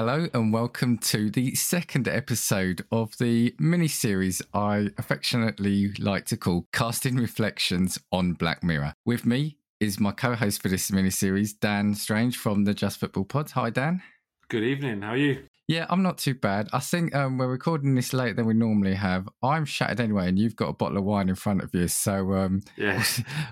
Hello 0.00 0.30
and 0.32 0.50
welcome 0.50 0.96
to 0.96 1.28
the 1.28 1.54
second 1.54 2.08
episode 2.08 2.86
of 2.90 3.18
the 3.18 3.54
mini 3.58 3.86
series 3.86 4.40
I 4.54 4.88
affectionately 4.96 5.92
like 5.98 6.24
to 6.28 6.38
call 6.38 6.66
Casting 6.72 7.16
Reflections 7.16 7.98
on 8.10 8.32
Black 8.32 8.64
Mirror. 8.64 8.94
With 9.04 9.26
me 9.26 9.58
is 9.78 10.00
my 10.00 10.12
co 10.12 10.34
host 10.34 10.62
for 10.62 10.70
this 10.70 10.90
mini 10.90 11.10
series, 11.10 11.52
Dan 11.52 11.94
Strange 11.94 12.38
from 12.38 12.64
the 12.64 12.72
Just 12.72 12.98
Football 12.98 13.26
Pod. 13.26 13.50
Hi, 13.50 13.68
Dan. 13.68 14.00
Good 14.48 14.62
evening. 14.62 15.02
How 15.02 15.10
are 15.10 15.16
you? 15.18 15.42
Yeah, 15.70 15.86
I'm 15.88 16.02
not 16.02 16.18
too 16.18 16.34
bad. 16.34 16.68
I 16.72 16.80
think 16.80 17.14
um, 17.14 17.38
we're 17.38 17.46
recording 17.46 17.94
this 17.94 18.12
later 18.12 18.34
than 18.34 18.46
we 18.46 18.54
normally 18.54 18.94
have. 18.94 19.28
I'm 19.40 19.64
shattered 19.64 20.00
anyway, 20.00 20.28
and 20.28 20.36
you've 20.36 20.56
got 20.56 20.68
a 20.70 20.72
bottle 20.72 20.98
of 20.98 21.04
wine 21.04 21.28
in 21.28 21.36
front 21.36 21.62
of 21.62 21.72
you. 21.72 21.86
So 21.86 22.32
um, 22.32 22.62
Yeah. 22.76 23.04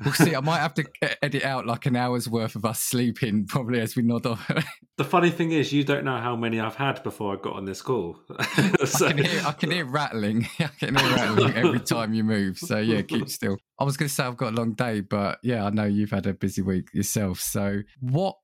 we'll 0.04 0.14
see. 0.14 0.34
I 0.34 0.40
might 0.40 0.58
have 0.58 0.74
to 0.74 0.84
edit 1.24 1.44
out 1.44 1.64
like 1.64 1.86
an 1.86 1.94
hour's 1.94 2.28
worth 2.28 2.56
of 2.56 2.64
us 2.64 2.80
sleeping, 2.80 3.46
probably 3.46 3.78
as 3.80 3.94
we 3.94 4.02
nod 4.02 4.26
off. 4.26 4.50
The 4.96 5.04
funny 5.04 5.30
thing 5.30 5.52
is, 5.52 5.72
you 5.72 5.84
don't 5.84 6.04
know 6.04 6.16
how 6.18 6.34
many 6.34 6.58
I've 6.58 6.74
had 6.74 7.04
before 7.04 7.32
I 7.32 7.40
got 7.40 7.52
on 7.54 7.64
this 7.66 7.82
call. 7.82 8.18
So- 8.84 9.06
I 9.06 9.12
can 9.12 9.24
hear, 9.24 9.42
I 9.46 9.52
can 9.52 9.70
hear 9.70 9.84
rattling. 9.84 10.48
I 10.58 10.66
can 10.80 10.96
hear 10.96 11.14
rattling 11.14 11.54
every 11.54 11.78
time 11.78 12.14
you 12.14 12.24
move. 12.24 12.58
So 12.58 12.78
yeah, 12.78 13.02
keep 13.02 13.28
still. 13.28 13.58
I 13.78 13.84
was 13.84 13.96
going 13.96 14.08
to 14.08 14.12
say 14.14 14.24
I've 14.24 14.36
got 14.36 14.54
a 14.54 14.56
long 14.56 14.72
day, 14.72 15.02
but 15.02 15.38
yeah, 15.44 15.64
I 15.64 15.70
know 15.70 15.84
you've 15.84 16.10
had 16.10 16.26
a 16.26 16.34
busy 16.34 16.62
week 16.62 16.88
yourself. 16.92 17.38
So 17.38 17.82
what 18.00 18.34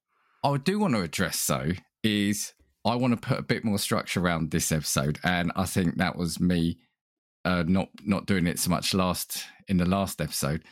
I 0.44 0.58
do 0.58 0.78
want 0.78 0.94
to 0.94 1.00
address 1.00 1.44
though 1.44 1.72
is 2.04 2.54
I 2.84 2.96
want 2.96 3.20
to 3.20 3.28
put 3.28 3.38
a 3.38 3.42
bit 3.42 3.64
more 3.64 3.78
structure 3.78 4.20
around 4.20 4.50
this 4.50 4.70
episode, 4.70 5.18
and 5.24 5.52
I 5.56 5.64
think 5.64 5.96
that 5.96 6.16
was 6.16 6.38
me 6.38 6.78
uh, 7.44 7.64
not 7.66 7.88
not 8.04 8.26
doing 8.26 8.46
it 8.46 8.58
so 8.58 8.70
much 8.70 8.94
last 8.94 9.44
in 9.68 9.76
the 9.76 9.86
last 9.86 10.20
episode. 10.20 10.62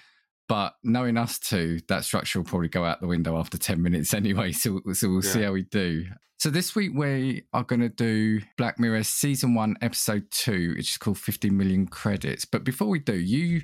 But 0.49 0.75
knowing 0.83 1.17
us 1.17 1.39
two, 1.39 1.81
that 1.89 2.05
structure 2.05 2.39
will 2.39 2.45
probably 2.45 2.69
go 2.69 2.85
out 2.85 3.01
the 3.01 3.07
window 3.07 3.39
after 3.39 3.57
10 3.57 3.81
minutes 3.81 4.13
anyway. 4.15 4.53
So, 4.53 4.81
so 4.93 5.09
we'll 5.09 5.23
see 5.23 5.43
how 5.43 5.53
we 5.53 5.63
do. 5.63 6.05
So 6.39 6.51
this 6.51 6.75
week 6.75 6.91
we 6.95 7.45
are 7.53 7.63
going 7.63 7.81
to 7.81 7.89
do 7.89 8.41
Black 8.59 8.79
Mirror 8.79 9.05
season 9.05 9.55
one, 9.55 9.77
episode 9.81 10.31
two, 10.31 10.75
which 10.77 10.91
is 10.91 10.99
called 10.99 11.19
50 11.19 11.51
million 11.51 11.87
credits. 11.87 12.45
But 12.45 12.65
before 12.65 12.89
we 12.89 12.99
do, 12.99 13.15
you 13.15 13.63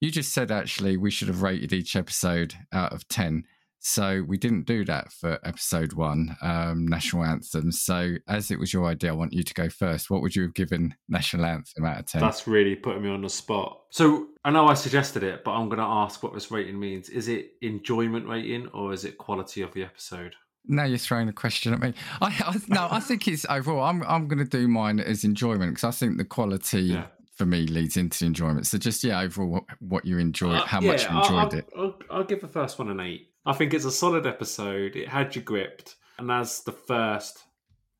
you 0.00 0.10
just 0.10 0.32
said 0.32 0.50
actually 0.52 0.96
we 0.96 1.10
should 1.10 1.28
have 1.28 1.42
rated 1.42 1.72
each 1.72 1.96
episode 1.96 2.54
out 2.72 2.92
of 2.92 3.08
10. 3.08 3.44
So 3.88 4.22
we 4.28 4.36
didn't 4.36 4.66
do 4.66 4.84
that 4.84 5.10
for 5.12 5.38
episode 5.44 5.94
one, 5.94 6.36
um, 6.42 6.86
National 6.86 7.24
Anthem. 7.24 7.72
So 7.72 8.16
as 8.28 8.50
it 8.50 8.58
was 8.58 8.70
your 8.70 8.84
idea, 8.84 9.10
I 9.10 9.14
want 9.14 9.32
you 9.32 9.42
to 9.42 9.54
go 9.54 9.70
first. 9.70 10.10
What 10.10 10.20
would 10.20 10.36
you 10.36 10.42
have 10.42 10.52
given 10.52 10.94
National 11.08 11.46
Anthem 11.46 11.86
out 11.86 12.00
of 12.00 12.06
10? 12.06 12.20
That's 12.20 12.46
really 12.46 12.74
putting 12.74 13.02
me 13.02 13.08
on 13.08 13.22
the 13.22 13.30
spot. 13.30 13.80
So 13.90 14.26
I 14.44 14.50
know 14.50 14.66
I 14.68 14.74
suggested 14.74 15.22
it, 15.22 15.42
but 15.42 15.52
I'm 15.52 15.70
going 15.70 15.78
to 15.78 15.84
ask 15.86 16.22
what 16.22 16.34
this 16.34 16.50
rating 16.50 16.78
means. 16.78 17.08
Is 17.08 17.28
it 17.28 17.52
enjoyment 17.62 18.28
rating 18.28 18.66
or 18.74 18.92
is 18.92 19.06
it 19.06 19.16
quality 19.16 19.62
of 19.62 19.72
the 19.72 19.84
episode? 19.84 20.34
Now 20.66 20.84
you're 20.84 20.98
throwing 20.98 21.28
a 21.30 21.32
question 21.32 21.72
at 21.72 21.80
me. 21.80 21.94
I, 22.20 22.26
I 22.46 22.56
no, 22.68 22.88
I 22.90 23.00
think 23.00 23.26
it's 23.26 23.46
overall. 23.48 23.82
I'm 23.84 24.02
I'm 24.02 24.28
going 24.28 24.38
to 24.38 24.44
do 24.44 24.68
mine 24.68 25.00
as 25.00 25.24
enjoyment 25.24 25.70
because 25.72 25.84
I 25.84 25.92
think 25.92 26.18
the 26.18 26.26
quality 26.26 26.82
Yeah. 26.82 27.06
for 27.36 27.46
me 27.46 27.66
leads 27.66 27.96
into 27.96 28.26
enjoyment. 28.26 28.66
So 28.66 28.76
just 28.76 29.02
yeah, 29.02 29.18
overall, 29.18 29.48
what, 29.48 29.64
what 29.80 30.04
you 30.04 30.18
enjoyed, 30.18 30.56
Uh, 30.56 30.66
how 30.66 30.80
much 30.82 31.04
you 31.08 31.16
enjoyed 31.16 31.32
I'll, 31.32 31.54
it. 31.54 31.68
I'll, 31.74 31.98
I'll 32.10 32.24
give 32.24 32.42
the 32.42 32.48
first 32.48 32.78
one 32.78 32.90
an 32.90 33.00
eight. 33.00 33.30
I 33.48 33.54
think 33.54 33.72
it's 33.72 33.86
a 33.86 33.90
solid 33.90 34.26
episode. 34.26 34.94
It 34.94 35.08
had 35.08 35.34
you 35.34 35.40
gripped, 35.40 35.96
and 36.18 36.30
as 36.30 36.60
the 36.64 36.72
first 36.72 37.44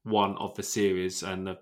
one 0.02 0.36
of 0.36 0.54
the 0.54 0.62
series 0.62 1.22
and 1.22 1.46
the 1.46 1.58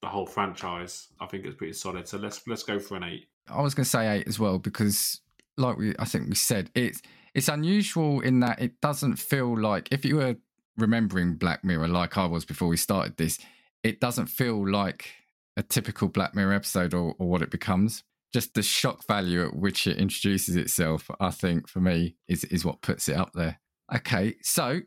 the 0.00 0.08
whole 0.08 0.24
franchise, 0.24 1.08
I 1.20 1.26
think 1.26 1.44
it's 1.44 1.56
pretty 1.56 1.74
solid. 1.74 2.08
So 2.08 2.16
let's 2.16 2.40
let's 2.46 2.62
go 2.62 2.78
for 2.78 2.96
an 2.96 3.04
eight. 3.04 3.28
I 3.46 3.60
was 3.60 3.74
going 3.74 3.84
to 3.84 3.90
say 3.90 4.08
eight 4.08 4.28
as 4.28 4.38
well 4.38 4.58
because, 4.58 5.20
like 5.58 5.76
we, 5.76 5.94
I 5.98 6.06
think 6.06 6.30
we 6.30 6.36
said 6.36 6.70
it's 6.74 7.02
it's 7.34 7.48
unusual 7.48 8.20
in 8.20 8.40
that 8.40 8.62
it 8.62 8.80
doesn't 8.80 9.16
feel 9.16 9.58
like 9.58 9.88
if 9.92 10.06
you 10.06 10.16
were 10.16 10.36
remembering 10.78 11.34
Black 11.34 11.62
Mirror 11.62 11.88
like 11.88 12.16
I 12.16 12.24
was 12.24 12.46
before 12.46 12.68
we 12.68 12.78
started 12.78 13.18
this, 13.18 13.38
it 13.82 14.00
doesn't 14.00 14.28
feel 14.28 14.66
like 14.66 15.10
a 15.54 15.62
typical 15.62 16.08
Black 16.08 16.34
Mirror 16.34 16.54
episode 16.54 16.94
or, 16.94 17.14
or 17.18 17.28
what 17.28 17.42
it 17.42 17.50
becomes. 17.50 18.04
Just 18.32 18.54
the 18.54 18.62
shock 18.62 19.06
value 19.06 19.44
at 19.46 19.56
which 19.56 19.86
it 19.86 19.96
introduces 19.96 20.54
itself, 20.56 21.10
I 21.18 21.30
think, 21.30 21.68
for 21.68 21.80
me, 21.80 22.16
is 22.28 22.44
is 22.44 22.64
what 22.64 22.82
puts 22.82 23.08
it 23.08 23.16
up 23.16 23.32
there. 23.34 23.60
Okay, 23.94 24.34
so 24.42 24.80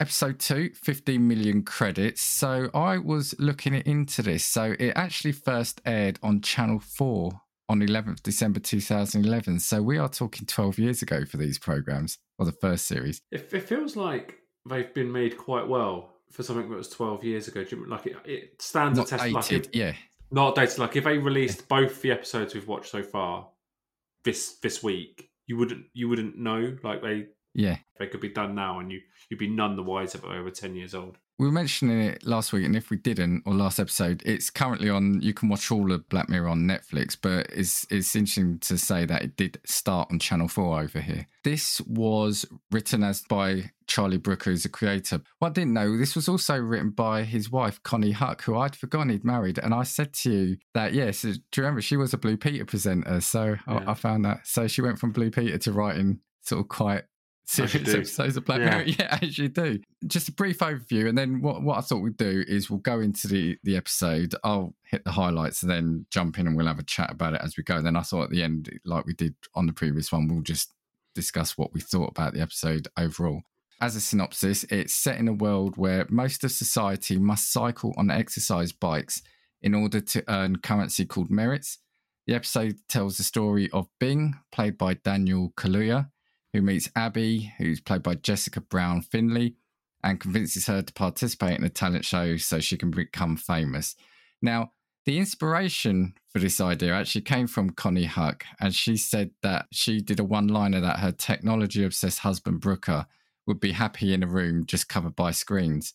episode 0.00 0.38
two, 0.38 0.70
15 0.74 1.26
million 1.26 1.62
credits. 1.62 2.20
So 2.22 2.68
I 2.74 2.98
was 2.98 3.34
looking 3.38 3.74
into 3.74 4.22
this. 4.22 4.44
So 4.44 4.74
it 4.78 4.92
actually 4.96 5.32
first 5.32 5.80
aired 5.84 6.18
on 6.22 6.40
Channel 6.40 6.78
4 6.80 7.32
on 7.68 7.80
11th 7.80 8.22
December 8.22 8.60
2011. 8.60 9.60
So 9.60 9.82
we 9.82 9.98
are 9.98 10.08
talking 10.08 10.46
12 10.46 10.78
years 10.78 11.02
ago 11.02 11.24
for 11.24 11.36
these 11.36 11.58
programs, 11.58 12.18
or 12.38 12.46
the 12.46 12.52
first 12.52 12.86
series. 12.86 13.20
It, 13.32 13.48
it 13.52 13.62
feels 13.68 13.96
like 13.96 14.38
they've 14.68 14.92
been 14.92 15.10
made 15.12 15.36
quite 15.36 15.66
well 15.68 16.10
for 16.30 16.42
something 16.42 16.68
that 16.68 16.76
was 16.76 16.88
12 16.88 17.24
years 17.24 17.48
ago. 17.48 17.64
Do 17.64 17.76
you- 17.76 17.86
Like 17.88 18.06
it, 18.06 18.16
it 18.24 18.62
stands 18.62 18.98
Not 18.98 19.06
a 19.08 19.10
test. 19.18 19.32
Like 19.32 19.52
if, 19.52 19.66
yeah. 19.74 19.94
Not 20.30 20.54
dated. 20.54 20.78
Like 20.78 20.96
if 20.96 21.04
they 21.04 21.18
released 21.18 21.68
both 21.68 22.02
the 22.02 22.12
episodes 22.12 22.54
we've 22.54 22.68
watched 22.68 22.90
so 22.90 23.02
far 23.02 23.48
this 24.24 24.58
this 24.58 24.82
week, 24.82 25.30
you 25.46 25.56
wouldn't 25.56 25.86
you 25.92 26.08
wouldn't 26.08 26.38
know. 26.38 26.76
Like 26.82 27.02
they 27.02 27.26
Yeah. 27.54 27.78
they 27.98 28.06
could 28.06 28.20
be 28.20 28.30
done 28.30 28.54
now, 28.54 28.80
and 28.80 28.90
you 28.90 29.00
you'd 29.30 29.38
be 29.38 29.48
none 29.48 29.76
the 29.76 29.82
wiser. 29.82 30.18
But 30.18 30.32
over 30.32 30.50
10 30.50 30.74
years 30.74 30.94
old. 30.94 31.18
We 31.38 31.46
were 31.46 31.52
mentioning 31.52 32.00
it 32.00 32.24
last 32.24 32.52
week, 32.52 32.64
and 32.64 32.76
if 32.76 32.90
we 32.90 32.96
didn't, 32.96 33.42
or 33.44 33.54
last 33.54 33.80
episode, 33.80 34.22
it's 34.24 34.50
currently 34.50 34.88
on. 34.88 35.20
You 35.20 35.34
can 35.34 35.48
watch 35.48 35.70
all 35.72 35.90
of 35.90 36.08
Black 36.08 36.28
Mirror 36.28 36.48
on 36.48 36.60
Netflix, 36.60 37.16
but 37.20 37.48
it's 37.50 37.84
it's 37.90 38.14
interesting 38.14 38.60
to 38.60 38.78
say 38.78 39.04
that 39.04 39.22
it 39.22 39.36
did 39.36 39.58
start 39.64 40.08
on 40.12 40.20
Channel 40.20 40.46
Four 40.46 40.80
over 40.80 41.00
here. 41.00 41.26
This 41.42 41.80
was 41.80 42.46
written 42.70 43.02
as 43.02 43.22
by 43.22 43.72
Charlie 43.88 44.16
Brooker, 44.16 44.50
who's 44.50 44.64
a 44.64 44.68
creator. 44.68 45.22
What 45.40 45.48
I 45.48 45.52
didn't 45.54 45.74
know, 45.74 45.96
this 45.96 46.14
was 46.14 46.28
also 46.28 46.56
written 46.56 46.90
by 46.90 47.24
his 47.24 47.50
wife 47.50 47.82
Konnie 47.82 48.14
Huq, 48.14 48.42
who 48.42 48.56
I'd 48.56 48.76
forgotten 48.76 49.10
he'd 49.10 49.24
married. 49.24 49.58
And 49.58 49.74
I 49.74 49.82
said 49.82 50.12
to 50.14 50.30
you 50.30 50.56
that 50.74 50.94
yes, 50.94 51.22
do 51.22 51.30
you 51.30 51.42
remember 51.58 51.82
she 51.82 51.96
was 51.96 52.14
a 52.14 52.18
Blue 52.18 52.36
Peter 52.36 52.64
presenter? 52.64 53.20
So 53.20 53.56
Yeah. 53.66 53.82
I, 53.86 53.90
I 53.90 53.94
found 53.94 54.24
that. 54.24 54.46
So 54.46 54.68
she 54.68 54.82
went 54.82 55.00
from 55.00 55.10
Blue 55.10 55.32
Peter 55.32 55.58
to 55.58 55.72
writing 55.72 56.20
sort 56.42 56.60
of 56.60 56.68
quite 56.68 57.04
serious 57.44 57.94
episodes 57.94 58.36
of 58.36 58.44
Black 58.44 58.60
Yeah. 58.60 58.70
Mirror. 58.70 58.84
Yeah, 58.98 59.18
as 59.22 59.38
you 59.38 59.48
do. 59.48 59.80
Just 60.06 60.28
a 60.28 60.32
brief 60.32 60.58
overview, 60.58 61.08
and 61.08 61.16
then 61.16 61.40
what, 61.40 61.62
what 61.62 61.78
I 61.78 61.80
thought 61.80 61.98
we'd 62.00 62.16
do 62.16 62.44
is 62.46 62.70
we'll 62.70 62.80
go 62.80 63.00
into 63.00 63.28
the 63.28 63.56
the 63.62 63.76
episode. 63.76 64.34
I'll 64.44 64.74
hit 64.84 65.04
the 65.04 65.12
highlights 65.12 65.62
and 65.62 65.70
then 65.70 66.06
jump 66.10 66.38
in 66.38 66.46
and 66.46 66.56
we'll 66.56 66.66
have 66.66 66.78
a 66.78 66.84
chat 66.84 67.10
about 67.10 67.34
it 67.34 67.40
as 67.42 67.56
we 67.56 67.62
go. 67.62 67.80
then 67.82 67.96
I 67.96 68.02
thought 68.02 68.24
at 68.24 68.30
the 68.30 68.42
end, 68.42 68.70
like 68.84 69.06
we 69.06 69.14
did 69.14 69.34
on 69.54 69.66
the 69.66 69.72
previous 69.72 70.10
one, 70.12 70.28
we'll 70.28 70.42
just 70.42 70.72
discuss 71.14 71.56
what 71.56 71.72
we 71.72 71.80
thought 71.80 72.10
about 72.10 72.34
the 72.34 72.40
episode 72.40 72.88
overall. 72.96 73.42
As 73.80 73.96
a 73.96 74.00
synopsis, 74.00 74.64
it's 74.64 74.94
set 74.94 75.18
in 75.18 75.28
a 75.28 75.32
world 75.32 75.76
where 75.76 76.06
most 76.08 76.44
of 76.44 76.52
society 76.52 77.18
must 77.18 77.52
cycle 77.52 77.92
on 77.96 78.10
exercise 78.10 78.72
bikes 78.72 79.20
in 79.62 79.74
order 79.74 80.00
to 80.00 80.22
earn 80.28 80.56
currency 80.56 81.04
called 81.04 81.30
merits. 81.30 81.78
The 82.26 82.34
episode 82.34 82.76
tells 82.88 83.16
the 83.16 83.22
story 83.22 83.68
of 83.72 83.88
Bing, 84.00 84.34
played 84.52 84.78
by 84.78 84.94
Daniel 84.94 85.52
Kaluuya, 85.56 86.10
who 86.54 86.62
meets 86.62 86.88
Abby, 86.94 87.52
who's 87.58 87.80
played 87.80 88.04
by 88.04 88.14
Jessica 88.14 88.60
Brown 88.60 89.02
Findlay, 89.02 89.56
and 90.04 90.20
convinces 90.20 90.66
her 90.66 90.82
to 90.82 90.92
participate 90.92 91.58
in 91.58 91.64
a 91.64 91.68
talent 91.68 92.04
show 92.04 92.36
so 92.36 92.60
she 92.60 92.76
can 92.76 92.92
become 92.92 93.36
famous. 93.36 93.96
Now, 94.40 94.70
the 95.04 95.18
inspiration 95.18 96.14
for 96.30 96.38
this 96.38 96.60
idea 96.60 96.94
actually 96.94 97.22
came 97.22 97.48
from 97.48 97.70
Konnie 97.70 98.06
Huq, 98.06 98.42
and 98.60 98.72
she 98.72 98.96
said 98.96 99.32
that 99.42 99.66
she 99.72 100.00
did 100.00 100.20
a 100.20 100.24
one 100.24 100.46
liner 100.46 100.80
that 100.80 101.00
her 101.00 101.10
technology 101.10 101.84
obsessed 101.84 102.20
husband 102.20 102.60
Brooker 102.60 103.06
would 103.48 103.58
be 103.58 103.72
happy 103.72 104.14
in 104.14 104.22
a 104.22 104.28
room 104.28 104.64
just 104.64 104.88
covered 104.88 105.16
by 105.16 105.32
screens. 105.32 105.92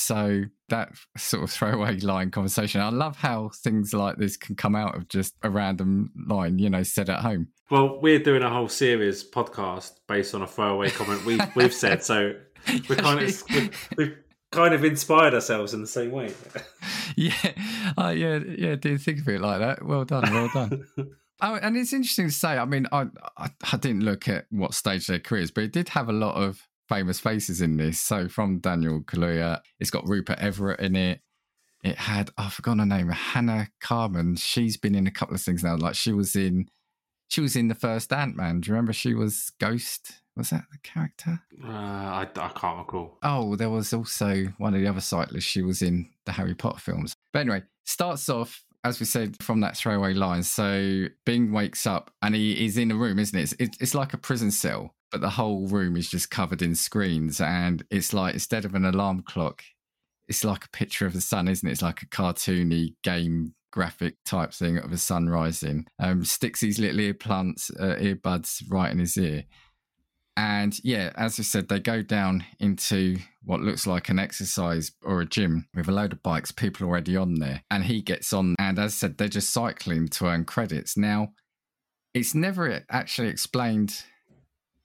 So 0.00 0.44
that 0.70 0.92
sort 1.18 1.42
of 1.42 1.50
throwaway 1.50 1.98
line 2.00 2.30
conversation. 2.30 2.80
I 2.80 2.88
love 2.88 3.16
how 3.16 3.50
things 3.62 3.92
like 3.92 4.16
this 4.16 4.36
can 4.36 4.56
come 4.56 4.74
out 4.74 4.96
of 4.96 5.08
just 5.08 5.34
a 5.42 5.50
random 5.50 6.10
line, 6.26 6.58
you 6.58 6.70
know, 6.70 6.82
said 6.82 7.10
at 7.10 7.20
home. 7.20 7.48
Well, 7.70 8.00
we're 8.00 8.18
doing 8.18 8.42
a 8.42 8.48
whole 8.48 8.68
series 8.68 9.22
podcast 9.28 9.92
based 10.08 10.34
on 10.34 10.40
a 10.40 10.46
throwaway 10.46 10.90
comment 10.90 11.24
we've, 11.26 11.54
we've 11.54 11.74
said. 11.74 12.02
So 12.02 12.34
we're 12.88 12.96
kind 12.96 13.20
of 13.20 13.42
we've, 13.50 13.88
we've 13.96 14.16
kind 14.50 14.72
of 14.72 14.84
inspired 14.84 15.34
ourselves 15.34 15.74
in 15.74 15.82
the 15.82 15.86
same 15.86 16.12
way. 16.12 16.32
yeah, 17.16 17.34
uh, 17.98 18.08
yeah, 18.08 18.38
yeah. 18.38 18.76
Didn't 18.76 18.98
think 18.98 19.20
of 19.20 19.28
it 19.28 19.40
like 19.40 19.60
that. 19.60 19.84
Well 19.84 20.06
done, 20.06 20.32
well 20.32 20.50
done. 20.52 20.86
oh, 21.42 21.54
and 21.56 21.76
it's 21.76 21.92
interesting 21.92 22.28
to 22.28 22.32
say. 22.32 22.56
I 22.56 22.64
mean, 22.64 22.86
I, 22.90 23.06
I 23.36 23.50
I 23.70 23.76
didn't 23.76 24.04
look 24.04 24.28
at 24.28 24.46
what 24.50 24.72
stage 24.72 25.06
their 25.06 25.20
careers, 25.20 25.50
but 25.50 25.64
it 25.64 25.72
did 25.72 25.90
have 25.90 26.08
a 26.08 26.14
lot 26.14 26.36
of 26.36 26.66
famous 26.90 27.20
faces 27.20 27.60
in 27.60 27.76
this. 27.76 27.98
So 28.00 28.28
from 28.28 28.58
Daniel 28.58 29.00
Kaluuya, 29.00 29.60
it's 29.78 29.90
got 29.90 30.08
Rupert 30.08 30.40
Everett 30.40 30.80
in 30.80 30.96
it. 30.96 31.20
It 31.82 31.96
had 31.96 32.30
oh, 32.36 32.44
I 32.46 32.50
forgot 32.50 32.78
her 32.78 32.84
name, 32.84 33.08
Hannah 33.08 33.68
Carmen. 33.80 34.36
She's 34.36 34.76
been 34.76 34.94
in 34.94 35.06
a 35.06 35.10
couple 35.10 35.34
of 35.34 35.40
things 35.40 35.64
now. 35.64 35.76
Like 35.76 35.94
she 35.94 36.12
was 36.12 36.36
in, 36.36 36.68
she 37.28 37.40
was 37.40 37.56
in 37.56 37.68
the 37.68 37.74
first 37.74 38.12
Ant 38.12 38.36
Man. 38.36 38.60
Do 38.60 38.68
you 38.68 38.74
remember 38.74 38.92
she 38.92 39.14
was 39.14 39.52
Ghost? 39.58 40.20
Was 40.36 40.50
that 40.50 40.64
the 40.70 40.78
character? 40.78 41.40
Uh, 41.62 41.68
I, 41.68 42.22
I 42.22 42.48
can't 42.54 42.78
recall. 42.78 43.18
Oh, 43.22 43.56
there 43.56 43.70
was 43.70 43.92
also 43.92 44.46
one 44.58 44.74
of 44.74 44.80
the 44.80 44.86
other 44.86 45.00
cyclists. 45.00 45.44
She 45.44 45.62
was 45.62 45.82
in 45.82 46.10
the 46.26 46.32
Harry 46.32 46.54
Potter 46.54 46.80
films. 46.80 47.14
But 47.32 47.40
anyway, 47.40 47.62
starts 47.84 48.28
off, 48.28 48.64
as 48.84 49.00
we 49.00 49.06
said, 49.06 49.36
from 49.42 49.60
that 49.60 49.76
throwaway 49.76 50.14
line. 50.14 50.42
So 50.42 51.06
Bing 51.24 51.52
wakes 51.52 51.86
up 51.86 52.10
and 52.20 52.34
he 52.34 52.64
is 52.64 52.76
in 52.76 52.90
a 52.90 52.94
room, 52.94 53.18
isn't 53.18 53.38
it? 53.38 53.54
It's, 53.58 53.76
it's 53.80 53.94
like 53.94 54.12
a 54.12 54.18
prison 54.18 54.50
cell, 54.50 54.94
but 55.10 55.20
the 55.20 55.30
whole 55.30 55.66
room 55.66 55.96
is 55.96 56.08
just 56.08 56.30
covered 56.30 56.62
in 56.62 56.74
screens. 56.74 57.40
And 57.40 57.84
it's 57.90 58.12
like 58.12 58.34
instead 58.34 58.64
of 58.64 58.74
an 58.74 58.84
alarm 58.84 59.22
clock, 59.22 59.62
it's 60.28 60.44
like 60.44 60.64
a 60.64 60.70
picture 60.70 61.06
of 61.06 61.12
the 61.12 61.20
sun, 61.20 61.48
isn't 61.48 61.68
it? 61.68 61.72
It's 61.72 61.82
like 61.82 62.02
a 62.02 62.06
cartoony 62.06 62.94
game 63.02 63.54
graphic 63.72 64.16
type 64.24 64.52
thing 64.52 64.78
of 64.78 64.92
a 64.92 64.98
sun 64.98 65.28
rising. 65.28 65.86
Um, 65.98 66.24
sticks 66.24 66.60
these 66.60 66.78
little 66.78 67.00
ear 67.00 67.14
plants, 67.14 67.70
uh, 67.78 67.96
earbuds 68.00 68.62
right 68.68 68.90
in 68.90 68.98
his 68.98 69.16
ear. 69.16 69.44
And 70.36 70.74
yeah, 70.84 71.10
as 71.16 71.38
I 71.38 71.42
said, 71.42 71.68
they 71.68 71.80
go 71.80 72.02
down 72.02 72.44
into 72.60 73.18
what 73.42 73.60
looks 73.60 73.86
like 73.86 74.08
an 74.08 74.18
exercise 74.18 74.92
or 75.02 75.20
a 75.20 75.26
gym 75.26 75.66
with 75.74 75.88
a 75.88 75.92
load 75.92 76.12
of 76.12 76.22
bikes, 76.22 76.52
people 76.52 76.86
already 76.86 77.16
on 77.16 77.34
there. 77.34 77.62
And 77.70 77.84
he 77.84 78.00
gets 78.00 78.32
on. 78.32 78.54
And 78.58 78.78
as 78.78 78.92
I 78.92 78.94
said, 78.94 79.18
they're 79.18 79.28
just 79.28 79.52
cycling 79.52 80.08
to 80.08 80.26
earn 80.26 80.44
credits. 80.44 80.96
Now, 80.96 81.32
it's 82.14 82.34
never 82.34 82.84
actually 82.90 83.28
explained 83.28 84.02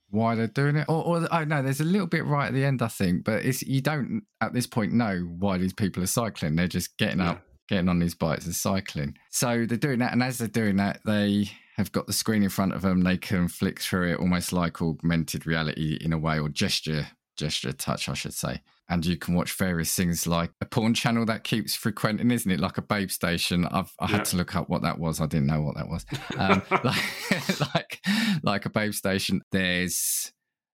why 0.10 0.36
they're 0.36 0.48
doing 0.48 0.75
it. 0.75 0.86
Or, 0.88 1.04
or 1.04 1.28
oh 1.31 1.44
no, 1.44 1.62
there's 1.62 1.81
a 1.81 1.86
little 1.86 2.07
bit 2.07 2.25
right 2.25 2.48
at 2.48 2.54
the 2.54 2.66
end, 2.66 2.81
I 2.81 2.88
think, 2.88 3.24
but 3.24 3.46
it's 3.46 3.62
you 3.63 3.81
don't 3.81 4.24
at 4.42 4.54
this 4.54 4.68
point 4.68 4.94
know 4.94 5.19
why 5.38 5.57
these 5.57 5.74
people 5.74 6.04
are 6.04 6.07
cycling. 6.07 6.56
They're 6.56 6.68
just 6.68 6.98
getting 6.98 7.19
yeah. 7.19 7.31
up, 7.31 7.42
getting 7.68 7.90
on 7.90 8.00
these 8.00 8.16
bikes 8.16 8.46
and 8.46 8.56
cycling. 8.56 9.18
So 9.31 9.66
they're 9.66 9.78
doing 9.78 10.00
that, 10.00 10.13
and 10.13 10.24
as 10.24 10.38
they're 10.38 10.48
doing 10.48 10.78
that, 10.78 11.02
they 11.06 11.50
have 11.78 11.92
got 11.92 12.07
the 12.07 12.13
screen 12.13 12.44
in 12.44 12.50
front 12.50 12.74
of 12.74 12.81
them. 12.81 13.02
They 13.02 13.18
can 13.18 13.48
flick 13.48 13.80
through 13.80 14.13
it 14.13 14.19
almost 14.19 14.54
like 14.54 14.81
augmented 14.81 15.46
reality 15.46 15.98
in 16.02 16.13
a 16.13 16.18
way, 16.18 16.40
or 16.40 16.50
gesture 16.50 17.07
gesture 17.36 17.74
touch, 17.74 18.07
I 18.07 18.13
should 18.13 18.34
say. 18.34 18.62
And 18.88 19.04
you 19.04 19.18
can 19.18 19.34
watch 19.34 19.54
various 19.54 19.94
things 19.96 20.28
like 20.28 20.52
a 20.62 20.66
porn 20.66 20.94
channel 20.94 21.26
that 21.26 21.44
keeps 21.44 21.76
frequenting, 21.76 22.30
isn't 22.30 22.52
it? 22.52 22.60
Like 22.60 22.78
a 22.78 22.84
babe 22.84 23.10
station. 23.10 23.66
I've 23.66 23.92
I 24.00 24.08
had 24.08 24.26
to 24.26 24.38
look 24.38 24.56
up 24.56 24.70
what 24.70 24.84
that 24.84 25.00
was. 25.00 25.20
I 25.20 25.26
didn't 25.26 25.48
know 25.48 25.62
what 25.62 25.76
that 25.76 25.88
was. 25.88 26.06
Um, 26.38 26.62
like, 26.84 27.60
like 27.60 28.06
like 28.44 28.66
a 28.66 28.70
babe 28.70 28.94
station. 28.94 29.42
There's 29.52 30.32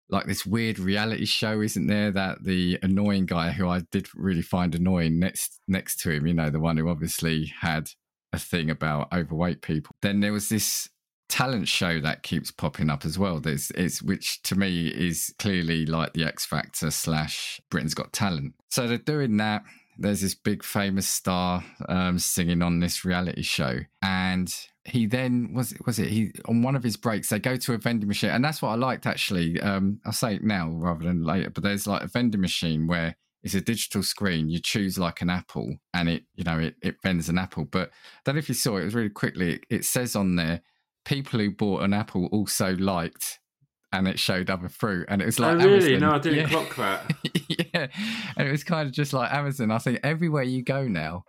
like 0.09 0.27
this 0.27 0.45
weird 0.45 0.81
reality 0.81 1.25
show, 1.25 1.61
isn't 1.61 1.87
there? 1.87 2.11
That 2.11 2.43
the 2.43 2.79
annoying 2.83 3.27
guy 3.27 3.53
who 3.53 3.69
I 3.69 3.83
did 3.93 4.09
really 4.15 4.43
find 4.43 4.75
annoying 4.75 5.21
next 5.21 5.61
next 5.69 6.01
to 6.01 6.11
him, 6.11 6.27
you 6.27 6.35
know, 6.35 6.51
the 6.51 6.61
one 6.61 6.77
who 6.77 6.89
obviously 6.89 7.53
had 7.61 7.91
a 8.33 8.39
thing 8.39 8.71
about 8.71 9.13
overweight 9.13 9.63
people. 9.63 9.95
Then 10.03 10.21
there 10.21 10.33
was 10.33 10.49
this 10.49 10.89
talent 11.31 11.69
show 11.69 12.01
that 12.01 12.23
keeps 12.23 12.51
popping 12.51 12.91
up 12.91 13.05
as 13.05 13.19
well. 13.19 13.41
There's 13.41 13.71
it's 13.71 14.03
which 14.03 14.43
to 14.43 14.57
me 14.57 14.89
is 14.89 15.33
clearly 15.39 15.87
like 15.87 16.13
the 16.13 16.25
X 16.25 16.45
Factor 16.45 16.91
slash 16.91 17.61
Britain's 17.71 17.95
Got 17.95 18.13
Talent. 18.13 18.55
So 18.69 18.87
they're 18.87 18.99
doing 18.99 19.39
that. 19.39 19.63
There's 19.97 20.21
this 20.21 20.35
big 20.35 20.65
famous 20.65 21.07
star 21.09 21.65
um, 21.89 22.19
singing 22.19 22.63
on 22.63 22.81
this 22.81 23.05
reality 23.05 23.43
show, 23.43 23.81
and 24.03 24.53
he 24.85 25.07
then 25.07 25.53
was 25.55 25.75
was 25.87 25.99
it 25.99 26.09
he 26.09 26.33
on 26.47 26.63
one 26.63 26.75
of 26.75 26.83
his 26.83 26.97
breaks 26.97 27.29
they 27.29 27.39
go 27.39 27.57
to 27.57 27.75
a 27.75 27.79
vending 27.79 28.09
machine, 28.09 28.31
and 28.31 28.45
that's 28.45 28.61
what 28.61 28.71
I 28.71 28.75
liked 28.75 29.07
actually. 29.07 29.61
Um, 29.61 30.01
I'll 30.05 30.13
say 30.13 30.35
it 30.35 30.45
now 30.45 30.69
rather 30.71 31.05
than 31.05 31.25
later, 31.25 31.51
but 31.51 31.63
there's 31.63 31.87
like 31.87 32.03
a 32.03 32.09
vending 32.09 32.41
machine 32.41 32.87
where 32.87 33.15
it's 33.43 33.55
a 33.55 33.61
digital 33.61 34.03
screen. 34.03 34.49
You 34.49 34.59
choose 34.59 34.99
like 34.99 35.23
an 35.23 35.31
apple, 35.31 35.77
and 35.95 36.09
it 36.09 36.25
you 36.35 36.45
know 36.45 36.59
it 36.59 36.75
it 36.83 36.97
vends 37.03 37.29
an 37.29 37.39
apple. 37.39 37.67
But 37.67 37.91
then 38.25 38.37
if 38.37 38.49
you 38.49 38.55
saw 38.55 38.77
it, 38.77 38.83
it 38.83 38.87
was 38.87 38.95
really 38.95 39.11
quickly. 39.11 39.55
It, 39.55 39.65
it 39.71 39.85
says 39.85 40.17
on 40.17 40.37
there 40.37 40.63
people 41.05 41.41
who 41.41 41.51
bought 41.51 41.83
an 41.83 41.93
apple 41.93 42.29
also 42.33 42.75
liked 42.77 43.39
and 43.93 44.07
it 44.07 44.19
showed 44.19 44.51
other 44.51 44.69
fruit. 44.69 45.07
And 45.09 45.21
it 45.21 45.27
was 45.27 45.41
oh, 45.41 45.43
like 45.43 45.53
oh 45.55 45.67
really? 45.67 45.95
Amazon. 45.95 46.01
no 46.01 46.15
i 46.15 46.19
didn't 46.19 46.39
yeah. 46.39 46.49
clock 46.49 46.77
that. 46.77 47.13
Yeah. 47.73 47.87
And 48.37 48.49
it 48.49 48.51
was 48.51 48.65
kind 48.65 48.87
of 48.87 48.93
just 48.93 49.13
like 49.13 49.33
amazon. 49.33 49.71
I 49.71 49.79
think 49.79 50.01
everywhere 50.03 50.43
you 50.43 50.63
go 50.63 50.89
now 50.89 51.25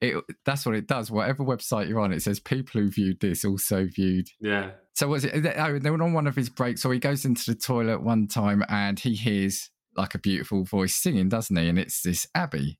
it 0.00 0.24
that's 0.44 0.66
what 0.66 0.74
it 0.74 0.86
does. 0.86 1.10
Whatever 1.10 1.44
website 1.44 1.88
you're 1.88 2.00
on 2.00 2.12
it 2.12 2.22
says 2.22 2.40
people 2.40 2.80
who 2.80 2.90
viewed 2.90 3.20
this 3.20 3.44
also 3.44 3.86
viewed. 3.86 4.28
Yeah. 4.40 4.70
So 4.94 5.08
was 5.08 5.24
it 5.24 5.32
oh, 5.34 5.78
they 5.78 5.90
were 5.90 6.02
on 6.02 6.12
one 6.12 6.26
of 6.26 6.36
his 6.36 6.48
breaks. 6.48 6.84
Or 6.84 6.92
he 6.92 6.98
goes 6.98 7.24
into 7.24 7.50
the 7.52 7.58
toilet 7.58 8.02
one 8.02 8.26
time 8.26 8.64
and 8.68 8.98
he 8.98 9.14
hears 9.14 9.70
like 9.96 10.14
a 10.14 10.18
beautiful 10.18 10.64
voice 10.64 10.94
singing 10.94 11.28
doesn't 11.28 11.56
he? 11.56 11.68
And 11.68 11.78
it's 11.78 12.02
this 12.02 12.26
abby. 12.34 12.78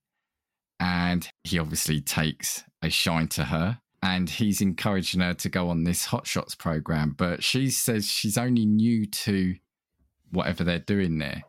And 0.81 1.28
he 1.44 1.58
obviously 1.58 2.00
takes 2.00 2.64
a 2.82 2.90
shine 2.90 3.28
to 3.28 3.44
her 3.44 3.81
and 4.05 4.29
he's 4.29 4.61
encouraging 4.61 5.23
her 5.23 5.33
to 5.33 5.49
go 5.49 5.71
on 5.71 5.85
this 5.85 6.05
Hot 6.05 6.27
Shots 6.27 6.55
program. 6.55 7.15
But 7.17 7.43
she 7.43 7.71
says 7.71 8.06
she's 8.06 8.37
only 8.37 8.67
new 8.67 9.06
to 9.06 9.56
whatever 10.31 10.62
they're 10.62 10.79
doing 10.79 11.19
there. 11.19 11.43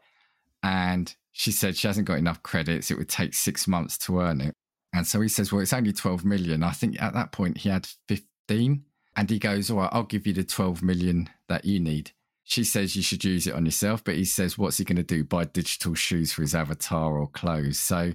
And 0.64 1.14
she 1.34 1.52
said 1.52 1.76
she 1.76 1.88
hasn't 1.88 2.08
got 2.08 2.18
enough 2.18 2.42
credits. 2.44 2.90
It 2.90 2.98
would 2.98 3.10
take 3.10 3.34
six 3.34 3.68
months 3.68 3.98
to 4.00 4.22
earn 4.22 4.40
it. 4.40 4.54
And 4.94 5.06
so 5.06 5.20
he 5.20 5.28
says, 5.28 5.52
Well, 5.52 5.62
it's 5.62 5.74
only 5.74 5.92
12 5.92 6.24
million. 6.24 6.64
I 6.64 6.72
think 6.72 7.02
at 7.02 7.14
that 7.14 7.34
point 7.34 7.58
he 7.58 7.68
had 7.68 7.90
15. 8.08 8.86
And 9.18 9.30
he 9.30 9.38
goes, 9.38 9.70
All 9.70 9.80
right, 9.80 9.90
I'll 9.92 10.04
give 10.04 10.26
you 10.26 10.32
the 10.32 10.46
12 10.46 10.82
million 10.82 11.30
that 11.50 11.66
you 11.66 11.82
need. 11.82 12.12
She 12.46 12.64
says 12.64 12.96
you 12.96 13.02
should 13.02 13.26
use 13.26 13.48
it 13.48 13.54
on 13.54 13.66
yourself. 13.66 14.02
But 14.02 14.16
he 14.16 14.24
says, 14.24 14.58
What's 14.58 14.78
he 14.78 14.86
going 14.86 14.96
to 14.96 15.04
do? 15.04 15.26
Buy 15.26 15.44
digital 15.44 15.94
shoes 15.94 16.32
for 16.32 16.42
his 16.42 16.56
avatar 16.56 17.18
or 17.18 17.28
clothes. 17.28 17.80
So 17.80 18.14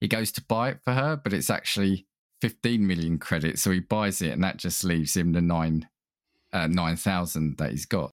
he 0.00 0.06
goes 0.06 0.30
to 0.32 0.44
buy 0.44 0.68
it 0.68 0.78
for 0.84 0.92
her, 0.92 1.16
but 1.16 1.32
it's 1.32 1.50
actually 1.50 2.06
15 2.44 2.86
million 2.86 3.18
credits. 3.18 3.62
So 3.62 3.70
he 3.70 3.80
buys 3.80 4.20
it, 4.20 4.32
and 4.32 4.44
that 4.44 4.58
just 4.58 4.84
leaves 4.84 5.16
him 5.16 5.32
the 5.32 5.40
nine 5.40 5.88
uh, 6.52 6.66
9,000 6.66 7.56
that 7.56 7.70
he's 7.70 7.86
got. 7.86 8.10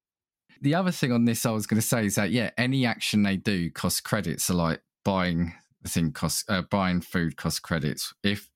The 0.61 0.73
other 0.73 0.91
thing 0.91 1.11
on 1.11 1.25
this 1.25 1.45
I 1.45 1.51
was 1.51 1.67
going 1.67 1.81
to 1.81 1.85
say 1.85 2.05
is 2.05 2.15
that, 2.15 2.31
yeah, 2.31 2.51
any 2.57 2.85
action 2.85 3.23
they 3.23 3.35
do 3.35 3.69
costs 3.69 3.99
credits. 3.99 4.45
So, 4.45 4.55
like 4.55 4.79
buying 5.03 5.51
the 5.81 5.89
thing 5.89 6.13
costs, 6.13 6.45
uh, 6.47 6.61
buying 6.61 7.01
food 7.01 7.35
costs 7.35 7.59
credits. 7.59 8.13
If 8.23 8.49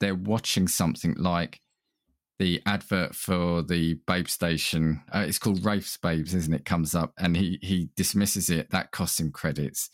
they're 0.00 0.16
watching 0.16 0.66
something 0.66 1.14
like 1.16 1.60
the 2.40 2.60
advert 2.66 3.14
for 3.14 3.62
the 3.62 4.00
Babe 4.08 4.26
Station, 4.26 5.04
uh, 5.14 5.24
it's 5.28 5.38
called 5.38 5.64
Wraith's 5.64 5.98
Babes, 5.98 6.34
isn't 6.34 6.52
it? 6.52 6.64
Comes 6.64 6.96
up 6.96 7.12
and 7.16 7.36
he, 7.36 7.60
he 7.62 7.90
dismisses 7.94 8.50
it. 8.50 8.70
That 8.70 8.90
costs 8.90 9.20
him 9.20 9.30
credits. 9.30 9.88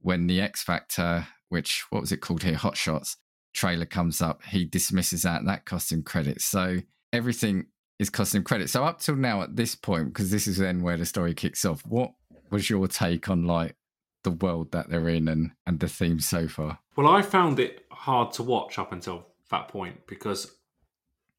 When 0.00 0.28
the 0.28 0.40
X 0.40 0.62
Factor, 0.62 1.26
which, 1.48 1.86
what 1.90 2.02
was 2.02 2.12
it 2.12 2.20
called 2.20 2.44
here? 2.44 2.54
Hot 2.54 2.76
Shots, 2.76 3.16
trailer 3.52 3.86
comes 3.86 4.20
up, 4.20 4.42
he 4.44 4.64
dismisses 4.64 5.22
that. 5.22 5.44
That 5.44 5.64
costs 5.64 5.92
him 5.92 6.02
credits. 6.02 6.44
So 6.44 6.78
everything 7.12 7.66
is 7.98 8.10
costing 8.10 8.42
credit. 8.42 8.70
So 8.70 8.84
up 8.84 9.00
till 9.00 9.16
now, 9.16 9.42
at 9.42 9.56
this 9.56 9.74
point, 9.74 10.08
because 10.08 10.30
this 10.30 10.46
is 10.46 10.56
then 10.56 10.82
where 10.82 10.96
the 10.96 11.04
story 11.04 11.34
kicks 11.34 11.64
off, 11.64 11.84
what 11.86 12.12
was 12.50 12.70
your 12.70 12.88
take 12.88 13.28
on 13.28 13.44
like 13.44 13.76
the 14.22 14.30
world 14.30 14.72
that 14.72 14.88
they're 14.88 15.08
in 15.08 15.28
and 15.28 15.52
and 15.66 15.80
the 15.80 15.88
theme 15.88 16.20
so 16.20 16.48
far? 16.48 16.78
Well, 16.96 17.08
I 17.08 17.22
found 17.22 17.60
it 17.60 17.86
hard 17.90 18.32
to 18.32 18.42
watch 18.42 18.78
up 18.78 18.92
until 18.92 19.26
that 19.50 19.68
point 19.68 20.06
because 20.06 20.56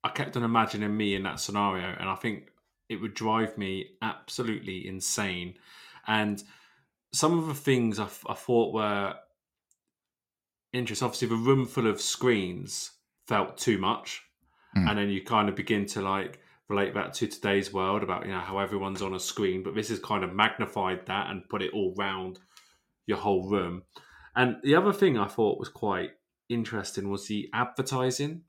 I 0.03 0.09
kept 0.09 0.37
on 0.37 0.43
imagining 0.43 0.95
me 0.95 1.15
in 1.15 1.23
that 1.23 1.39
scenario, 1.39 1.95
and 1.99 2.09
I 2.09 2.15
think 2.15 2.51
it 2.89 2.97
would 2.97 3.13
drive 3.13 3.57
me 3.57 3.91
absolutely 4.01 4.87
insane. 4.87 5.55
And 6.07 6.43
some 7.13 7.37
of 7.37 7.47
the 7.47 7.53
things 7.53 7.99
I, 7.99 8.07
I 8.27 8.33
thought 8.33 8.73
were 8.73 9.15
interest. 10.73 11.03
Obviously, 11.03 11.27
the 11.27 11.35
room 11.35 11.65
full 11.65 11.87
of 11.87 12.01
screens 12.01 12.91
felt 13.27 13.57
too 13.57 13.77
much, 13.77 14.21
mm. 14.75 14.89
and 14.89 14.97
then 14.97 15.09
you 15.09 15.23
kind 15.23 15.49
of 15.49 15.55
begin 15.55 15.85
to 15.87 16.01
like 16.01 16.39
relate 16.67 16.93
that 16.93 17.13
to 17.13 17.27
today's 17.27 17.73
world 17.73 18.01
about 18.01 18.25
you 18.25 18.31
know 18.31 18.39
how 18.39 18.59
everyone's 18.59 19.01
on 19.01 19.13
a 19.13 19.19
screen, 19.19 19.63
but 19.63 19.75
this 19.75 19.89
has 19.89 19.99
kind 19.99 20.23
of 20.23 20.33
magnified 20.33 21.05
that 21.07 21.29
and 21.29 21.47
put 21.49 21.61
it 21.61 21.71
all 21.73 21.93
round 21.97 22.39
your 23.05 23.17
whole 23.17 23.49
room. 23.49 23.83
And 24.35 24.57
the 24.63 24.75
other 24.75 24.93
thing 24.93 25.17
I 25.17 25.27
thought 25.27 25.59
was 25.59 25.69
quite 25.69 26.11
interesting 26.49 27.09
was 27.09 27.27
the 27.27 27.49
advertising 27.53 28.43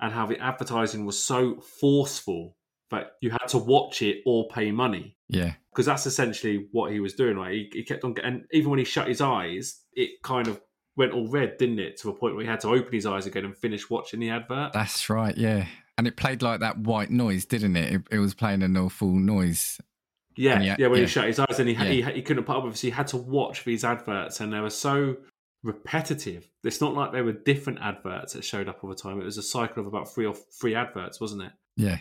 and 0.00 0.12
how 0.12 0.26
the 0.26 0.38
advertising 0.38 1.04
was 1.04 1.18
so 1.22 1.60
forceful 1.60 2.56
that 2.90 3.12
you 3.20 3.30
had 3.30 3.46
to 3.48 3.58
watch 3.58 4.02
it 4.02 4.18
or 4.26 4.48
pay 4.48 4.70
money. 4.70 5.16
Yeah. 5.28 5.54
Because 5.72 5.86
that's 5.86 6.06
essentially 6.06 6.68
what 6.72 6.92
he 6.92 7.00
was 7.00 7.14
doing, 7.14 7.36
right? 7.36 7.52
He, 7.52 7.70
he 7.72 7.84
kept 7.84 8.04
on 8.04 8.14
getting, 8.14 8.44
even 8.52 8.70
when 8.70 8.78
he 8.78 8.84
shut 8.84 9.08
his 9.08 9.20
eyes, 9.20 9.80
it 9.94 10.22
kind 10.22 10.46
of 10.46 10.60
went 10.96 11.12
all 11.12 11.28
red, 11.28 11.58
didn't 11.58 11.78
it? 11.78 11.98
To 11.98 12.10
a 12.10 12.14
point 12.14 12.34
where 12.34 12.44
he 12.44 12.50
had 12.50 12.60
to 12.60 12.68
open 12.68 12.92
his 12.92 13.06
eyes 13.06 13.26
again 13.26 13.44
and 13.44 13.56
finish 13.56 13.90
watching 13.90 14.20
the 14.20 14.30
advert. 14.30 14.72
That's 14.72 15.08
right, 15.10 15.36
yeah. 15.36 15.66
And 15.96 16.06
it 16.06 16.16
played 16.16 16.42
like 16.42 16.60
that 16.60 16.78
white 16.78 17.10
noise, 17.10 17.44
didn't 17.44 17.76
it? 17.76 17.94
It, 17.94 18.02
it 18.12 18.18
was 18.18 18.34
playing 18.34 18.62
an 18.62 18.76
awful 18.76 19.12
noise. 19.12 19.80
Yeah, 20.36 20.60
yeah. 20.60 20.88
When 20.88 20.98
yeah. 20.98 21.06
he 21.06 21.06
shut 21.06 21.26
his 21.26 21.38
eyes, 21.38 21.58
and 21.58 21.68
he, 21.68 21.74
yeah. 21.74 21.84
he 21.84 22.02
he 22.02 22.22
couldn't 22.22 22.44
put 22.44 22.56
up 22.56 22.64
with. 22.64 22.76
So 22.76 22.88
he 22.88 22.90
had 22.90 23.06
to 23.08 23.16
watch 23.16 23.64
these 23.64 23.84
adverts, 23.84 24.40
and 24.40 24.52
they 24.52 24.60
were 24.60 24.70
so 24.70 25.16
repetitive. 25.62 26.48
It's 26.64 26.80
not 26.80 26.94
like 26.94 27.12
they 27.12 27.22
were 27.22 27.32
different 27.32 27.80
adverts 27.80 28.32
that 28.32 28.44
showed 28.44 28.68
up 28.68 28.82
all 28.82 28.90
the 28.90 28.96
time. 28.96 29.20
It 29.20 29.24
was 29.24 29.38
a 29.38 29.42
cycle 29.42 29.80
of 29.80 29.86
about 29.86 30.12
three 30.12 30.26
or 30.26 30.34
three 30.34 30.74
adverts, 30.74 31.20
wasn't 31.20 31.42
it? 31.42 31.52
Yeah. 31.76 31.98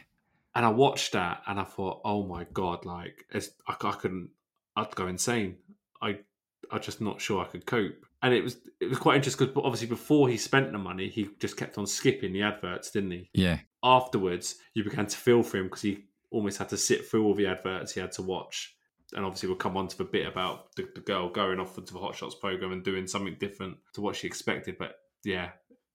And 0.55 0.65
I 0.65 0.69
watched 0.69 1.13
that, 1.13 1.41
and 1.47 1.59
I 1.59 1.63
thought, 1.63 2.01
oh 2.03 2.25
my 2.25 2.45
god, 2.53 2.85
like 2.85 3.25
I, 3.33 3.41
I 3.69 3.91
couldn't. 3.93 4.29
I'd 4.75 4.95
go 4.95 5.07
insane. 5.07 5.57
I 6.01 6.19
I'm 6.71 6.81
just 6.81 7.01
not 7.01 7.21
sure 7.21 7.43
I 7.43 7.47
could 7.47 7.65
cope. 7.65 8.05
And 8.23 8.33
it 8.33 8.43
was 8.43 8.57
it 8.79 8.89
was 8.89 8.97
quite 8.97 9.17
interesting 9.17 9.47
because 9.47 9.63
obviously 9.65 9.87
before 9.87 10.29
he 10.29 10.37
spent 10.37 10.71
the 10.71 10.77
money, 10.77 11.09
he 11.09 11.29
just 11.39 11.57
kept 11.57 11.77
on 11.77 11.85
skipping 11.85 12.31
the 12.31 12.41
adverts, 12.41 12.89
didn't 12.89 13.11
he? 13.11 13.29
Yeah. 13.33 13.59
Afterwards, 13.83 14.55
you 14.73 14.83
began 14.83 15.07
to 15.07 15.17
feel 15.17 15.43
for 15.43 15.57
him 15.57 15.65
because 15.65 15.81
he 15.81 16.05
almost 16.31 16.57
had 16.57 16.69
to 16.69 16.77
sit 16.77 17.05
through 17.05 17.25
all 17.25 17.35
the 17.35 17.47
adverts 17.47 17.93
he 17.93 17.99
had 17.99 18.13
to 18.13 18.21
watch. 18.21 18.75
And 19.13 19.25
obviously, 19.25 19.49
we'll 19.49 19.57
come 19.57 19.77
on 19.77 19.89
to 19.89 19.97
the 19.97 20.05
bit 20.05 20.25
about 20.25 20.73
the, 20.75 20.87
the 20.95 21.01
girl 21.01 21.29
going 21.29 21.59
off 21.59 21.77
into 21.77 21.93
the 21.93 21.99
Hot 21.99 22.15
Shots 22.15 22.35
program 22.35 22.71
and 22.71 22.83
doing 22.83 23.07
something 23.07 23.35
different 23.39 23.77
to 23.93 24.01
what 24.01 24.15
she 24.15 24.25
expected. 24.25 24.77
But 24.79 24.95
yeah. 25.25 25.49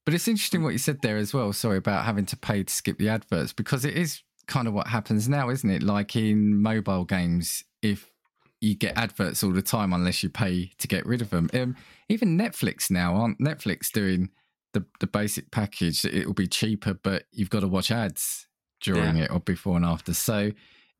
But 0.04 0.14
it's 0.14 0.28
interesting 0.28 0.62
what 0.62 0.72
you 0.72 0.78
said 0.78 1.00
there 1.02 1.16
as 1.16 1.34
well. 1.34 1.52
Sorry 1.52 1.78
about 1.78 2.04
having 2.04 2.26
to 2.26 2.36
pay 2.36 2.62
to 2.62 2.72
skip 2.72 2.98
the 2.98 3.08
adverts 3.08 3.52
because 3.52 3.84
it 3.84 3.96
is 3.96 4.22
kind 4.46 4.68
of 4.68 4.74
what 4.74 4.86
happens 4.88 5.28
now, 5.28 5.48
isn't 5.50 5.68
it? 5.68 5.82
Like 5.82 6.14
in 6.14 6.60
mobile 6.60 7.04
games, 7.04 7.64
if 7.82 8.10
you 8.60 8.74
get 8.74 8.96
adverts 8.98 9.42
all 9.44 9.52
the 9.52 9.62
time 9.62 9.92
unless 9.92 10.22
you 10.22 10.28
pay 10.30 10.70
to 10.78 10.88
get 10.88 11.06
rid 11.06 11.20
of 11.22 11.30
them. 11.30 11.48
Um, 11.54 11.76
even 12.08 12.36
Netflix 12.38 12.90
now 12.90 13.14
aren't 13.14 13.38
Netflix 13.40 13.90
doing 13.92 14.30
the 14.72 14.84
the 15.00 15.06
basic 15.06 15.50
package? 15.50 16.04
It 16.04 16.26
will 16.26 16.34
be 16.34 16.48
cheaper, 16.48 16.94
but 16.94 17.24
you've 17.32 17.50
got 17.50 17.60
to 17.60 17.68
watch 17.68 17.90
ads 17.90 18.46
during 18.80 19.16
Yeah. 19.16 19.24
it 19.24 19.30
or 19.30 19.40
before 19.40 19.76
and 19.76 19.84
after. 19.84 20.14
So 20.14 20.52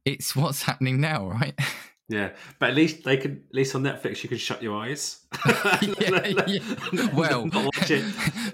it's 0.05 0.35
what's 0.37 0.63
happening 0.63 1.01
now, 1.01 1.29
right? 1.29 1.59
Yeah, 2.11 2.31
but 2.59 2.71
at 2.71 2.75
least 2.75 3.05
they 3.05 3.19
can. 3.19 3.43
At 3.51 3.55
least 3.55 3.75
on 3.75 3.83
Netflix, 3.83 4.23
you 4.23 4.31
can 4.31 4.39
shut 4.39 4.63
your 4.63 4.75
eyes. 4.75 5.27
yeah, 5.83 6.27
yeah. 6.47 7.09
Well, 7.13 7.51
watch 7.53 7.91
it. 7.91 8.01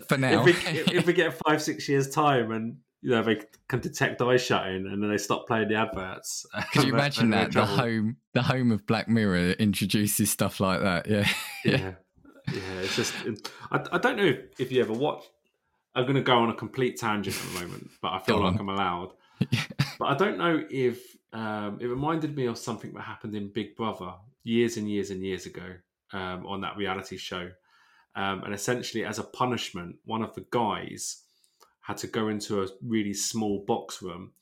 for 0.08 0.18
now. 0.18 0.44
If 0.44 0.64
we, 0.66 0.92
if 0.98 1.06
we 1.06 1.12
get 1.12 1.38
five, 1.46 1.62
six 1.62 1.88
years 1.88 2.10
time, 2.10 2.50
and 2.50 2.78
you 3.04 3.10
know 3.10 3.22
they 3.22 3.38
can 3.68 3.80
detect 3.80 4.22
eyes 4.22 4.40
shutting, 4.40 4.86
and 4.86 5.02
then 5.02 5.10
they 5.10 5.18
stop 5.18 5.46
playing 5.46 5.68
the 5.68 5.74
adverts. 5.74 6.46
Could 6.72 6.84
you 6.84 6.94
imagine 6.94 7.28
that 7.30 7.52
the 7.52 7.66
home 7.66 8.16
the 8.32 8.42
home 8.42 8.72
of 8.72 8.86
Black 8.86 9.08
Mirror 9.08 9.50
introduces 9.52 10.30
stuff 10.30 10.58
like 10.58 10.80
that? 10.80 11.06
Yeah, 11.06 11.28
Yeah, 11.66 11.92
yeah. 12.50 12.80
It's 12.80 12.96
just. 12.96 13.12
I, 13.70 13.84
I 13.92 13.98
don't 13.98 14.16
know 14.16 14.24
if, 14.24 14.38
if 14.58 14.72
you 14.72 14.80
ever 14.80 14.94
watch. 14.94 15.22
I'm 15.94 16.04
going 16.04 16.16
to 16.16 16.22
go 16.22 16.38
on 16.38 16.48
a 16.48 16.54
complete 16.54 16.98
tangent 16.98 17.36
at 17.36 17.52
the 17.52 17.60
moment, 17.60 17.90
but 18.00 18.08
I 18.08 18.18
feel 18.20 18.38
Go 18.38 18.44
like 18.44 18.54
on. 18.54 18.60
I'm 18.60 18.68
allowed. 18.70 19.12
But 19.96 20.06
I 20.06 20.16
don't 20.16 20.38
know 20.38 20.60
if 20.70 21.16
um, 21.32 21.78
it 21.80 21.86
reminded 21.86 22.34
me 22.34 22.46
of 22.46 22.58
something 22.58 22.92
that 22.94 23.02
happened 23.02 23.36
in 23.36 23.52
Big 23.52 23.76
Brother 23.76 24.12
years 24.42 24.76
and 24.76 24.90
years 24.90 25.10
and 25.10 25.22
years 25.22 25.46
ago 25.46 25.62
um, 26.12 26.44
on 26.46 26.62
that 26.62 26.76
reality 26.76 27.16
show. 27.16 27.48
Um, 28.16 28.42
and 28.42 28.52
essentially, 28.52 29.04
as 29.04 29.20
a 29.20 29.22
punishment, 29.22 29.96
one 30.04 30.22
of 30.22 30.34
the 30.34 30.44
guys 30.50 31.23
had 31.84 31.98
to 31.98 32.06
go 32.06 32.28
into 32.28 32.62
a 32.62 32.68
really 32.82 33.12
small 33.12 33.64
box 33.66 34.00
room 34.00 34.32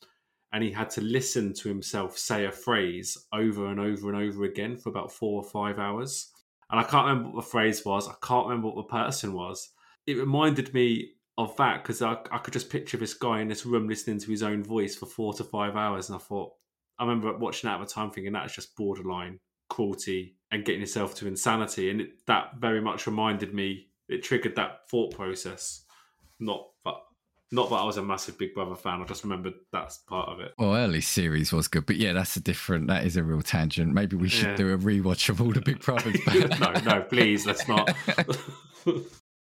and 0.53 0.63
he 0.63 0.71
had 0.71 0.89
to 0.91 1.01
listen 1.01 1.53
to 1.53 1.67
himself 1.67 2.17
say 2.17 2.45
a 2.45 2.51
phrase 2.51 3.17
over 3.33 3.67
and 3.67 3.79
over 3.79 4.09
and 4.09 4.17
over 4.17 4.45
again 4.45 4.77
for 4.77 4.89
about 4.89 5.11
four 5.11 5.43
or 5.43 5.49
five 5.49 5.77
hours. 5.77 6.31
And 6.71 6.79
I 6.79 6.83
can't 6.83 7.07
remember 7.07 7.29
what 7.29 7.43
the 7.43 7.49
phrase 7.49 7.83
was, 7.83 8.07
I 8.07 8.13
can't 8.25 8.47
remember 8.47 8.67
what 8.67 8.77
the 8.77 8.83
person 8.83 9.33
was. 9.33 9.69
It 10.07 10.17
reminded 10.17 10.73
me 10.73 11.11
of 11.37 11.57
that 11.57 11.83
because 11.83 12.01
I, 12.01 12.17
I 12.31 12.37
could 12.37 12.53
just 12.53 12.69
picture 12.69 12.97
this 12.97 13.13
guy 13.13 13.41
in 13.41 13.47
this 13.47 13.65
room 13.65 13.89
listening 13.89 14.19
to 14.19 14.31
his 14.31 14.43
own 14.43 14.63
voice 14.63 14.95
for 14.95 15.05
four 15.05 15.33
to 15.33 15.43
five 15.43 15.75
hours. 15.75 16.09
And 16.09 16.15
I 16.15 16.19
thought, 16.19 16.51
I 16.97 17.03
remember 17.03 17.35
watching 17.37 17.67
that 17.67 17.81
at 17.81 17.87
the 17.87 17.93
time 17.93 18.11
thinking 18.11 18.33
that's 18.33 18.55
just 18.55 18.75
borderline 18.75 19.39
cruelty 19.69 20.37
and 20.51 20.63
getting 20.63 20.81
yourself 20.81 21.15
to 21.15 21.27
insanity. 21.27 21.89
And 21.89 22.01
it, 22.01 22.25
that 22.27 22.51
very 22.59 22.79
much 22.79 23.07
reminded 23.07 23.53
me, 23.53 23.87
it 24.07 24.23
triggered 24.23 24.55
that 24.55 24.87
thought 24.89 25.15
process. 25.15 25.83
Not 26.39 26.67
that, 26.85 26.93
not 27.53 27.69
that 27.69 27.75
I 27.75 27.83
was 27.83 27.97
a 27.97 28.03
massive 28.03 28.37
Big 28.37 28.53
Brother 28.53 28.75
fan. 28.75 29.01
I 29.01 29.05
just 29.05 29.23
remembered 29.23 29.53
that's 29.71 29.99
part 29.99 30.27
of 30.27 30.39
it. 30.39 30.53
Well, 30.57 30.75
early 30.75 31.01
series 31.01 31.53
was 31.53 31.67
good, 31.67 31.85
but 31.85 31.95
yeah, 31.97 32.11
that's 32.11 32.35
a 32.35 32.39
different. 32.41 32.87
That 32.87 33.05
is 33.05 33.15
a 33.15 33.23
real 33.23 33.41
tangent. 33.43 33.93
Maybe 33.93 34.15
we 34.17 34.27
should 34.27 34.49
Yeah. 34.49 34.55
do 34.55 34.73
a 34.73 34.77
rewatch 34.77 35.29
of 35.29 35.39
all 35.39 35.51
the 35.51 35.61
Big 35.61 35.79
Brothers. 35.79 36.19
no, 36.59 36.71
no, 36.83 37.01
please, 37.03 37.45
let's 37.45 37.67
not. 37.67 37.95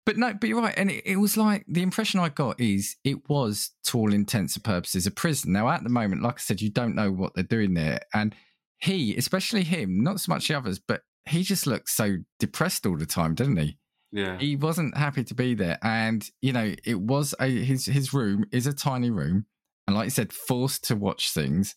But 0.06 0.18
no, 0.18 0.36
but 0.36 0.48
you're 0.48 0.62
right, 0.62 0.76
and 0.78 0.92
it, 0.92 1.02
it 1.04 1.16
was 1.16 1.36
like 1.36 1.66
the 1.68 1.82
impression 1.82 2.20
I 2.20 2.30
got 2.30 2.60
is 2.60 2.96
it 3.04 3.28
was, 3.28 3.72
to 3.86 3.98
all 3.98 4.14
intents 4.14 4.56
and 4.56 4.64
purposes, 4.64 5.08
a 5.08 5.12
prison. 5.12 5.52
Now, 5.52 5.68
at 5.70 5.82
the 5.84 5.90
moment, 5.90 6.22
like 6.22 6.36
I 6.36 6.42
said, 6.42 6.62
you 6.62 6.70
don't 6.70 6.94
know 6.94 7.12
what 7.12 7.34
they're 7.34 7.44
doing 7.44 7.74
there, 7.74 8.02
and 8.14 8.36
he, 8.78 9.16
especially 9.18 9.64
him, 9.64 10.04
not 10.04 10.20
so 10.20 10.32
much 10.32 10.48
the 10.48 10.54
others, 10.54 10.78
but 10.78 11.02
he 11.28 11.42
just 11.42 11.66
looked 11.66 11.90
so 11.90 12.18
depressed 12.40 12.86
all 12.86 12.98
the 12.98 13.08
time, 13.08 13.34
didn't 13.34 13.58
he? 13.58 13.80
Yeah, 14.16 14.38
he 14.40 14.56
wasn't 14.56 14.96
happy 14.96 15.26
to 15.26 15.36
be 15.36 15.56
there. 15.56 15.78
And 15.84 16.28
you 16.42 16.54
know 16.54 16.74
it 16.86 17.02
was 17.02 17.36
a 17.40 17.48
his 17.48 17.86
his 17.86 18.14
room 18.14 18.46
is 18.52 18.66
a 18.66 18.74
tiny 18.74 19.12
room. 19.12 19.46
And 19.88 19.96
like 19.96 20.06
you 20.06 20.12
said 20.12 20.32
forced 20.32 20.86
to 20.86 20.96
watch 20.96 21.32
things. 21.34 21.76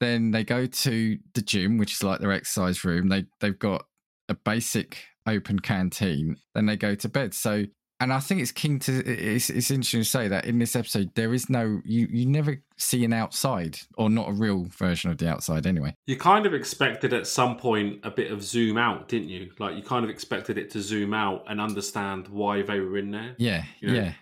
Then 0.00 0.30
they 0.30 0.44
go 0.44 0.66
to 0.66 1.18
the 1.34 1.42
gym 1.42 1.76
which 1.76 1.94
is 1.94 2.04
like 2.04 2.20
their 2.20 2.30
exercise 2.30 2.84
room. 2.84 3.08
They 3.08 3.24
they've 3.40 3.58
got 3.58 3.86
a 4.28 4.34
basic 4.34 4.98
open 5.26 5.58
canteen. 5.58 6.36
Then 6.54 6.66
they 6.66 6.76
go 6.76 6.94
to 6.94 7.08
bed. 7.08 7.34
So 7.34 7.64
and 8.00 8.12
i 8.12 8.20
think 8.20 8.40
it's 8.40 8.52
keen 8.52 8.78
to 8.78 8.92
it's, 9.04 9.50
it's 9.50 9.70
interesting 9.70 10.00
to 10.00 10.04
say 10.08 10.28
that 10.28 10.44
in 10.44 10.58
this 10.58 10.76
episode 10.76 11.10
there 11.14 11.34
is 11.34 11.50
no 11.50 11.80
you 11.84 12.06
you 12.10 12.26
never 12.26 12.62
see 12.76 13.04
an 13.04 13.12
outside 13.12 13.78
or 13.96 14.08
not 14.08 14.28
a 14.28 14.32
real 14.32 14.64
version 14.70 15.10
of 15.10 15.18
the 15.18 15.28
outside 15.28 15.66
anyway 15.66 15.92
you 16.06 16.16
kind 16.16 16.46
of 16.46 16.54
expected 16.54 17.12
at 17.12 17.26
some 17.26 17.56
point 17.56 18.00
a 18.02 18.10
bit 18.10 18.30
of 18.32 18.42
zoom 18.42 18.78
out, 18.78 19.08
didn't 19.08 19.28
you? 19.28 19.50
Like 19.58 19.76
you 19.76 19.82
kind 19.82 20.04
of 20.04 20.10
expected 20.10 20.58
it 20.58 20.70
to 20.70 20.80
zoom 20.80 21.12
out 21.12 21.44
and 21.48 21.60
understand 21.60 22.28
why 22.28 22.62
they 22.62 22.80
were 22.80 22.98
in 22.98 23.10
there. 23.10 23.34
yeah 23.38 23.64
You 23.80 23.88
know, 23.88 23.94
yeah 23.94 24.12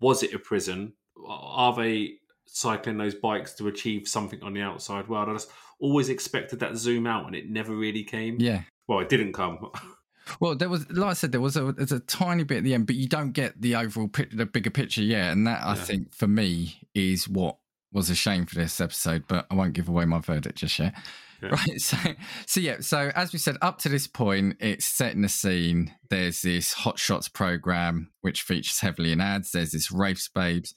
Was 0.00 0.22
it 0.22 0.34
a 0.34 0.38
prison? 0.38 0.92
Are 1.26 1.74
they 1.74 2.14
cycling 2.46 2.98
those 2.98 3.14
bikes 3.14 3.54
to 3.54 3.68
achieve 3.68 4.08
something 4.08 4.42
on 4.42 4.54
the 4.54 4.62
outside 4.62 5.08
world? 5.08 5.28
I 5.28 5.32
just 5.34 5.50
always 5.80 6.08
expected 6.08 6.60
that 6.60 6.76
zoom 6.76 7.06
out, 7.06 7.26
and 7.26 7.34
it 7.34 7.48
never 7.48 7.74
really 7.74 8.04
came. 8.04 8.36
yeah 8.38 8.62
Well, 8.86 9.00
it 9.00 9.08
didn't 9.08 9.32
come. 9.32 9.70
Well, 10.38 10.54
there 10.54 10.68
was, 10.68 10.88
like 10.90 11.10
I 11.10 11.12
said, 11.14 11.32
there 11.32 11.40
was 11.40 11.56
a 11.56 11.72
there's 11.72 11.92
a 11.92 12.00
tiny 12.00 12.44
bit 12.44 12.58
at 12.58 12.64
the 12.64 12.74
end, 12.74 12.86
but 12.86 12.96
you 12.96 13.08
don't 13.08 13.32
get 13.32 13.60
the 13.60 13.76
overall 13.76 14.08
pic, 14.08 14.30
the 14.36 14.46
bigger 14.46 14.70
picture 14.70 15.02
yet, 15.02 15.32
and 15.32 15.46
that 15.46 15.64
I 15.64 15.74
think 15.74 16.14
for 16.14 16.26
me 16.26 16.80
is 16.94 17.28
what 17.28 17.56
was 17.92 18.10
a 18.10 18.14
shame 18.14 18.46
for 18.46 18.54
this 18.56 18.80
episode. 18.80 19.24
But 19.28 19.46
I 19.50 19.54
won't 19.54 19.72
give 19.72 19.88
away 19.88 20.04
my 20.04 20.20
verdict 20.20 20.58
just 20.58 20.78
yet. 20.78 20.94
Yeah. 20.94 21.00
Right, 21.42 21.80
so 21.80 21.96
so 22.44 22.60
yeah, 22.60 22.76
so 22.80 23.10
as 23.14 23.32
we 23.32 23.38
said, 23.38 23.56
up 23.62 23.78
to 23.78 23.88
this 23.88 24.06
point, 24.06 24.58
it's 24.60 24.84
setting 24.84 25.22
the 25.22 25.28
scene. 25.30 25.94
There's 26.10 26.42
this 26.42 26.74
Hot 26.74 26.98
Shots 26.98 27.28
program 27.28 28.10
which 28.20 28.42
features 28.42 28.80
heavily 28.80 29.10
in 29.10 29.22
ads. 29.22 29.52
There's 29.52 29.72
this 29.72 29.90
Wraiths 29.90 30.28
Babes. 30.28 30.74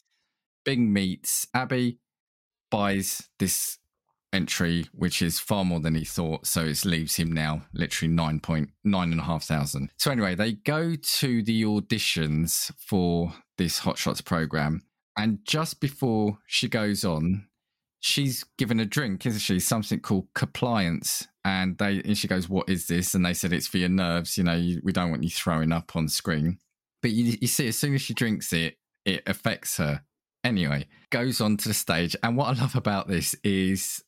Bing 0.64 0.94
meets 0.94 1.46
Abby, 1.54 2.00
buys 2.72 3.28
this 3.40 3.78
entry, 4.34 4.88
which 4.94 5.22
is 5.22 5.40
far 5.40 5.64
more 5.64 5.80
than 5.80 5.96
he 5.96 6.04
thought. 6.04 6.48
So 6.48 6.66
it 6.66 6.84
leaves 6.84 7.16
him 7.16 7.32
now 7.32 7.64
literally 7.74 8.14
nine 8.14 8.40
point 8.40 8.72
nine 8.84 9.12
and 9.12 9.22
a 9.22 9.24
half 9.24 9.44
thousand. 9.44 9.92
So 9.98 10.12
anyway, 10.12 10.36
they 10.36 10.54
go 10.54 10.96
to 11.20 11.44
the 11.44 11.64
auditions 11.64 12.72
for 12.78 13.34
this 13.58 13.80
Hot 13.80 13.98
Shots 13.98 14.22
program, 14.22 14.84
and 15.18 15.40
just 15.46 15.80
before 15.80 16.40
she 16.48 16.68
goes 16.68 17.06
on, 17.06 17.48
she's 18.00 18.44
given 18.58 18.80
a 18.80 18.86
drink, 18.86 19.26
isn't 19.26 19.40
she? 19.40 19.60
Something 19.60 20.00
called 20.00 20.28
compliance. 20.34 21.28
And 21.46 21.78
they 21.78 22.02
and 22.04 22.18
she 22.18 22.28
goes, 22.28 22.48
"What 22.48 22.70
is 22.70 22.88
this?" 22.88 23.14
And 23.14 23.26
they 23.26 23.34
said, 23.34 23.52
"It's 23.52 23.68
for 23.68 23.78
your 23.78 23.90
nerves. 23.90 24.38
You 24.38 24.46
know, 24.46 24.56
you, 24.56 24.82
we 24.84 24.94
don't 24.94 25.12
want 25.12 25.24
you 25.24 25.30
throwing 25.30 25.72
up 25.74 25.96
on 25.96 26.08
screen." 26.08 26.60
But 27.02 27.12
you, 27.12 27.38
you 27.42 27.48
see, 27.48 27.68
as 27.68 27.78
soon 27.78 27.94
as 27.94 28.02
she 28.02 28.14
drinks 28.14 28.54
it, 28.54 28.78
it 29.04 29.24
affects 29.28 29.76
her. 29.76 30.04
Anyway, 30.46 30.88
goes 31.10 31.42
on 31.42 31.58
to 31.58 31.68
the 31.68 31.74
stage, 31.74 32.16
and 32.24 32.38
what 32.38 32.48
I 32.48 32.62
love 32.62 32.76
about 32.76 33.10
this 33.10 33.36
is 33.44 34.02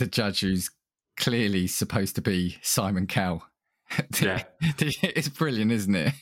the 0.00 0.06
judge 0.06 0.40
who's 0.40 0.70
clearly 1.16 1.66
supposed 1.68 2.16
to 2.16 2.20
be 2.22 2.56
Simon 2.62 3.06
Cowell. 3.06 3.44
Yeah. 4.20 4.42
it's 4.60 5.28
brilliant, 5.28 5.72
isn't 5.72 5.94
it? 5.94 6.14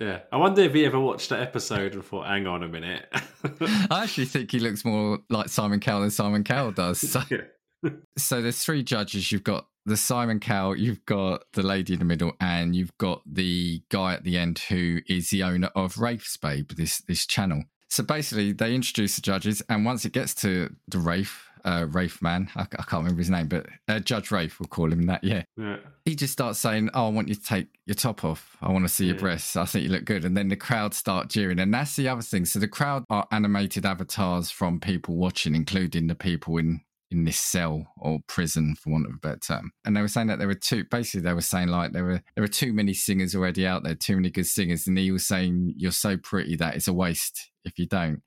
yeah, 0.00 0.20
I 0.32 0.36
wonder 0.38 0.62
if 0.62 0.74
he 0.74 0.84
ever 0.86 0.98
watched 0.98 1.28
that 1.30 1.40
episode 1.40 1.94
and 1.94 2.04
thought, 2.04 2.26
"Hang 2.26 2.46
on 2.48 2.62
a 2.64 2.68
minute." 2.68 3.06
I 3.90 4.02
actually 4.04 4.24
think 4.24 4.50
he 4.50 4.58
looks 4.58 4.84
more 4.84 5.18
like 5.30 5.48
Simon 5.48 5.78
Cowell 5.80 6.00
than 6.00 6.10
Simon 6.10 6.42
Cowell 6.44 6.72
does. 6.72 6.98
So, 6.98 7.22
Yeah. 7.30 7.90
so 8.18 8.42
there's 8.42 8.58
three 8.64 8.82
judges. 8.82 9.30
You've 9.30 9.44
got 9.44 9.66
the 9.86 9.96
Simon 9.96 10.40
Cowell, 10.40 10.76
you've 10.76 11.04
got 11.06 11.42
the 11.52 11.62
lady 11.62 11.92
in 11.92 11.98
the 12.00 12.04
middle, 12.04 12.32
and 12.40 12.74
you've 12.74 12.96
got 12.98 13.22
the 13.24 13.82
guy 13.88 14.14
at 14.14 14.24
the 14.24 14.36
end 14.38 14.58
who 14.68 15.00
is 15.08 15.30
the 15.30 15.42
owner 15.44 15.70
of 15.76 15.98
Wraith's 15.98 16.36
Babe, 16.36 16.70
this 16.72 16.98
this 17.02 17.24
channel. 17.26 17.62
So 17.88 18.02
basically, 18.02 18.50
they 18.52 18.74
introduce 18.74 19.14
the 19.16 19.22
judges, 19.22 19.62
and 19.68 19.84
once 19.84 20.04
it 20.04 20.12
gets 20.12 20.34
to 20.36 20.74
the 20.88 20.98
Wraith, 20.98 21.36
uh, 21.64 21.86
Wraith 21.90 22.20
man, 22.22 22.48
I, 22.56 22.62
I 22.62 22.82
can't 22.82 23.02
remember 23.02 23.18
his 23.18 23.30
name, 23.30 23.48
but 23.48 23.66
uh, 23.88 23.98
Judge 24.00 24.30
Wraith, 24.30 24.58
we'll 24.58 24.66
call 24.68 24.92
him 24.92 25.06
that. 25.06 25.22
Yeah, 25.22 25.42
yeah, 25.56 25.76
he 26.04 26.14
just 26.14 26.32
starts 26.32 26.58
saying, 26.58 26.90
"Oh, 26.94 27.06
I 27.06 27.10
want 27.10 27.28
you 27.28 27.34
to 27.34 27.42
take 27.42 27.68
your 27.86 27.94
top 27.94 28.24
off. 28.24 28.56
I 28.60 28.70
want 28.70 28.84
to 28.84 28.88
see 28.88 29.06
your 29.06 29.14
Yeah. 29.16 29.20
breasts. 29.22 29.56
I 29.56 29.64
think 29.64 29.84
you 29.84 29.90
look 29.90 30.04
good." 30.04 30.24
And 30.24 30.36
then 30.36 30.48
the 30.48 30.56
crowd 30.56 30.94
start 30.94 31.28
jeering, 31.28 31.58
and 31.58 31.72
that's 31.72 31.96
the 31.96 32.08
other 32.08 32.22
thing. 32.22 32.44
So 32.44 32.58
the 32.58 32.68
crowd 32.68 33.04
are 33.10 33.26
animated 33.30 33.84
avatars 33.86 34.50
from 34.50 34.80
people 34.80 35.16
watching, 35.16 35.54
including 35.54 36.06
the 36.06 36.14
people 36.14 36.56
in 36.58 36.80
in 37.10 37.24
this 37.24 37.36
cell 37.38 37.86
or 37.98 38.20
prison, 38.26 38.74
for 38.74 38.88
want 38.88 39.04
of 39.06 39.12
a 39.12 39.18
better 39.18 39.38
term. 39.38 39.70
And 39.84 39.94
they 39.94 40.00
were 40.00 40.08
saying 40.08 40.28
that 40.28 40.38
there 40.38 40.48
were 40.48 40.54
two. 40.54 40.84
Basically, 40.90 41.20
they 41.20 41.34
were 41.34 41.42
saying 41.42 41.68
like 41.68 41.92
there 41.92 42.04
were 42.04 42.22
there 42.34 42.42
were 42.42 42.48
too 42.48 42.72
many 42.72 42.94
singers 42.94 43.34
already 43.34 43.66
out 43.66 43.84
there, 43.84 43.94
too 43.94 44.16
many 44.16 44.30
good 44.30 44.46
singers, 44.46 44.86
and 44.86 44.96
he 44.96 45.10
was 45.10 45.26
saying, 45.26 45.74
"You're 45.76 45.92
so 45.92 46.16
pretty 46.16 46.56
that 46.56 46.74
it's 46.74 46.88
a 46.88 46.92
waste 46.94 47.50
if 47.66 47.78
you 47.78 47.86
don't." 47.86 48.22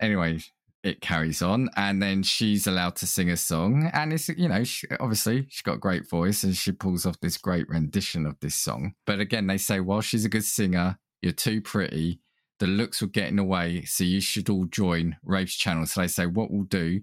Anyway, 0.00 0.38
it 0.82 1.00
carries 1.00 1.42
on 1.42 1.70
and 1.76 2.02
then 2.02 2.22
she's 2.22 2.66
allowed 2.66 2.96
to 2.96 3.06
sing 3.06 3.30
a 3.30 3.36
song 3.36 3.88
and 3.92 4.12
it's 4.12 4.28
you 4.28 4.48
know 4.48 4.64
she, 4.64 4.86
obviously 4.98 5.46
she's 5.48 5.62
got 5.62 5.76
a 5.76 5.78
great 5.78 6.08
voice 6.08 6.42
and 6.42 6.56
she 6.56 6.72
pulls 6.72 7.06
off 7.06 7.20
this 7.20 7.38
great 7.38 7.68
rendition 7.68 8.26
of 8.26 8.38
this 8.40 8.54
song. 8.54 8.94
But 9.06 9.20
again 9.20 9.46
they 9.46 9.58
say 9.58 9.80
while 9.80 10.00
she's 10.00 10.24
a 10.24 10.30
good 10.30 10.44
singer 10.44 10.98
you're 11.20 11.32
too 11.32 11.60
pretty. 11.60 12.20
The 12.58 12.66
looks 12.66 13.00
will 13.00 13.08
get 13.08 13.28
in 13.28 13.36
the 13.36 13.44
way 13.44 13.84
so 13.84 14.04
you 14.04 14.20
should 14.20 14.48
all 14.48 14.66
join 14.66 15.16
Wraith's 15.24 15.54
channel. 15.54 15.86
So 15.86 16.00
they 16.00 16.08
say 16.08 16.26
what 16.26 16.50
we'll 16.50 16.64
do 16.64 17.00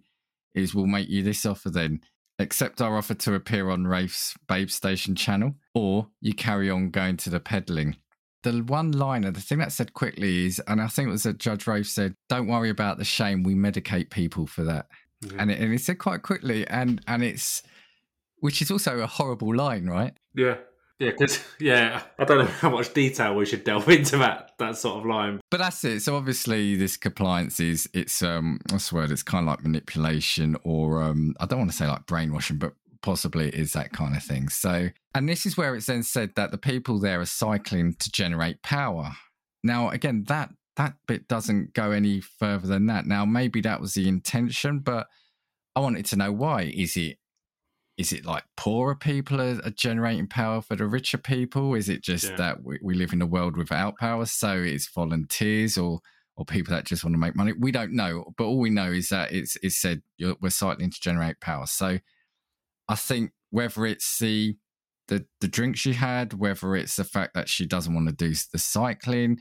is 0.54 0.76
we'll 0.76 0.88
make 0.88 1.10
you 1.10 1.24
this 1.24 1.46
offer 1.46 1.70
then. 1.70 2.02
Accept 2.38 2.82
our 2.82 2.98
offer 2.98 3.14
to 3.16 3.34
appear 3.34 3.70
on 3.70 3.86
Wraith's 3.86 4.36
Babe 4.48 4.70
Station 4.70 5.16
channel 5.16 5.56
or 5.74 6.08
you 6.22 6.34
carry 6.34 6.70
on 6.70 6.90
going 6.90 7.18
to 7.18 7.30
the 7.30 7.40
peddling 7.40 7.98
the 8.44 8.60
one 8.60 8.92
liner, 8.92 9.32
the 9.32 9.42
thing 9.42 9.60
that 9.60 9.72
said 9.72 9.94
quickly 9.94 10.46
is, 10.46 10.60
and 10.68 10.82
I 10.82 10.88
think 10.88 11.10
it 11.10 11.12
was 11.12 11.24
that 11.24 11.38
Judge 11.38 11.68
Wraith 11.68 11.88
said, 11.88 12.16
"Don't 12.30 12.48
worry 12.48 12.70
about 12.70 12.98
the 12.98 13.06
shame. 13.06 13.44
We 13.44 13.56
medicate 13.56 14.10
people 14.10 14.48
for 14.48 14.64
that." 14.64 14.88
yeah. 15.22 15.34
And 15.40 15.52
it, 15.52 15.60
and 15.60 15.74
it 15.74 15.82
said 15.82 16.00
quite 16.00 16.22
quickly, 16.22 16.68
and 16.68 17.02
and 17.08 17.24
it's 17.24 17.64
which 18.40 18.62
is 18.62 18.72
also 18.72 19.00
a 19.00 19.08
horrible 19.08 19.54
line, 19.54 19.88
right? 19.88 20.14
Yeah. 20.36 20.58
Yeah, 21.00 21.12
because 21.12 21.42
yeah, 21.62 22.02
I 22.20 22.26
don't 22.26 22.40
know 22.40 22.46
how 22.46 22.70
much 22.70 22.94
detail 22.94 23.34
we 23.34 23.46
should 23.46 23.64
delve 23.64 23.88
into 23.90 24.18
that 24.18 24.52
that 24.60 24.76
sort 24.76 24.98
of 24.98 25.06
line. 25.06 25.40
But 25.50 25.60
that's 25.60 25.82
it. 25.86 26.02
So 26.02 26.18
obviously, 26.18 26.76
this 26.76 26.98
compliance 26.98 27.62
is 27.62 27.90
it's 27.94 28.22
um 28.22 28.60
what's 28.70 28.90
the 28.90 28.96
word? 28.96 29.12
It's 29.12 29.24
kind 29.24 29.48
of 29.48 29.48
like 29.48 29.64
manipulation, 29.64 30.58
or 30.64 31.02
um 31.02 31.36
I 31.40 31.46
don't 31.46 31.60
want 31.60 31.72
to 31.72 31.78
say 31.78 31.88
like 31.88 32.06
brainwashing, 32.06 32.58
but 32.58 32.74
possibly 33.02 33.48
it 33.48 33.56
is 33.56 33.74
that 33.74 33.92
kind 33.92 34.16
of 34.16 34.24
thing. 34.24 34.50
So, 34.50 34.90
and 35.16 35.28
this 35.28 35.46
is 35.46 35.58
where 35.58 35.76
it's 35.76 35.86
then 35.86 36.04
said 36.04 36.32
that 36.36 36.52
the 36.52 36.58
people 36.58 37.00
there 37.00 37.22
are 37.22 37.26
cycling 37.26 37.96
to 38.00 38.12
generate 38.12 38.62
power. 38.64 39.12
Now, 39.64 39.90
again, 39.90 40.26
that 40.28 40.50
that 40.76 40.94
bit 41.08 41.28
doesn't 41.28 41.74
go 41.74 41.92
any 41.92 42.22
further 42.22 42.68
than 42.68 42.86
that. 42.88 43.06
Now, 43.06 43.26
maybe 43.26 43.60
that 43.62 43.82
was 43.82 43.94
the 43.94 44.08
intention, 44.08 44.80
but 44.80 45.08
I 45.76 45.82
wanted 45.82 46.06
to 46.08 46.16
know 46.16 46.32
why. 46.32 46.74
Is 46.74 46.96
it 46.96 47.18
is 47.98 48.14
it 48.14 48.26
like 48.26 48.46
poorer 48.56 48.96
people 48.96 49.42
are, 49.42 49.60
are, 49.66 49.72
generating 49.72 50.28
power 50.28 50.62
for 50.62 50.78
the 50.78 50.88
richer 50.88 51.18
people? 51.18 51.76
Is 51.76 51.90
it 51.90 52.02
just 52.02 52.30
yeah. 52.30 52.36
that 52.38 52.64
we, 52.64 52.80
we, 52.82 52.94
live 52.94 53.12
in 53.12 53.22
a 53.22 53.26
world 53.26 53.58
without 53.58 53.98
power, 53.98 54.26
so 54.26 54.56
it's 54.56 54.88
volunteers 54.88 55.78
or 55.78 56.00
or 56.38 56.46
people 56.46 56.74
that 56.74 56.86
just 56.86 57.04
want 57.04 57.14
to 57.14 57.20
make 57.20 57.36
money? 57.36 57.52
We 57.52 57.74
don't 57.74 57.92
know, 57.92 58.34
but 58.38 58.46
all 58.46 58.58
we 58.58 58.70
know 58.70 58.90
is 58.90 59.10
that 59.10 59.34
it's 59.34 59.58
it's 59.62 59.76
said 59.76 60.02
we're 60.42 60.50
cycling 60.50 60.92
to 60.92 61.02
generate 61.02 61.42
power. 61.42 61.66
So 61.66 62.00
I 62.90 62.96
think 62.96 63.32
whether 63.52 63.86
it's 63.86 64.20
the 64.20 64.58
the 65.08 65.26
the 65.40 65.48
drink 65.48 65.78
she 65.78 65.94
had, 65.94 66.34
whether 66.34 66.76
it's 66.76 66.98
the 66.98 67.04
fact 67.06 67.34
that 67.36 67.48
she 67.48 67.66
doesn't 67.66 67.94
want 67.94 68.10
to 68.10 68.16
do 68.16 68.34
the 68.52 68.60
cycling, 68.60 69.38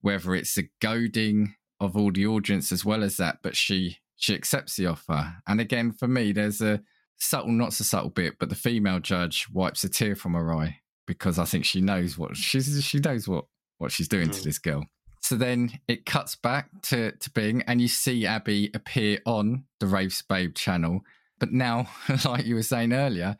whether 0.00 0.34
it's 0.34 0.54
the 0.54 0.68
goading 0.80 1.54
of 1.80 1.96
all 1.96 2.12
the 2.12 2.26
audience 2.26 2.72
as 2.72 2.84
well 2.84 3.02
as 3.02 3.16
that, 3.16 3.38
but 3.42 3.56
she 3.56 3.98
she 4.16 4.34
accepts 4.34 4.76
the 4.76 4.86
offer. 4.86 5.36
And 5.46 5.60
again, 5.60 5.92
for 5.92 6.08
me, 6.08 6.32
there's 6.32 6.60
a 6.60 6.82
subtle, 7.18 7.52
not 7.52 7.72
so 7.72 7.84
subtle 7.84 8.10
bit, 8.10 8.34
but 8.38 8.48
the 8.48 8.54
female 8.54 9.00
judge 9.00 9.46
wipes 9.52 9.84
a 9.84 9.88
tear 9.88 10.16
from 10.16 10.34
her 10.34 10.52
eye 10.52 10.80
because 11.06 11.38
I 11.38 11.44
think 11.44 11.64
she 11.64 11.80
knows 11.80 12.18
what 12.18 12.36
she's 12.36 12.84
she 12.84 12.98
knows 12.98 13.28
what 13.28 13.46
what 13.78 13.92
she's 13.92 14.08
doing 14.08 14.28
mm. 14.28 14.34
to 14.34 14.44
this 14.44 14.58
girl. 14.58 14.84
So 15.20 15.36
then 15.36 15.78
it 15.88 16.06
cuts 16.06 16.36
back 16.36 16.68
to 16.84 17.12
to 17.12 17.30
Bing, 17.30 17.62
and 17.66 17.80
you 17.80 17.88
see 17.88 18.26
Abby 18.26 18.70
appear 18.74 19.18
on 19.26 19.64
the 19.80 19.86
Wraith's 19.86 20.22
Babe 20.22 20.54
channel. 20.54 21.00
But 21.38 21.52
now, 21.52 21.88
like 22.24 22.46
you 22.46 22.54
were 22.54 22.62
saying 22.62 22.92
earlier, 22.92 23.36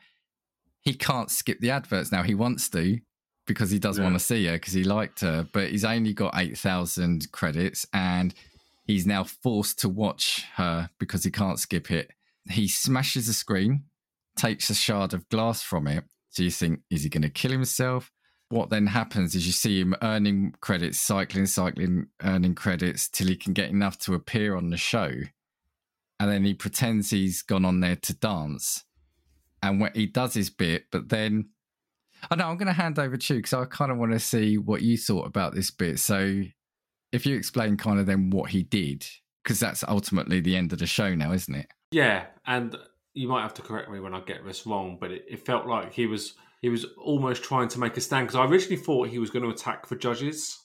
he 0.80 0.94
can't 0.94 1.30
skip 1.30 1.60
the 1.60 1.70
adverts 1.70 2.12
now. 2.12 2.22
He 2.22 2.34
wants 2.34 2.68
to 2.70 3.00
because 3.46 3.70
he 3.70 3.78
does 3.78 3.98
yeah. 3.98 4.04
want 4.04 4.14
to 4.14 4.24
see 4.24 4.46
her 4.46 4.52
because 4.52 4.74
he 4.74 4.84
liked 4.84 5.20
her, 5.20 5.46
but 5.52 5.70
he's 5.70 5.84
only 5.84 6.12
got 6.12 6.34
eight 6.36 6.58
thousand 6.58 7.30
credits, 7.32 7.86
and 7.92 8.34
he's 8.84 9.06
now 9.06 9.24
forced 9.24 9.78
to 9.80 9.88
watch 9.88 10.44
her 10.56 10.90
because 10.98 11.24
he 11.24 11.30
can't 11.30 11.58
skip 11.58 11.90
it 11.90 12.12
he 12.50 12.68
smashes 12.68 13.26
the 13.26 13.32
screen, 13.32 13.84
takes 14.36 14.70
a 14.70 14.74
shard 14.74 15.12
of 15.14 15.28
glass 15.28 15.62
from 15.62 15.86
it. 15.86 16.04
So 16.30 16.42
you 16.42 16.50
think, 16.50 16.80
is 16.90 17.02
he 17.02 17.08
going 17.08 17.22
to 17.22 17.30
kill 17.30 17.50
himself? 17.50 18.10
What 18.50 18.70
then 18.70 18.86
happens 18.86 19.34
is 19.34 19.46
you 19.46 19.52
see 19.52 19.80
him 19.80 19.94
earning 20.02 20.54
credits, 20.60 20.98
cycling, 20.98 21.46
cycling, 21.46 22.06
earning 22.22 22.54
credits 22.54 23.08
till 23.08 23.26
he 23.26 23.36
can 23.36 23.52
get 23.52 23.70
enough 23.70 23.98
to 24.00 24.14
appear 24.14 24.56
on 24.56 24.70
the 24.70 24.76
show. 24.76 25.10
And 26.20 26.30
then 26.30 26.44
he 26.44 26.54
pretends 26.54 27.10
he's 27.10 27.42
gone 27.42 27.64
on 27.64 27.80
there 27.80 27.96
to 27.96 28.14
dance. 28.14 28.84
And 29.62 29.80
when 29.80 29.92
he 29.94 30.06
does 30.06 30.34
his 30.34 30.50
bit, 30.50 30.84
but 30.90 31.08
then 31.08 31.50
I 32.30 32.36
know 32.36 32.48
I'm 32.48 32.56
going 32.56 32.66
to 32.66 32.72
hand 32.72 32.98
over 32.98 33.16
to 33.16 33.34
you 33.34 33.38
because 33.38 33.52
I 33.54 33.64
kind 33.64 33.90
of 33.90 33.98
want 33.98 34.12
to 34.12 34.18
see 34.18 34.58
what 34.58 34.82
you 34.82 34.96
thought 34.96 35.26
about 35.26 35.54
this 35.54 35.70
bit. 35.70 35.98
So 35.98 36.42
if 37.12 37.26
you 37.26 37.36
explain 37.36 37.76
kind 37.76 38.00
of 38.00 38.06
then 38.06 38.30
what 38.30 38.50
he 38.50 38.62
did, 38.62 39.06
because 39.42 39.60
that's 39.60 39.84
ultimately 39.86 40.40
the 40.40 40.56
end 40.56 40.72
of 40.72 40.78
the 40.78 40.86
show 40.86 41.14
now, 41.14 41.32
isn't 41.32 41.54
it? 41.54 41.66
Yeah, 41.90 42.26
and 42.46 42.76
you 43.14 43.28
might 43.28 43.42
have 43.42 43.54
to 43.54 43.62
correct 43.62 43.90
me 43.90 44.00
when 44.00 44.14
I 44.14 44.20
get 44.20 44.44
this 44.44 44.66
wrong, 44.66 44.98
but 45.00 45.10
it, 45.10 45.24
it 45.28 45.46
felt 45.46 45.66
like 45.66 45.92
he 45.92 46.06
was 46.06 46.34
he 46.60 46.68
was 46.68 46.84
almost 46.98 47.42
trying 47.42 47.68
to 47.68 47.78
make 47.78 47.96
a 47.96 48.00
stand 48.00 48.26
because 48.26 48.38
I 48.38 48.44
originally 48.50 48.82
thought 48.82 49.08
he 49.08 49.18
was 49.18 49.30
going 49.30 49.44
to 49.44 49.50
attack 49.50 49.86
for 49.86 49.96
judges. 49.96 50.58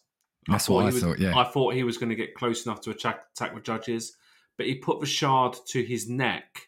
That's 0.47 0.69
I 0.69 0.73
what 0.73 0.81
I 0.81 0.85
was, 0.87 1.01
thought. 1.01 1.19
Yeah, 1.19 1.37
I 1.37 1.45
thought 1.45 1.75
he 1.75 1.83
was 1.83 1.97
going 1.97 2.09
to 2.09 2.15
get 2.15 2.35
close 2.35 2.65
enough 2.65 2.81
to 2.81 2.91
attack 2.91 3.21
attack 3.35 3.55
the 3.55 3.61
judges, 3.61 4.15
but 4.57 4.65
he 4.65 4.75
put 4.75 4.99
the 4.99 5.05
shard 5.05 5.55
to 5.67 5.83
his 5.83 6.09
neck 6.09 6.67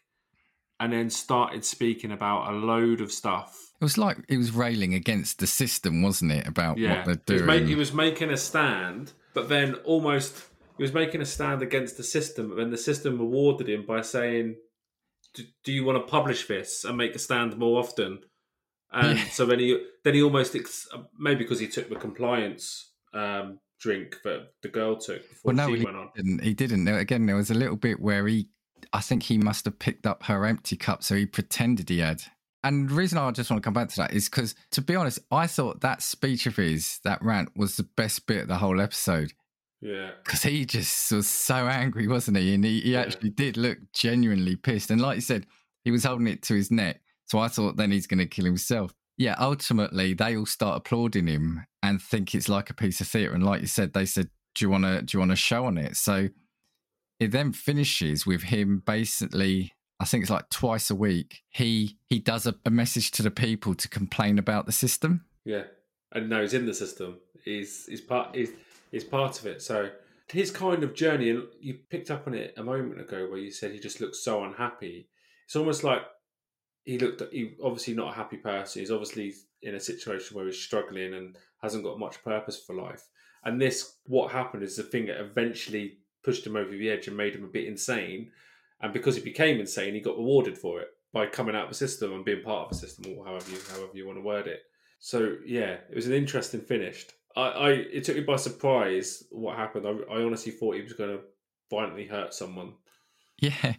and 0.78 0.92
then 0.92 1.10
started 1.10 1.64
speaking 1.64 2.12
about 2.12 2.52
a 2.52 2.56
load 2.56 3.00
of 3.00 3.10
stuff. 3.10 3.72
It 3.80 3.84
was 3.84 3.98
like 3.98 4.18
he 4.28 4.36
was 4.36 4.52
railing 4.52 4.94
against 4.94 5.38
the 5.38 5.46
system, 5.46 6.02
wasn't 6.02 6.32
it? 6.32 6.46
About 6.46 6.78
yeah. 6.78 6.98
what 6.98 7.26
they're 7.26 7.38
doing. 7.38 7.38
He 7.38 7.46
was, 7.46 7.60
make, 7.60 7.68
he 7.68 7.74
was 7.74 7.92
making 7.92 8.30
a 8.30 8.36
stand, 8.36 9.12
but 9.34 9.48
then 9.48 9.74
almost 9.84 10.46
he 10.76 10.82
was 10.82 10.92
making 10.92 11.20
a 11.20 11.26
stand 11.26 11.62
against 11.62 11.96
the 11.96 12.02
system, 12.02 12.58
and 12.58 12.72
the 12.72 12.78
system 12.78 13.18
rewarded 13.18 13.68
him 13.68 13.84
by 13.86 14.02
saying, 14.02 14.56
"Do 15.64 15.72
you 15.72 15.84
want 15.84 15.98
to 15.98 16.10
publish 16.10 16.46
this 16.46 16.84
and 16.84 16.96
make 16.96 17.14
a 17.14 17.18
stand 17.18 17.56
more 17.56 17.78
often?" 17.78 18.20
And 18.92 19.18
yeah. 19.18 19.24
so 19.26 19.44
then 19.46 19.58
he 19.58 19.78
then 20.04 20.14
he 20.14 20.22
almost 20.22 20.54
ex- 20.54 20.88
maybe 21.18 21.38
because 21.38 21.60
he 21.60 21.68
took 21.68 21.88
the 21.88 21.96
compliance 21.96 22.92
um, 23.12 23.60
drink 23.80 24.16
that 24.24 24.52
the 24.62 24.68
girl 24.68 24.96
took 24.96 25.28
before 25.28 25.52
well, 25.52 25.68
no, 25.68 25.72
she 25.72 25.80
he 25.80 25.84
went 25.84 25.96
on. 25.96 26.10
Didn't. 26.14 26.42
He 26.42 26.54
didn't. 26.54 26.88
Again, 26.88 27.26
there 27.26 27.36
was 27.36 27.50
a 27.50 27.54
little 27.54 27.76
bit 27.76 28.00
where 28.00 28.26
he, 28.26 28.48
I 28.92 29.00
think 29.00 29.24
he 29.24 29.38
must 29.38 29.64
have 29.64 29.78
picked 29.78 30.06
up 30.06 30.24
her 30.24 30.44
empty 30.44 30.76
cup, 30.76 31.02
so 31.02 31.14
he 31.14 31.26
pretended 31.26 31.88
he 31.88 31.98
had. 31.98 32.22
And 32.64 32.88
the 32.88 32.94
reason 32.94 33.18
I 33.18 33.30
just 33.30 33.48
want 33.50 33.62
to 33.62 33.64
come 33.64 33.74
back 33.74 33.90
to 33.90 33.96
that 33.96 34.12
is 34.12 34.28
because, 34.28 34.56
to 34.72 34.80
be 34.80 34.96
honest, 34.96 35.20
I 35.30 35.46
thought 35.46 35.82
that 35.82 36.02
speech 36.02 36.46
of 36.46 36.56
his, 36.56 36.98
that 37.04 37.22
rant, 37.22 37.50
was 37.56 37.76
the 37.76 37.84
best 37.84 38.26
bit 38.26 38.42
of 38.42 38.48
the 38.48 38.56
whole 38.56 38.80
episode. 38.80 39.32
Yeah. 39.80 40.10
Because 40.24 40.42
he 40.42 40.64
just 40.64 41.12
was 41.12 41.28
so 41.28 41.54
angry, 41.54 42.08
wasn't 42.08 42.38
he? 42.38 42.54
And 42.54 42.64
he, 42.64 42.80
he 42.80 42.92
yeah. 42.94 43.02
actually 43.02 43.30
did 43.30 43.56
look 43.56 43.78
genuinely 43.92 44.56
pissed. 44.56 44.90
And 44.90 45.00
like 45.00 45.16
you 45.16 45.20
said, 45.20 45.46
he 45.84 45.92
was 45.92 46.02
holding 46.02 46.26
it 46.26 46.42
to 46.44 46.54
his 46.54 46.72
neck. 46.72 47.02
So 47.26 47.38
I 47.38 47.48
thought 47.48 47.76
then 47.76 47.92
he's 47.92 48.08
going 48.08 48.18
to 48.18 48.26
kill 48.26 48.44
himself. 48.44 48.94
Yeah, 49.18 49.34
ultimately 49.38 50.14
they 50.14 50.36
all 50.36 50.46
start 50.46 50.76
applauding 50.78 51.26
him 51.26 51.66
and 51.82 52.00
think 52.00 52.34
it's 52.34 52.48
like 52.48 52.70
a 52.70 52.74
piece 52.74 53.00
of 53.00 53.08
theatre. 53.08 53.34
And 53.34 53.44
like 53.44 53.60
you 53.60 53.66
said, 53.66 53.92
they 53.92 54.04
said, 54.04 54.28
"Do 54.54 54.64
you 54.64 54.70
want 54.70 54.84
to? 54.84 55.02
Do 55.02 55.16
you 55.16 55.20
want 55.20 55.32
to 55.32 55.36
show 55.36 55.64
on 55.64 55.78
it?" 55.78 55.96
So 55.96 56.28
it 57.18 57.30
then 57.32 57.52
finishes 57.52 58.26
with 58.26 58.44
him 58.44 58.82
basically. 58.84 59.72
I 59.98 60.04
think 60.04 60.22
it's 60.22 60.30
like 60.30 60.50
twice 60.50 60.90
a 60.90 60.94
week. 60.94 61.42
He 61.48 61.98
he 62.06 62.18
does 62.18 62.46
a, 62.46 62.54
a 62.66 62.70
message 62.70 63.10
to 63.12 63.22
the 63.22 63.30
people 63.30 63.74
to 63.74 63.88
complain 63.88 64.38
about 64.38 64.66
the 64.66 64.72
system. 64.72 65.24
Yeah, 65.44 65.64
and 66.12 66.28
now 66.28 66.42
he's 66.42 66.52
in 66.52 66.66
the 66.66 66.74
system. 66.74 67.18
He's 67.44 67.86
he's 67.86 68.02
part. 68.02 68.34
He's 68.34 68.50
is 68.92 69.04
part 69.04 69.38
of 69.38 69.46
it. 69.46 69.62
So 69.62 69.90
his 70.28 70.50
kind 70.50 70.82
of 70.82 70.94
journey, 70.94 71.30
and 71.30 71.44
you 71.60 71.78
picked 71.90 72.10
up 72.10 72.26
on 72.26 72.34
it 72.34 72.54
a 72.56 72.62
moment 72.62 73.00
ago 73.00 73.26
where 73.28 73.38
you 73.38 73.50
said 73.50 73.72
he 73.72 73.78
just 73.78 74.00
looks 74.00 74.22
so 74.22 74.44
unhappy. 74.44 75.08
It's 75.46 75.56
almost 75.56 75.84
like 75.84 76.02
he 76.86 76.98
looked. 76.98 77.22
He 77.32 77.56
obviously 77.62 77.94
not 77.94 78.12
a 78.12 78.16
happy 78.16 78.38
person. 78.38 78.80
He's 78.80 78.90
obviously 78.90 79.34
in 79.60 79.74
a 79.74 79.80
situation 79.80 80.36
where 80.36 80.46
he's 80.46 80.58
struggling 80.58 81.12
and 81.14 81.36
hasn't 81.60 81.84
got 81.84 81.98
much 81.98 82.22
purpose 82.24 82.62
for 82.64 82.74
life. 82.74 83.08
And 83.44 83.60
this, 83.60 83.96
what 84.06 84.32
happened, 84.32 84.62
is 84.62 84.76
the 84.76 84.84
thing 84.84 85.06
that 85.06 85.20
eventually 85.20 85.98
pushed 86.24 86.46
him 86.46 86.56
over 86.56 86.70
the 86.70 86.88
edge 86.88 87.08
and 87.08 87.16
made 87.16 87.34
him 87.34 87.44
a 87.44 87.48
bit 87.48 87.66
insane. 87.66 88.30
And 88.80 88.92
because 88.92 89.16
he 89.16 89.22
became 89.22 89.60
insane, 89.60 89.94
he 89.94 90.00
got 90.00 90.16
rewarded 90.16 90.56
for 90.56 90.80
it 90.80 90.88
by 91.12 91.26
coming 91.26 91.56
out 91.56 91.64
of 91.64 91.70
the 91.70 91.74
system 91.74 92.12
and 92.12 92.24
being 92.24 92.42
part 92.42 92.66
of 92.66 92.70
the 92.70 92.86
system, 92.86 93.12
or 93.16 93.26
however 93.26 93.50
you 93.50 93.58
however 93.70 93.92
you 93.94 94.06
want 94.06 94.18
to 94.18 94.22
word 94.22 94.46
it. 94.46 94.62
So 95.00 95.36
yeah, 95.44 95.78
it 95.90 95.94
was 95.94 96.06
an 96.06 96.12
interesting 96.12 96.60
finish. 96.60 97.06
I, 97.36 97.48
I 97.48 97.70
it 97.70 98.04
took 98.04 98.16
me 98.16 98.22
by 98.22 98.36
surprise 98.36 99.24
what 99.30 99.56
happened. 99.56 99.86
I, 99.86 100.14
I 100.14 100.22
honestly 100.22 100.52
thought 100.52 100.76
he 100.76 100.82
was 100.82 100.92
going 100.92 101.10
to 101.10 101.24
violently 101.68 102.06
hurt 102.06 102.32
someone. 102.32 102.74
Yeah. 103.38 103.74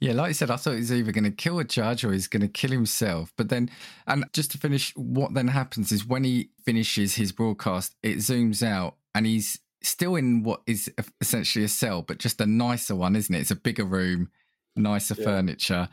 Yeah, 0.00 0.12
like 0.12 0.28
I 0.28 0.32
said, 0.32 0.50
I 0.50 0.56
thought 0.56 0.76
he's 0.76 0.92
either 0.92 1.12
going 1.12 1.24
to 1.24 1.30
kill 1.30 1.58
a 1.58 1.64
judge 1.64 2.04
or 2.04 2.12
he's 2.12 2.28
going 2.28 2.42
to 2.42 2.48
kill 2.48 2.70
himself. 2.70 3.32
But 3.36 3.48
then, 3.48 3.70
and 4.06 4.26
just 4.32 4.50
to 4.52 4.58
finish, 4.58 4.92
what 4.94 5.34
then 5.34 5.48
happens 5.48 5.90
is 5.90 6.06
when 6.06 6.24
he 6.24 6.50
finishes 6.64 7.14
his 7.14 7.32
broadcast, 7.32 7.94
it 8.02 8.18
zooms 8.18 8.62
out 8.62 8.96
and 9.14 9.24
he's 9.24 9.58
still 9.82 10.16
in 10.16 10.42
what 10.42 10.60
is 10.66 10.90
essentially 11.20 11.64
a 11.64 11.68
cell, 11.68 12.02
but 12.02 12.18
just 12.18 12.40
a 12.40 12.46
nicer 12.46 12.94
one, 12.94 13.16
isn't 13.16 13.34
it? 13.34 13.40
It's 13.40 13.50
a 13.50 13.56
bigger 13.56 13.84
room, 13.84 14.30
nicer 14.74 15.14
yeah. 15.18 15.24
furniture, 15.24 15.88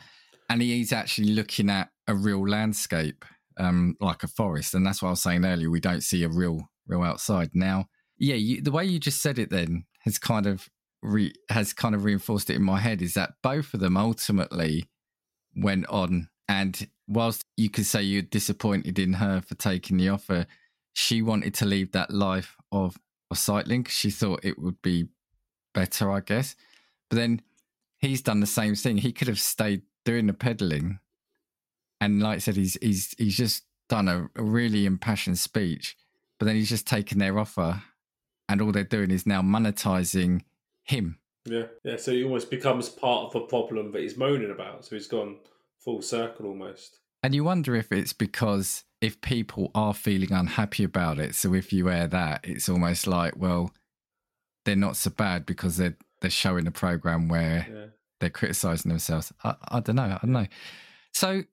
and 0.49 0.61
he's 0.61 0.91
actually 0.91 1.29
looking 1.29 1.69
at 1.69 1.89
a 2.07 2.15
real 2.15 2.47
landscape, 2.47 3.23
um, 3.57 3.95
like 4.01 4.23
a 4.23 4.27
forest. 4.27 4.73
And 4.73 4.85
that's 4.85 5.01
what 5.01 5.09
I 5.09 5.11
was 5.11 5.21
saying 5.21 5.45
earlier. 5.45 5.69
We 5.69 5.79
don't 5.79 6.03
see 6.03 6.23
a 6.23 6.29
real 6.29 6.69
real 6.87 7.03
outside. 7.03 7.51
Now, 7.53 7.87
yeah, 8.17 8.35
you, 8.35 8.61
the 8.61 8.71
way 8.71 8.83
you 8.83 8.99
just 8.99 9.21
said 9.21 9.39
it 9.39 9.49
then 9.49 9.85
has 10.01 10.19
kind 10.19 10.45
of 10.45 10.69
re, 11.03 11.33
has 11.49 11.73
kind 11.73 11.95
of 11.95 12.03
reinforced 12.03 12.49
it 12.49 12.55
in 12.55 12.63
my 12.63 12.79
head 12.79 13.01
is 13.01 13.13
that 13.13 13.33
both 13.41 13.73
of 13.73 13.79
them 13.79 13.97
ultimately 13.97 14.89
went 15.55 15.85
on, 15.87 16.29
and 16.47 16.87
whilst 17.07 17.43
you 17.57 17.69
could 17.69 17.85
say 17.85 18.01
you're 18.01 18.21
disappointed 18.21 18.97
in 18.99 19.13
her 19.13 19.41
for 19.41 19.55
taking 19.55 19.97
the 19.97 20.09
offer, 20.09 20.45
she 20.93 21.21
wanted 21.21 21.53
to 21.55 21.65
leave 21.65 21.91
that 21.91 22.11
life 22.11 22.55
of 22.71 22.97
of 23.31 23.37
cycling 23.37 23.83
she 23.85 24.11
thought 24.11 24.43
it 24.43 24.59
would 24.59 24.81
be 24.81 25.07
better, 25.73 26.11
I 26.11 26.19
guess. 26.19 26.55
But 27.09 27.17
then 27.17 27.41
he's 27.97 28.21
done 28.21 28.39
the 28.39 28.47
same 28.47 28.75
thing. 28.75 28.97
He 28.97 29.11
could 29.11 29.27
have 29.27 29.39
stayed 29.39 29.83
doing 30.05 30.27
the 30.27 30.33
pedaling, 30.33 30.99
and 32.01 32.21
like 32.21 32.35
I 32.35 32.39
said, 32.39 32.55
he's 32.55 32.77
he's 32.81 33.13
he's 33.17 33.37
just 33.37 33.63
done 33.89 34.07
a, 34.07 34.29
a 34.35 34.43
really 34.43 34.85
impassioned 34.85 35.37
speech 35.37 35.97
but 36.43 36.47
then 36.47 36.55
he's 36.57 36.67
just 36.67 36.85
taken 36.85 37.19
their 37.19 37.39
offer 37.39 37.81
and 38.49 38.61
all 38.61 38.73
they're 38.73 38.83
doing 38.83 39.11
is 39.11 39.25
now 39.25 39.41
monetizing 39.41 40.41
him. 40.83 41.19
Yeah, 41.45 41.67
yeah. 41.83 41.97
So 41.97 42.11
he 42.11 42.23
almost 42.23 42.49
becomes 42.49 42.89
part 42.89 43.25
of 43.25 43.33
the 43.33 43.41
problem 43.41 43.91
that 43.91 44.01
he's 44.01 44.17
moaning 44.17 44.51
about. 44.51 44.85
So 44.85 44.95
he's 44.95 45.07
gone 45.07 45.37
full 45.79 46.01
circle 46.01 46.45
almost. 46.45 46.99
And 47.21 47.33
you 47.33 47.43
wonder 47.43 47.75
if 47.75 47.91
it's 47.91 48.13
because 48.13 48.83
if 49.01 49.19
people 49.21 49.71
are 49.73 49.93
feeling 49.93 50.31
unhappy 50.31 50.83
about 50.83 51.19
it, 51.19 51.35
so 51.35 51.53
if 51.53 51.71
you 51.71 51.89
air 51.89 52.07
that, 52.07 52.41
it's 52.43 52.69
almost 52.69 53.07
like, 53.07 53.37
well, 53.37 53.71
they're 54.65 54.75
not 54.75 54.97
so 54.97 55.09
bad 55.09 55.45
because 55.45 55.77
they're 55.77 55.97
they're 56.21 56.31
showing 56.31 56.67
a 56.67 56.71
program 56.71 57.27
where 57.27 57.67
yeah. 57.69 57.85
they're 58.19 58.29
criticizing 58.29 58.89
themselves. 58.89 59.33
I, 59.43 59.55
I 59.67 59.79
don't 59.81 59.97
know. 59.97 60.03
I 60.03 60.19
don't 60.21 60.31
know. 60.31 60.47
So, 61.13 61.43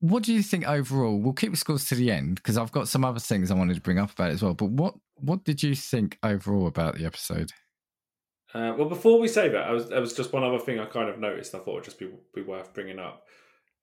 what 0.00 0.22
do 0.22 0.34
you 0.34 0.42
think 0.42 0.68
overall? 0.68 1.18
We'll 1.18 1.32
keep 1.32 1.50
the 1.50 1.56
scores 1.56 1.88
to 1.88 1.94
the 1.94 2.10
end 2.10 2.36
because 2.36 2.58
I've 2.58 2.72
got 2.72 2.88
some 2.88 3.04
other 3.04 3.20
things 3.20 3.50
I 3.50 3.54
wanted 3.54 3.74
to 3.74 3.80
bring 3.80 3.98
up 3.98 4.12
about 4.12 4.30
it 4.30 4.34
as 4.34 4.42
well. 4.42 4.54
But 4.54 4.70
what 4.70 4.94
what 5.14 5.44
did 5.44 5.62
you 5.62 5.74
think 5.74 6.18
overall 6.22 6.66
about 6.66 6.96
the 6.96 7.06
episode? 7.06 7.52
Uh, 8.54 8.74
well, 8.76 8.88
before 8.88 9.18
we 9.18 9.28
say 9.28 9.48
that, 9.48 9.66
I 9.66 9.72
was 9.72 9.88
there 9.88 10.00
was 10.00 10.14
just 10.14 10.32
one 10.32 10.44
other 10.44 10.58
thing 10.58 10.78
I 10.78 10.86
kind 10.86 11.08
of 11.08 11.18
noticed. 11.18 11.54
I 11.54 11.58
thought 11.58 11.74
would 11.74 11.84
just 11.84 11.98
be 11.98 12.10
be 12.34 12.42
worth 12.42 12.74
bringing 12.74 12.98
up, 12.98 13.24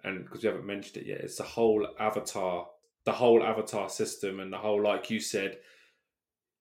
and 0.04 0.24
because 0.24 0.42
we 0.42 0.48
haven't 0.48 0.66
mentioned 0.66 0.98
it 0.98 1.08
yet, 1.08 1.22
it's 1.22 1.38
the 1.38 1.44
whole 1.44 1.88
avatar, 2.00 2.68
the 3.06 3.12
whole 3.12 3.44
avatar 3.44 3.90
system, 3.90 4.40
and 4.40 4.52
the 4.52 4.58
whole 4.58 4.82
like 4.82 5.10
you 5.10 5.20
said, 5.20 5.58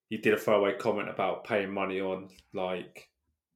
he 0.09 0.19
did 0.19 0.35
a 0.35 0.39
throwaway 0.39 0.75
comment 0.77 1.09
about 1.09 1.45
paying 1.45 1.73
money 1.73 2.01
on 2.01 2.29
like 2.53 3.09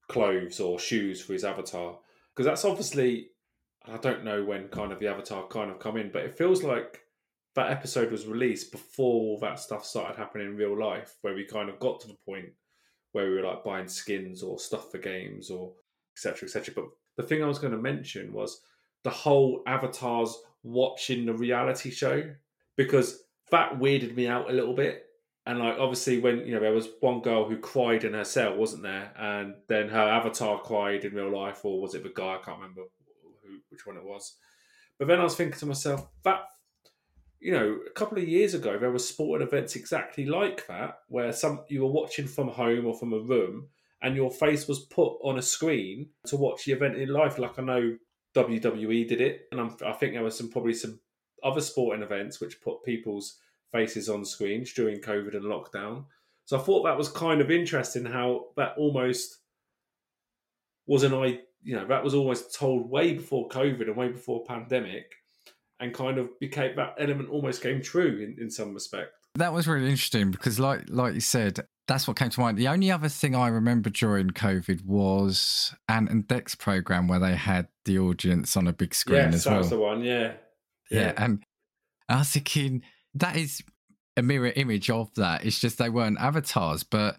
clothes 0.09 0.61
or 0.61 0.79
shoes 0.79 1.21
for 1.21 1.33
his 1.33 1.45
avatar 1.45 1.99
because 2.33 2.47
that's 2.47 2.65
obviously 2.65 3.31
I 3.89 3.97
don't 3.99 4.25
know 4.25 4.45
when 4.45 4.69
kind 4.69 4.93
of 4.93 4.99
the 4.99 5.09
avatar 5.09 5.47
kind 5.49 5.71
of 5.71 5.79
come 5.79 5.97
in, 5.97 6.11
but 6.13 6.23
it 6.23 6.37
feels 6.37 6.63
like 6.63 7.01
that 7.55 7.71
episode 7.71 8.11
was 8.11 8.27
released 8.27 8.73
before 8.73 9.21
all 9.23 9.39
that 9.41 9.59
stuff 9.59 9.85
started 9.85 10.17
happening 10.17 10.49
in 10.49 10.57
real 10.57 10.79
life, 10.79 11.17
where 11.23 11.35
we 11.35 11.45
kind 11.45 11.69
of 11.69 11.79
got 11.79 12.01
to 12.01 12.09
the 12.09 12.17
point 12.27 12.47
where 13.13 13.29
we 13.29 13.37
were 13.37 13.47
like 13.47 13.65
buying 13.65 13.89
skins 13.89 14.43
or 14.43 14.59
stuff 14.59 14.91
for 14.91 14.99
games 14.99 15.51
or 15.51 15.73
etc. 16.15 16.47
etc. 16.47 16.75
But 16.75 16.85
the 17.17 17.23
thing 17.23 17.43
I 17.43 17.49
was 17.49 17.59
going 17.59 17.73
to 17.73 17.79
mention 17.79 18.33
was 18.33 18.61
the 19.05 19.11
whole 19.11 19.63
avatars 19.67 20.37
watching 20.63 21.27
the 21.27 21.35
reality 21.35 21.91
show 21.91 22.23
because 22.77 23.23
that 23.51 23.79
weirded 23.79 24.15
me 24.15 24.27
out 24.27 24.51
a 24.51 24.53
little 24.53 24.75
bit. 24.75 25.05
And 25.47 25.61
like 25.61 25.79
obviously 25.79 26.19
when 26.19 26.39
you 26.41 26.55
know 26.55 26.61
there 26.61 26.73
was 26.73 26.89
one 27.01 27.21
girl 27.21 27.49
who 27.49 27.59
cried 27.59 28.05
in 28.05 28.15
her 28.15 28.25
cell, 28.25 28.57
wasn't 28.57 28.83
there? 28.83 29.13
And 29.17 29.55
then 29.69 29.89
her 29.89 29.99
avatar 29.99 30.61
cried 30.61 31.05
in 31.05 31.15
real 31.15 31.31
life, 31.31 31.65
or 31.65 31.81
was 31.81 31.95
it 31.95 32.03
the 32.03 32.13
guy? 32.15 32.35
I 32.35 32.45
can't 32.45 32.59
remember 32.59 32.83
who, 33.45 33.59
which 33.71 33.87
one 33.87 33.97
it 33.97 34.05
was. 34.05 34.37
But 34.99 35.09
then 35.09 35.21
I 35.21 35.25
was 35.25 35.37
thinking 35.37 35.59
to 35.61 35.67
myself, 35.67 36.09
that 36.25 36.47
you 37.41 37.53
know, 37.53 37.79
a 37.87 37.91
couple 37.91 38.19
of 38.19 38.29
years 38.29 38.55
ago, 38.55 38.79
there 38.79 38.91
were 38.91 38.99
sporting 38.99 39.47
events 39.47 39.77
exactly 39.77 40.27
like 40.27 40.67
that, 40.67 41.01
where 41.09 41.33
some 41.33 41.61
you 41.69 41.83
were 41.83 41.91
watching 41.91 42.27
from 42.27 42.49
home 42.49 42.87
or 42.87 42.95
from 42.95 43.13
a 43.13 43.19
room, 43.19 43.69
and 44.03 44.17
your 44.17 44.31
face 44.31 44.67
was 44.67 44.81
put 44.81 45.19
on 45.23 45.39
a 45.39 45.43
screen 45.43 46.09
to 46.27 46.37
watch 46.37 46.65
the 46.65 46.73
event 46.73 46.97
in 46.97 47.09
life. 47.09 47.39
Like 47.39 47.59
I 47.59 47.63
know 47.63 47.97
WWE 48.35 49.09
did 49.09 49.21
it, 49.21 49.49
and 49.51 49.61
I'm, 49.61 49.77
i 49.85 49.93
think 49.93 50.15
there 50.15 50.23
was 50.23 50.37
some 50.37 50.51
probably 50.51 50.75
some 50.75 51.01
other 51.43 51.61
sporting 51.61 52.03
events 52.03 52.41
which 52.41 52.61
put 52.61 52.83
people's 52.85 53.39
faces 53.73 54.09
on 54.09 54.25
screens 54.25 54.73
during 54.73 55.01
COVID 55.01 55.35
and 55.35 55.45
lockdown. 55.45 56.05
So 56.47 56.59
I 56.59 56.63
thought 56.63 56.85
that 56.85 56.97
was 56.97 57.09
kind 57.09 57.41
of 57.41 57.51
interesting 57.51 58.05
how 58.05 58.47
that 58.57 58.75
almost 58.79 59.39
was 60.87 61.03
an 61.03 61.13
I, 61.13 61.41
you 61.63 61.77
know, 61.77 61.87
that 61.87 62.05
was 62.05 62.15
almost 62.15 62.55
told 62.55 62.89
way 62.89 63.15
before 63.15 63.49
COVID 63.49 63.83
and 63.83 63.97
way 63.97 64.09
before 64.09 64.45
pandemic 64.45 65.17
and 65.81 65.93
kind 65.93 66.19
of 66.19 66.29
became 66.41 66.77
that 66.77 66.95
element 66.99 67.29
almost 67.31 67.63
came 67.63 67.83
true 67.83 68.19
in, 68.19 68.43
in 68.43 68.51
some 68.51 68.75
respect. 68.75 69.11
That 69.35 69.53
was 69.53 69.69
really 69.69 69.91
interesting 69.91 70.31
because, 70.31 70.59
like 70.59 70.85
like 70.89 71.15
you 71.15 71.21
said, 71.21 71.61
that's 71.87 72.09
what 72.09 72.17
came 72.17 72.31
to 72.31 72.41
mind. 72.41 72.59
The 72.59 72.69
only 72.69 72.91
other 72.91 73.09
thing 73.09 73.35
I 73.35 73.49
remember 73.49 73.91
during 73.91 74.31
COVID 74.31 74.85
was 74.85 75.75
Ant 75.89 76.11
and 76.11 76.27
Dec's 76.27 76.55
program 76.55 77.07
where 77.07 77.19
they 77.19 77.37
had 77.37 77.69
the 77.85 77.99
audience 77.99 78.57
on 78.57 78.67
a 78.67 78.73
big 78.73 78.95
screen 78.95 79.19
yes, 79.19 79.35
as 79.35 79.45
that 79.45 79.51
well. 79.51 79.59
was 79.59 79.71
the 79.71 79.79
one, 79.79 80.03
yeah. 80.03 80.33
yeah. 80.91 81.01
yeah. 81.01 81.13
And 81.17 81.45
I 82.09 82.19
was 82.19 82.31
thinking 82.31 82.83
that 83.15 83.37
is 83.37 83.63
a 84.17 84.23
mirror 84.23 84.53
image 84.57 84.91
of 84.91 85.13
that. 85.15 85.45
It's 85.45 85.61
just 85.61 85.79
they 85.79 85.91
weren't 85.91 86.19
avatars, 86.19 86.83
but 86.83 87.19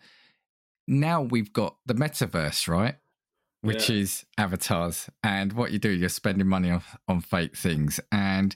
now 0.88 1.22
we've 1.22 1.54
got 1.54 1.78
the 1.86 1.94
metaverse, 1.94 2.68
right? 2.68 2.96
Which 3.62 3.90
yeah. 3.90 3.98
is 3.98 4.26
avatars. 4.38 5.10
And 5.24 5.54
what 5.54 5.72
you 5.72 5.80
do, 5.80 5.90
you're 5.90 6.10
spending 6.10 6.48
money 6.48 6.72
on, 6.72 6.82
on 7.08 7.22
fake 7.22 7.56
things. 7.56 8.00
And 8.12 8.56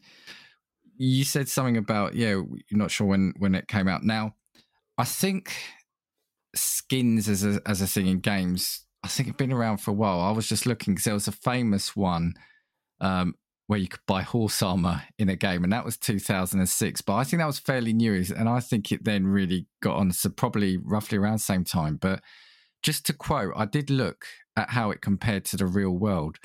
you 0.98 1.24
said 1.24 1.50
something 1.50 1.78
about, 1.78 2.16
yeah, 2.16 2.30
you're 2.30 2.46
not 2.72 2.92
sure 2.92 3.08
when, 3.08 3.34
when 3.38 3.56
it 3.56 3.68
came 3.68 3.88
out. 3.88 4.04
Now, 4.04 4.36
I 4.98 5.04
think 5.04 5.54
skins 6.56 7.28
as 7.28 7.44
a, 7.44 7.62
as 7.66 7.82
a 7.82 7.88
thing 7.88 8.08
in 8.08 8.20
games, 8.20 8.86
I 9.04 9.08
think 9.08 9.30
it's 9.30 9.38
been 9.38 9.54
around 9.54 9.78
for 9.78 9.92
a 9.92 9.96
while. 9.96 10.20
I 10.20 10.32
was 10.32 10.48
just 10.48 10.66
looking 10.66 10.94
because 10.94 11.06
there 11.06 11.14
was 11.14 11.28
a 11.28 11.32
famous 11.32 11.96
one 11.96 12.34
um, 13.00 13.34
where 13.68 13.80
you 13.80 13.88
could 13.88 14.06
buy 14.06 14.22
horse 14.22 14.62
armor 14.62 15.02
in 15.18 15.30
a 15.30 15.36
game, 15.36 15.64
and 15.64 15.74
that 15.74 15.86
was 15.86 15.98
2006. 15.98 17.02
But 17.02 17.16
I 17.16 17.24
think 17.24 17.40
that 17.40 17.48
was 17.48 17.58
fairly 17.58 17.94
new, 17.94 18.24
and 18.38 18.48
I 18.48 18.60
think 18.60 18.92
it 18.92 19.04
then 19.04 19.26
really 19.26 19.66
got 19.82 19.96
on, 19.96 20.12
so 20.12 20.30
probably 20.30 20.78
roughly 20.78 21.18
around 21.18 21.36
the 21.36 21.40
same 21.40 21.64
time. 21.64 21.96
But 21.96 22.22
just 22.84 23.06
to 23.08 23.14
quote, 23.14 23.54
I 23.56 23.66
did 23.66 23.90
look 23.90 24.26
at 24.56 24.72
how 24.72 24.92
it 24.92 25.02
compared 25.02 25.46
to 25.46 25.58
the 25.58 25.66
real 25.66 25.92
world 25.92 26.38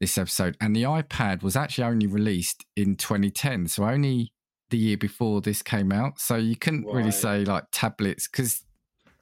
this 0.00 0.18
episode. 0.18 0.56
And 0.60 0.74
the 0.74 0.82
iPad 0.82 1.42
was 1.42 1.56
actually 1.56 1.84
only 1.84 2.06
released 2.06 2.64
in 2.76 2.96
2010, 2.96 3.68
so 3.68 3.84
only 3.84 4.32
the 4.70 4.78
year 4.78 4.96
before 4.96 5.40
this 5.40 5.62
came 5.62 5.92
out. 5.92 6.18
So 6.18 6.36
you 6.36 6.56
couldn't 6.56 6.84
right. 6.84 6.96
really 6.96 7.12
say 7.12 7.44
like 7.44 7.64
tablets 7.70 8.26
because 8.28 8.64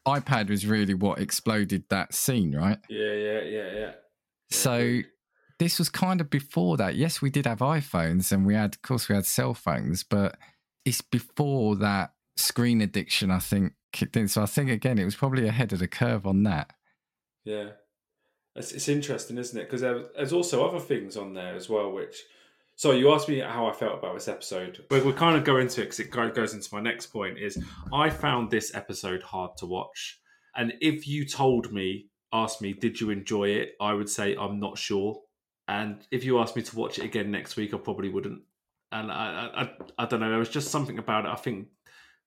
iPad 0.07 0.49
was 0.49 0.67
really 0.67 0.95
what 0.95 1.19
exploded 1.19 1.85
that 1.91 2.15
scene, 2.15 2.55
right? 2.57 2.79
Yeah, 2.89 3.13
yeah, 3.13 3.41
yeah, 3.43 3.73
yeah. 3.75 3.93
So 4.51 5.01
this 5.59 5.79
was 5.79 5.91
kind 5.91 6.21
of 6.21 6.31
before 6.31 6.79
that. 6.79 6.97
Yes, 6.97 7.21
we 7.21 7.29
did 7.31 7.47
have 7.47 7.59
iPhones 7.59 8.33
and 8.33 8.47
we 8.47 8.55
had, 8.55 8.75
of 8.75 8.83
course, 8.83 9.09
we 9.09 9.15
had 9.15 9.27
cell 9.27 9.53
phones, 9.53 10.03
but 10.03 10.39
it's 10.87 11.03
before 11.03 11.77
that 11.77 12.15
screen 12.37 12.81
addiction, 12.81 13.31
I 13.31 13.41
think, 13.41 13.75
kicked 13.93 14.17
in. 14.17 14.29
So 14.29 14.43
I 14.43 14.47
think, 14.47 14.71
again, 14.71 14.99
it 14.99 15.05
was 15.05 15.15
probably 15.15 15.47
ahead 15.47 15.73
of 15.75 15.81
the 15.81 15.89
curve 15.89 16.27
on 16.27 16.45
that. 16.45 16.73
Yeah. 17.45 17.71
It's, 18.57 18.73
it's 18.73 18.89
interesting, 18.89 19.39
isn't 19.39 19.59
it? 19.59 19.65
Because 19.65 19.81
there, 19.81 20.05
there's 20.17 20.33
also 20.33 20.67
other 20.67 20.81
things 20.81 21.17
on 21.17 21.35
there 21.35 21.55
as 21.55 21.69
well, 21.69 21.93
which. 21.93 22.23
So 22.77 22.93
you 22.93 23.13
asked 23.13 23.29
me 23.29 23.41
how 23.41 23.67
I 23.67 23.73
felt 23.73 23.99
about 23.99 24.15
this 24.15 24.27
episode. 24.27 24.85
We're, 24.91 25.05
we're 25.05 25.13
kind 25.13 25.37
of 25.37 25.45
going 25.45 25.63
into 25.63 25.83
it 25.83 25.97
because 25.97 26.01
it 26.01 26.35
goes 26.35 26.55
into 26.55 26.75
my 26.75 26.81
next 26.81 27.09
point. 27.09 27.39
Is 27.39 27.63
I 27.93 28.09
found 28.09 28.51
this 28.51 28.75
episode 28.75 29.23
hard 29.23 29.57
to 29.59 29.67
watch, 29.67 30.19
and 30.57 30.73
if 30.81 31.07
you 31.07 31.27
told 31.27 31.73
me, 31.73 32.07
asked 32.33 32.63
me, 32.63 32.73
did 32.73 33.01
you 33.01 33.11
enjoy 33.11 33.49
it? 33.49 33.73
I 33.81 33.93
would 33.93 34.09
say 34.09 34.37
I'm 34.37 34.61
not 34.61 34.79
sure. 34.79 35.21
And 35.69 36.05
if 36.11 36.25
you 36.25 36.39
asked 36.39 36.57
me 36.57 36.63
to 36.63 36.77
watch 36.77 36.99
it 36.99 37.05
again 37.05 37.31
next 37.31 37.57
week, 37.57 37.75
I 37.75 37.79
probably 37.79 38.09
wouldn't. 38.09 38.43
And 38.93 39.11
I, 39.13 39.51
I, 39.55 40.03
I 40.03 40.07
don't 40.07 40.21
know. 40.21 40.31
There 40.31 40.39
was 40.39 40.49
just 40.49 40.71
something 40.71 40.99
about 40.99 41.25
it. 41.25 41.31
I 41.31 41.37
think 41.37 41.69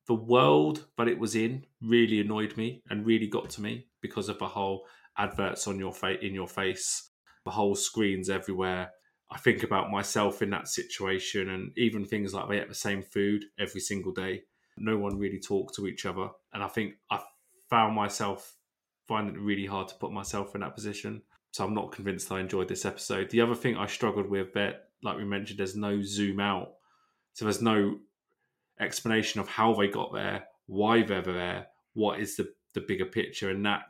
the 0.07 0.13
world 0.13 0.85
that 0.97 1.07
it 1.07 1.19
was 1.19 1.35
in 1.35 1.65
really 1.81 2.19
annoyed 2.19 2.55
me 2.57 2.83
and 2.89 3.05
really 3.05 3.27
got 3.27 3.49
to 3.51 3.61
me 3.61 3.87
because 4.01 4.29
of 4.29 4.39
the 4.39 4.47
whole 4.47 4.85
adverts 5.17 5.67
on 5.67 5.79
your 5.79 5.93
face 5.93 6.19
in 6.21 6.33
your 6.33 6.47
face, 6.47 7.09
the 7.45 7.51
whole 7.51 7.75
screens 7.75 8.29
everywhere. 8.29 8.91
I 9.31 9.37
think 9.37 9.63
about 9.63 9.91
myself 9.91 10.41
in 10.41 10.51
that 10.51 10.67
situation, 10.67 11.49
and 11.49 11.71
even 11.77 12.05
things 12.05 12.33
like 12.33 12.49
they 12.49 12.59
ate 12.59 12.69
the 12.69 12.75
same 12.75 13.01
food 13.01 13.45
every 13.59 13.81
single 13.81 14.11
day. 14.11 14.43
No 14.77 14.97
one 14.97 15.17
really 15.17 15.39
talked 15.39 15.75
to 15.75 15.87
each 15.87 16.05
other, 16.05 16.29
and 16.53 16.63
I 16.63 16.67
think 16.67 16.95
I 17.09 17.19
found 17.69 17.95
myself 17.95 18.55
finding 19.07 19.35
it 19.35 19.41
really 19.41 19.65
hard 19.65 19.87
to 19.89 19.95
put 19.95 20.11
myself 20.11 20.55
in 20.55 20.61
that 20.61 20.75
position. 20.75 21.21
So 21.51 21.63
I'm 21.63 21.73
not 21.73 21.91
convinced 21.91 22.31
I 22.31 22.39
enjoyed 22.39 22.67
this 22.67 22.85
episode. 22.85 23.29
The 23.29 23.41
other 23.41 23.55
thing 23.55 23.75
I 23.75 23.85
struggled 23.87 24.29
with, 24.29 24.53
that 24.53 24.89
like 25.03 25.17
we 25.17 25.25
mentioned, 25.25 25.59
there's 25.59 25.75
no 25.75 26.01
zoom 26.01 26.39
out, 26.39 26.73
so 27.33 27.45
there's 27.45 27.61
no 27.61 27.97
explanation 28.79 29.39
of 29.39 29.47
how 29.47 29.73
they 29.73 29.87
got 29.87 30.13
there, 30.13 30.45
why 30.67 31.03
they're 31.03 31.21
there, 31.21 31.67
what 31.93 32.19
is 32.19 32.35
the 32.37 32.53
the 32.73 32.81
bigger 32.81 33.05
picture, 33.05 33.49
and 33.49 33.65
that 33.65 33.81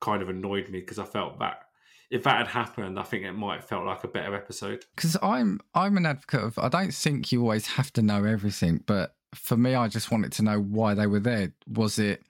kind 0.00 0.22
of 0.22 0.28
annoyed 0.28 0.68
me 0.68 0.80
because 0.80 0.98
I 0.98 1.04
felt 1.04 1.38
that 1.38 1.62
if 2.10 2.22
that 2.24 2.36
had 2.36 2.46
happened, 2.48 2.98
I 2.98 3.02
think 3.02 3.24
it 3.24 3.32
might 3.32 3.56
have 3.56 3.64
felt 3.64 3.84
like 3.84 4.04
a 4.04 4.08
better 4.08 4.34
episode. 4.34 4.84
Because 4.94 5.16
I'm 5.22 5.60
I'm 5.74 5.96
an 5.96 6.06
advocate 6.06 6.42
of 6.42 6.58
I 6.58 6.68
don't 6.68 6.94
think 6.94 7.32
you 7.32 7.42
always 7.42 7.66
have 7.66 7.92
to 7.94 8.02
know 8.02 8.24
everything, 8.24 8.82
but 8.86 9.14
for 9.34 9.56
me, 9.56 9.74
I 9.74 9.88
just 9.88 10.10
wanted 10.10 10.32
to 10.32 10.42
know 10.42 10.60
why 10.60 10.94
they 10.94 11.06
were 11.06 11.20
there. 11.20 11.52
Was 11.66 11.98
it 11.98 12.22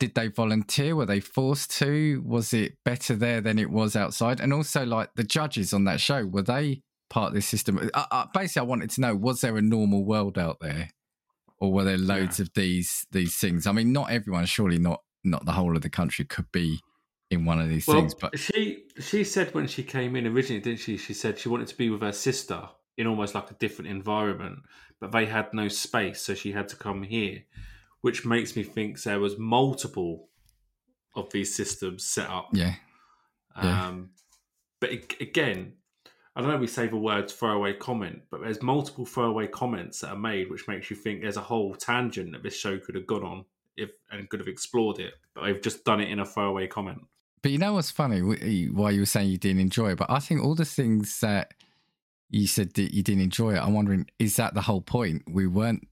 did 0.00 0.14
they 0.14 0.28
volunteer? 0.28 0.96
Were 0.96 1.06
they 1.06 1.20
forced 1.20 1.70
to? 1.78 2.22
Was 2.26 2.52
it 2.52 2.78
better 2.84 3.14
there 3.14 3.40
than 3.40 3.58
it 3.58 3.70
was 3.70 3.94
outside? 3.94 4.40
And 4.40 4.52
also, 4.52 4.84
like 4.84 5.10
the 5.14 5.24
judges 5.24 5.72
on 5.72 5.84
that 5.84 6.00
show, 6.00 6.26
were 6.26 6.42
they 6.42 6.82
part 7.10 7.28
of 7.28 7.34
this 7.34 7.46
system? 7.46 7.90
Uh, 7.94 8.04
uh, 8.10 8.26
basically, 8.32 8.60
I 8.60 8.64
wanted 8.64 8.90
to 8.90 9.00
know: 9.00 9.14
was 9.14 9.40
there 9.40 9.56
a 9.56 9.62
normal 9.62 10.04
world 10.04 10.38
out 10.38 10.58
there, 10.60 10.90
or 11.58 11.72
were 11.72 11.84
there 11.84 11.98
loads 11.98 12.38
yeah. 12.38 12.44
of 12.44 12.50
these 12.54 13.06
these 13.12 13.36
things? 13.36 13.66
I 13.66 13.72
mean, 13.72 13.92
not 13.92 14.10
everyone, 14.10 14.46
surely 14.46 14.78
not 14.78 15.02
not 15.24 15.44
the 15.44 15.52
whole 15.52 15.74
of 15.74 15.82
the 15.82 15.90
country 15.90 16.24
could 16.24 16.50
be 16.52 16.80
in 17.30 17.44
one 17.44 17.60
of 17.60 17.68
these 17.68 17.86
well, 17.86 17.98
things. 17.98 18.14
But 18.14 18.38
she 18.38 18.84
she 19.00 19.24
said 19.24 19.54
when 19.54 19.66
she 19.66 19.82
came 19.82 20.16
in 20.16 20.26
originally, 20.26 20.60
didn't 20.60 20.80
she? 20.80 20.96
She 20.96 21.14
said 21.14 21.38
she 21.38 21.48
wanted 21.48 21.68
to 21.68 21.76
be 21.76 21.90
with 21.90 22.02
her 22.02 22.12
sister 22.12 22.68
in 22.96 23.06
almost 23.06 23.34
like 23.34 23.50
a 23.50 23.54
different 23.54 23.90
environment, 23.90 24.60
but 25.00 25.12
they 25.12 25.26
had 25.26 25.52
no 25.52 25.68
space, 25.68 26.20
so 26.20 26.34
she 26.34 26.52
had 26.52 26.68
to 26.68 26.76
come 26.76 27.02
here, 27.02 27.42
which 28.02 28.24
makes 28.24 28.54
me 28.54 28.62
think 28.62 29.02
there 29.02 29.18
was 29.18 29.38
multiple 29.38 30.28
of 31.16 31.30
these 31.30 31.54
systems 31.54 32.06
set 32.06 32.28
up. 32.28 32.48
Yeah. 32.52 32.74
yeah. 33.62 33.86
Um, 33.86 34.10
but 34.80 34.90
again, 35.20 35.74
I 36.36 36.40
don't 36.40 36.50
know. 36.50 36.56
We 36.56 36.66
say 36.66 36.86
the 36.86 36.96
word 36.96 37.30
throwaway 37.30 37.74
comment, 37.74 38.22
but 38.30 38.42
there's 38.42 38.62
multiple 38.62 39.06
throwaway 39.06 39.46
comments 39.46 40.00
that 40.00 40.10
are 40.10 40.18
made, 40.18 40.50
which 40.50 40.68
makes 40.68 40.90
you 40.90 40.96
think 40.96 41.22
there's 41.22 41.36
a 41.36 41.40
whole 41.40 41.74
tangent 41.74 42.32
that 42.32 42.42
this 42.42 42.56
show 42.56 42.78
could 42.78 42.94
have 42.94 43.06
gone 43.06 43.24
on 43.24 43.44
if 43.76 43.90
and 44.10 44.28
could 44.28 44.40
have 44.40 44.48
explored 44.48 44.98
it, 44.98 45.14
but 45.34 45.44
they've 45.44 45.60
just 45.60 45.84
done 45.84 46.00
it 46.00 46.08
in 46.08 46.20
a 46.20 46.24
throwaway 46.24 46.66
comment. 46.66 47.02
But 47.42 47.52
you 47.52 47.58
know 47.58 47.74
what's 47.74 47.90
funny? 47.90 48.20
Why 48.20 48.90
you 48.90 49.00
were 49.00 49.06
saying 49.06 49.28
you 49.28 49.38
didn't 49.38 49.60
enjoy 49.60 49.92
it, 49.92 49.98
but 49.98 50.10
I 50.10 50.18
think 50.18 50.42
all 50.42 50.54
the 50.54 50.64
things 50.64 51.20
that 51.20 51.52
you 52.30 52.46
said 52.46 52.74
that 52.74 52.94
you 52.94 53.02
didn't 53.02 53.22
enjoy 53.22 53.54
it. 53.54 53.58
I'm 53.58 53.74
wondering, 53.74 54.08
is 54.18 54.36
that 54.36 54.54
the 54.54 54.62
whole 54.62 54.80
point? 54.80 55.22
We 55.30 55.46
weren't. 55.46 55.86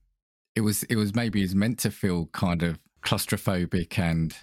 It 0.57 0.62
was. 0.62 0.83
It 0.85 0.97
was 0.97 1.14
maybe 1.14 1.42
it's 1.42 1.55
meant 1.55 1.79
to 1.81 1.90
feel 1.90 2.27
kind 2.33 2.62
of 2.62 2.79
claustrophobic 3.05 3.99
and 3.99 4.35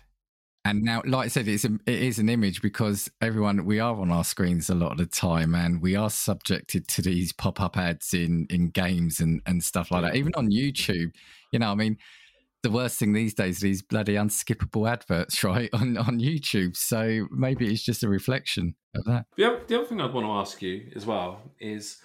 and 0.66 0.84
now, 0.84 1.02
like 1.06 1.26
I 1.26 1.28
said, 1.30 1.48
it's 1.48 1.64
a, 1.64 1.80
it 1.86 2.02
is 2.02 2.20
an 2.20 2.28
image 2.28 2.62
because 2.62 3.10
everyone 3.22 3.66
we 3.66 3.80
are 3.80 3.96
on 3.96 4.12
our 4.12 4.26
screens 4.26 4.70
a 4.70 4.76
lot 4.76 4.92
of 4.92 4.98
the 4.98 5.06
time, 5.06 5.56
and 5.56 5.82
we 5.82 5.96
are 5.96 6.10
subjected 6.10 6.88
to 6.90 7.02
these 7.02 7.32
pop 7.32 7.62
up 7.62 7.78
ads 7.78 8.14
in 8.14 8.46
in 8.50 8.70
games 8.70 9.20
and 9.20 9.42
and 9.46 9.64
stuff 9.64 9.90
like 9.90 10.04
that. 10.04 10.16
Even 10.16 10.34
on 10.36 10.52
YouTube, 10.52 11.12
you 11.52 11.60
know, 11.60 11.72
I 11.72 11.76
mean, 11.76 11.98
the 12.64 12.72
worst 12.72 13.00
thing 13.00 13.14
these 13.14 13.34
days 13.34 13.62
are 13.62 13.68
these 13.68 13.82
bloody 13.82 14.16
unskippable 14.16 14.90
adverts 14.90 15.44
right 15.44 15.70
on 15.74 15.98
on 15.98 16.20
youtube. 16.20 16.76
So 16.76 17.28
maybe 17.32 17.72
it's 17.72 17.84
just 17.84 18.04
a 18.04 18.10
reflection 18.10 18.76
of 18.96 19.06
that. 19.06 19.26
The 19.38 19.46
other, 19.46 19.62
the 19.68 19.78
other 19.78 19.86
thing 19.86 20.02
i'd 20.02 20.14
want 20.14 20.26
to 20.26 20.32
ask 20.32 20.62
you 20.62 20.92
as 20.96 21.06
well 21.06 21.42
is 21.60 21.98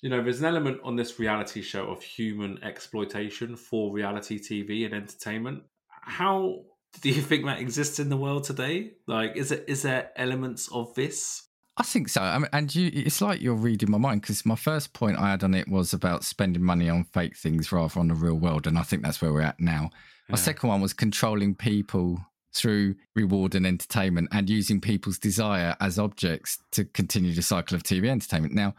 you 0.00 0.10
know 0.10 0.22
there's 0.22 0.40
an 0.40 0.46
element 0.46 0.80
on 0.84 0.96
this 0.96 1.18
reality 1.18 1.62
show 1.62 1.86
of 1.86 2.02
human 2.02 2.62
exploitation 2.62 3.56
for 3.56 3.92
reality 3.92 4.38
tv 4.38 4.84
and 4.84 4.94
entertainment. 4.94 5.64
How 6.02 6.64
do 7.02 7.08
you 7.10 7.22
think 7.22 7.44
that 7.44 7.60
exists 7.60 7.98
in 8.00 8.08
the 8.08 8.16
world 8.16 8.44
today? 8.44 8.92
Like 9.06 9.36
is 9.36 9.52
it 9.52 9.64
is 9.68 9.82
there 9.82 10.10
elements 10.16 10.68
of 10.72 10.94
this 10.94 11.46
I 11.80 11.82
think 11.82 12.10
so. 12.10 12.20
I 12.20 12.36
mean, 12.36 12.48
and 12.52 12.74
you, 12.74 12.90
it's 12.92 13.22
like 13.22 13.40
you're 13.40 13.54
reading 13.54 13.90
my 13.90 13.96
mind 13.96 14.20
because 14.20 14.44
my 14.44 14.54
first 14.54 14.92
point 14.92 15.18
I 15.18 15.30
had 15.30 15.42
on 15.42 15.54
it 15.54 15.66
was 15.66 15.94
about 15.94 16.24
spending 16.24 16.62
money 16.62 16.90
on 16.90 17.04
fake 17.04 17.38
things 17.38 17.72
rather 17.72 17.98
on 17.98 18.08
the 18.08 18.14
real 18.14 18.34
world, 18.34 18.66
and 18.66 18.76
I 18.76 18.82
think 18.82 19.02
that's 19.02 19.22
where 19.22 19.32
we're 19.32 19.40
at 19.40 19.58
now. 19.58 19.88
Yeah. 20.28 20.32
My 20.32 20.36
second 20.36 20.68
one 20.68 20.82
was 20.82 20.92
controlling 20.92 21.54
people 21.54 22.20
through 22.54 22.96
reward 23.16 23.54
and 23.54 23.66
entertainment 23.66 24.28
and 24.30 24.50
using 24.50 24.82
people's 24.82 25.18
desire 25.18 25.74
as 25.80 25.98
objects 25.98 26.58
to 26.72 26.84
continue 26.84 27.32
the 27.32 27.40
cycle 27.40 27.76
of 27.76 27.82
TV 27.82 28.08
entertainment. 28.10 28.52
Now, 28.52 28.74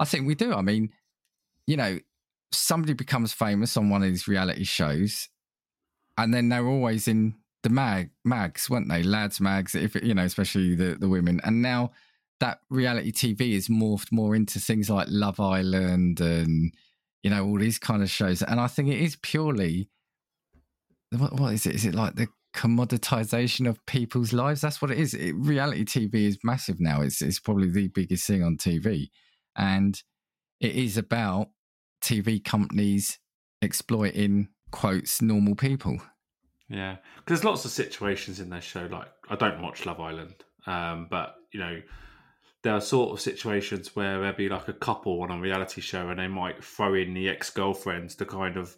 I 0.00 0.06
think 0.06 0.26
we 0.26 0.34
do. 0.34 0.54
I 0.54 0.62
mean, 0.62 0.88
you 1.66 1.76
know, 1.76 1.98
somebody 2.52 2.94
becomes 2.94 3.34
famous 3.34 3.76
on 3.76 3.90
one 3.90 4.02
of 4.02 4.08
these 4.08 4.28
reality 4.28 4.64
shows, 4.64 5.28
and 6.16 6.32
then 6.32 6.48
they're 6.48 6.66
always 6.66 7.06
in 7.06 7.34
the 7.62 7.68
mag 7.68 8.12
mags, 8.24 8.70
weren't 8.70 8.88
they? 8.88 9.02
Lads 9.02 9.42
mags, 9.42 9.74
if 9.74 9.94
you 9.96 10.14
know, 10.14 10.24
especially 10.24 10.74
the 10.74 10.96
the 10.98 11.10
women, 11.10 11.38
and 11.44 11.60
now 11.60 11.92
that 12.40 12.60
reality 12.70 13.12
TV 13.12 13.54
has 13.54 13.68
morphed 13.68 14.12
more 14.12 14.34
into 14.34 14.60
things 14.60 14.90
like 14.90 15.06
Love 15.10 15.40
Island 15.40 16.20
and 16.20 16.72
you 17.22 17.30
know 17.30 17.44
all 17.44 17.58
these 17.58 17.78
kind 17.78 18.02
of 18.02 18.10
shows, 18.10 18.42
and 18.42 18.60
I 18.60 18.66
think 18.66 18.88
it 18.88 19.00
is 19.00 19.16
purely 19.16 19.88
what, 21.10 21.38
what 21.38 21.54
is 21.54 21.66
it? 21.66 21.74
Is 21.74 21.84
it 21.84 21.94
like 21.94 22.16
the 22.16 22.28
commoditization 22.54 23.68
of 23.68 23.84
people's 23.86 24.32
lives? 24.32 24.60
That's 24.60 24.80
what 24.80 24.90
it 24.90 24.98
is. 24.98 25.14
It, 25.14 25.34
reality 25.36 25.84
TV 25.84 26.14
is 26.26 26.38
massive 26.42 26.80
now. 26.80 27.02
It's 27.02 27.22
it's 27.22 27.40
probably 27.40 27.70
the 27.70 27.88
biggest 27.88 28.26
thing 28.26 28.42
on 28.42 28.56
TV, 28.56 29.10
and 29.56 30.00
it 30.60 30.74
is 30.74 30.96
about 30.96 31.48
TV 32.02 32.42
companies 32.42 33.18
exploiting 33.62 34.48
quotes 34.70 35.22
normal 35.22 35.54
people. 35.54 35.98
Yeah, 36.68 36.96
because 37.16 37.40
there's 37.40 37.44
lots 37.44 37.64
of 37.64 37.70
situations 37.70 38.40
in 38.40 38.50
their 38.50 38.60
show. 38.60 38.88
Like 38.90 39.08
I 39.28 39.36
don't 39.36 39.62
watch 39.62 39.86
Love 39.86 40.00
Island, 40.00 40.34
um, 40.66 41.06
but 41.10 41.36
you 41.52 41.60
know 41.60 41.80
there 42.66 42.74
are 42.74 42.80
sort 42.80 43.12
of 43.12 43.20
situations 43.20 43.94
where 43.94 44.18
there'll 44.18 44.36
be 44.36 44.48
like 44.48 44.66
a 44.66 44.72
couple 44.72 45.22
on 45.22 45.30
a 45.30 45.40
reality 45.40 45.80
show 45.80 46.08
and 46.08 46.18
they 46.18 46.26
might 46.26 46.64
throw 46.64 46.94
in 46.94 47.14
the 47.14 47.28
ex 47.28 47.48
girlfriends 47.48 48.16
to 48.16 48.24
kind 48.24 48.56
of, 48.56 48.76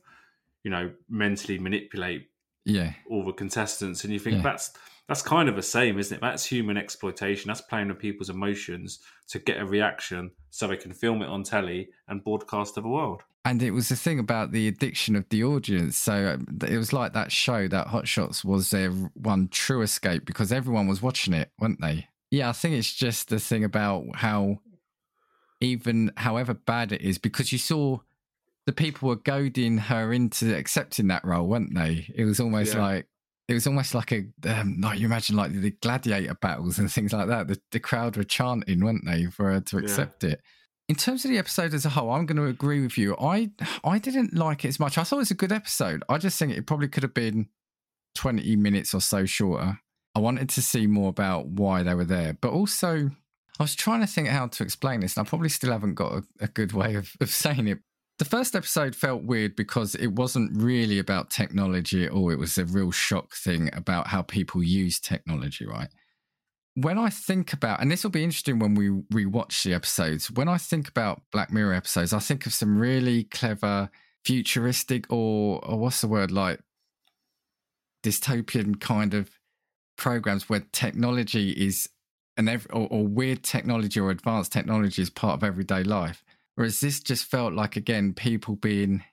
you 0.62 0.70
know, 0.70 0.90
mentally 1.08 1.58
manipulate 1.58 2.28
yeah 2.66 2.92
all 3.08 3.24
the 3.24 3.32
contestants. 3.32 4.04
And 4.04 4.12
you 4.12 4.18
think 4.18 4.36
yeah. 4.36 4.42
that's 4.42 4.72
that's 5.08 5.22
kind 5.22 5.48
of 5.48 5.56
the 5.56 5.62
same, 5.62 5.98
isn't 5.98 6.14
it? 6.14 6.20
That's 6.20 6.44
human 6.44 6.76
exploitation. 6.76 7.48
That's 7.48 7.62
playing 7.62 7.88
with 7.88 7.98
people's 7.98 8.28
emotions 8.28 8.98
to 9.28 9.38
get 9.38 9.58
a 9.58 9.64
reaction 9.64 10.32
so 10.50 10.66
they 10.66 10.76
can 10.76 10.92
film 10.92 11.22
it 11.22 11.28
on 11.28 11.42
telly 11.42 11.88
and 12.08 12.22
broadcast 12.22 12.74
to 12.74 12.82
the 12.82 12.88
world. 12.88 13.22
And 13.46 13.62
it 13.62 13.70
was 13.70 13.88
the 13.88 13.96
thing 13.96 14.18
about 14.18 14.52
the 14.52 14.68
addiction 14.68 15.16
of 15.16 15.26
the 15.30 15.44
audience. 15.44 15.96
So 15.96 16.34
um, 16.34 16.58
it 16.68 16.76
was 16.76 16.92
like 16.92 17.14
that 17.14 17.32
show, 17.32 17.68
that 17.68 17.86
Hot 17.86 18.06
Shots 18.06 18.44
was 18.44 18.68
their 18.68 18.90
one 18.90 19.48
true 19.48 19.80
escape 19.80 20.26
because 20.26 20.52
everyone 20.52 20.88
was 20.88 21.00
watching 21.00 21.32
it, 21.32 21.50
weren't 21.58 21.80
they? 21.80 22.08
Yeah, 22.30 22.48
I 22.48 22.52
think 22.52 22.74
it's 22.74 22.92
just 22.92 23.28
the 23.28 23.38
thing 23.38 23.64
about 23.64 24.04
how, 24.14 24.58
even 25.60 26.12
however 26.16 26.54
bad 26.54 26.92
it 26.92 27.00
is, 27.00 27.18
because 27.18 27.52
you 27.52 27.58
saw 27.58 27.98
the 28.66 28.72
people 28.72 29.08
were 29.08 29.16
goading 29.16 29.78
her 29.78 30.12
into 30.12 30.54
accepting 30.54 31.08
that 31.08 31.24
role, 31.24 31.48
weren't 31.48 31.74
they? 31.74 32.06
It 32.14 32.24
was 32.24 32.38
almost 32.38 32.74
yeah. 32.74 32.82
like 32.82 33.06
it 33.48 33.54
was 33.54 33.66
almost 33.66 33.94
like 33.94 34.12
a 34.12 34.26
um, 34.46 34.80
like 34.82 34.98
you 34.98 35.06
imagine 35.06 35.36
like 35.36 35.52
the 35.52 35.70
gladiator 35.70 36.34
battles 36.34 36.78
and 36.78 36.92
things 36.92 37.14
like 37.14 37.28
that. 37.28 37.48
The, 37.48 37.58
the 37.72 37.80
crowd 37.80 38.16
were 38.16 38.24
chanting, 38.24 38.84
weren't 38.84 39.06
they, 39.06 39.24
for 39.24 39.50
her 39.50 39.60
to 39.60 39.78
accept 39.78 40.22
yeah. 40.22 40.32
it. 40.32 40.42
In 40.86 40.96
terms 40.96 41.24
of 41.24 41.30
the 41.30 41.38
episode 41.38 41.72
as 41.72 41.86
a 41.86 41.90
whole, 41.90 42.10
I'm 42.10 42.26
going 42.26 42.36
to 42.36 42.44
agree 42.44 42.82
with 42.82 42.98
you. 42.98 43.16
I 43.18 43.50
I 43.84 43.98
didn't 43.98 44.34
like 44.34 44.66
it 44.66 44.68
as 44.68 44.78
much. 44.78 44.98
I 44.98 45.04
thought 45.04 45.16
it 45.16 45.20
was 45.20 45.30
a 45.30 45.34
good 45.34 45.52
episode. 45.52 46.04
I 46.08 46.18
just 46.18 46.38
think 46.38 46.52
it 46.52 46.66
probably 46.66 46.88
could 46.88 47.02
have 47.02 47.14
been 47.14 47.48
20 48.16 48.56
minutes 48.56 48.92
or 48.92 49.00
so 49.00 49.24
shorter. 49.24 49.80
I 50.14 50.20
wanted 50.20 50.48
to 50.50 50.62
see 50.62 50.86
more 50.86 51.10
about 51.10 51.46
why 51.46 51.82
they 51.82 51.94
were 51.94 52.04
there, 52.04 52.36
but 52.40 52.50
also 52.50 53.10
I 53.58 53.64
was 53.64 53.74
trying 53.74 54.00
to 54.00 54.06
think 54.06 54.28
how 54.28 54.46
to 54.46 54.62
explain 54.62 55.00
this, 55.00 55.16
and 55.16 55.26
I 55.26 55.28
probably 55.28 55.48
still 55.48 55.72
haven't 55.72 55.94
got 55.94 56.12
a, 56.12 56.22
a 56.40 56.48
good 56.48 56.72
way 56.72 56.94
of, 56.94 57.12
of 57.20 57.30
saying 57.44 57.66
it. 57.66 57.78
The 58.18 58.24
first 58.24 58.56
episode 58.56 58.96
felt 58.96 59.22
weird 59.22 59.54
because 59.54 59.94
it 59.94 60.08
wasn't 60.08 60.60
really 60.60 60.98
about 60.98 61.30
technology 61.30 62.04
at 62.04 62.10
all. 62.10 62.30
It 62.30 62.38
was 62.38 62.58
a 62.58 62.64
real 62.64 62.90
shock 62.90 63.34
thing 63.34 63.70
about 63.72 64.08
how 64.08 64.22
people 64.22 64.62
use 64.62 64.98
technology, 64.98 65.66
right? 65.66 65.88
When 66.74 66.98
I 66.98 67.10
think 67.10 67.52
about, 67.52 67.80
and 67.80 67.90
this 67.90 68.02
will 68.02 68.10
be 68.10 68.24
interesting 68.24 68.58
when 68.58 68.74
we 68.74 68.88
rewatch 68.88 69.62
the 69.62 69.74
episodes, 69.74 70.30
when 70.30 70.48
I 70.48 70.58
think 70.58 70.88
about 70.88 71.22
Black 71.32 71.52
Mirror 71.52 71.74
episodes, 71.74 72.12
I 72.12 72.18
think 72.18 72.46
of 72.46 72.54
some 72.54 72.78
really 72.78 73.24
clever, 73.24 73.90
futuristic, 74.24 75.12
or, 75.12 75.64
or 75.64 75.78
what's 75.78 76.00
the 76.00 76.08
word, 76.08 76.30
like 76.32 76.60
dystopian 78.04 78.80
kind 78.80 79.14
of 79.14 79.30
programs 79.98 80.48
where 80.48 80.64
technology 80.72 81.50
is 81.50 81.90
an 82.38 82.48
ev- 82.48 82.68
or, 82.70 82.88
or 82.90 83.06
weird 83.06 83.42
technology 83.42 84.00
or 84.00 84.10
advanced 84.10 84.52
technology 84.52 85.02
is 85.02 85.10
part 85.10 85.34
of 85.34 85.44
everyday 85.44 85.82
life. 85.82 86.24
Whereas 86.54 86.80
this 86.80 87.00
just 87.00 87.26
felt 87.26 87.52
like 87.52 87.76
again 87.76 88.14
people 88.14 88.56
being 88.56 89.04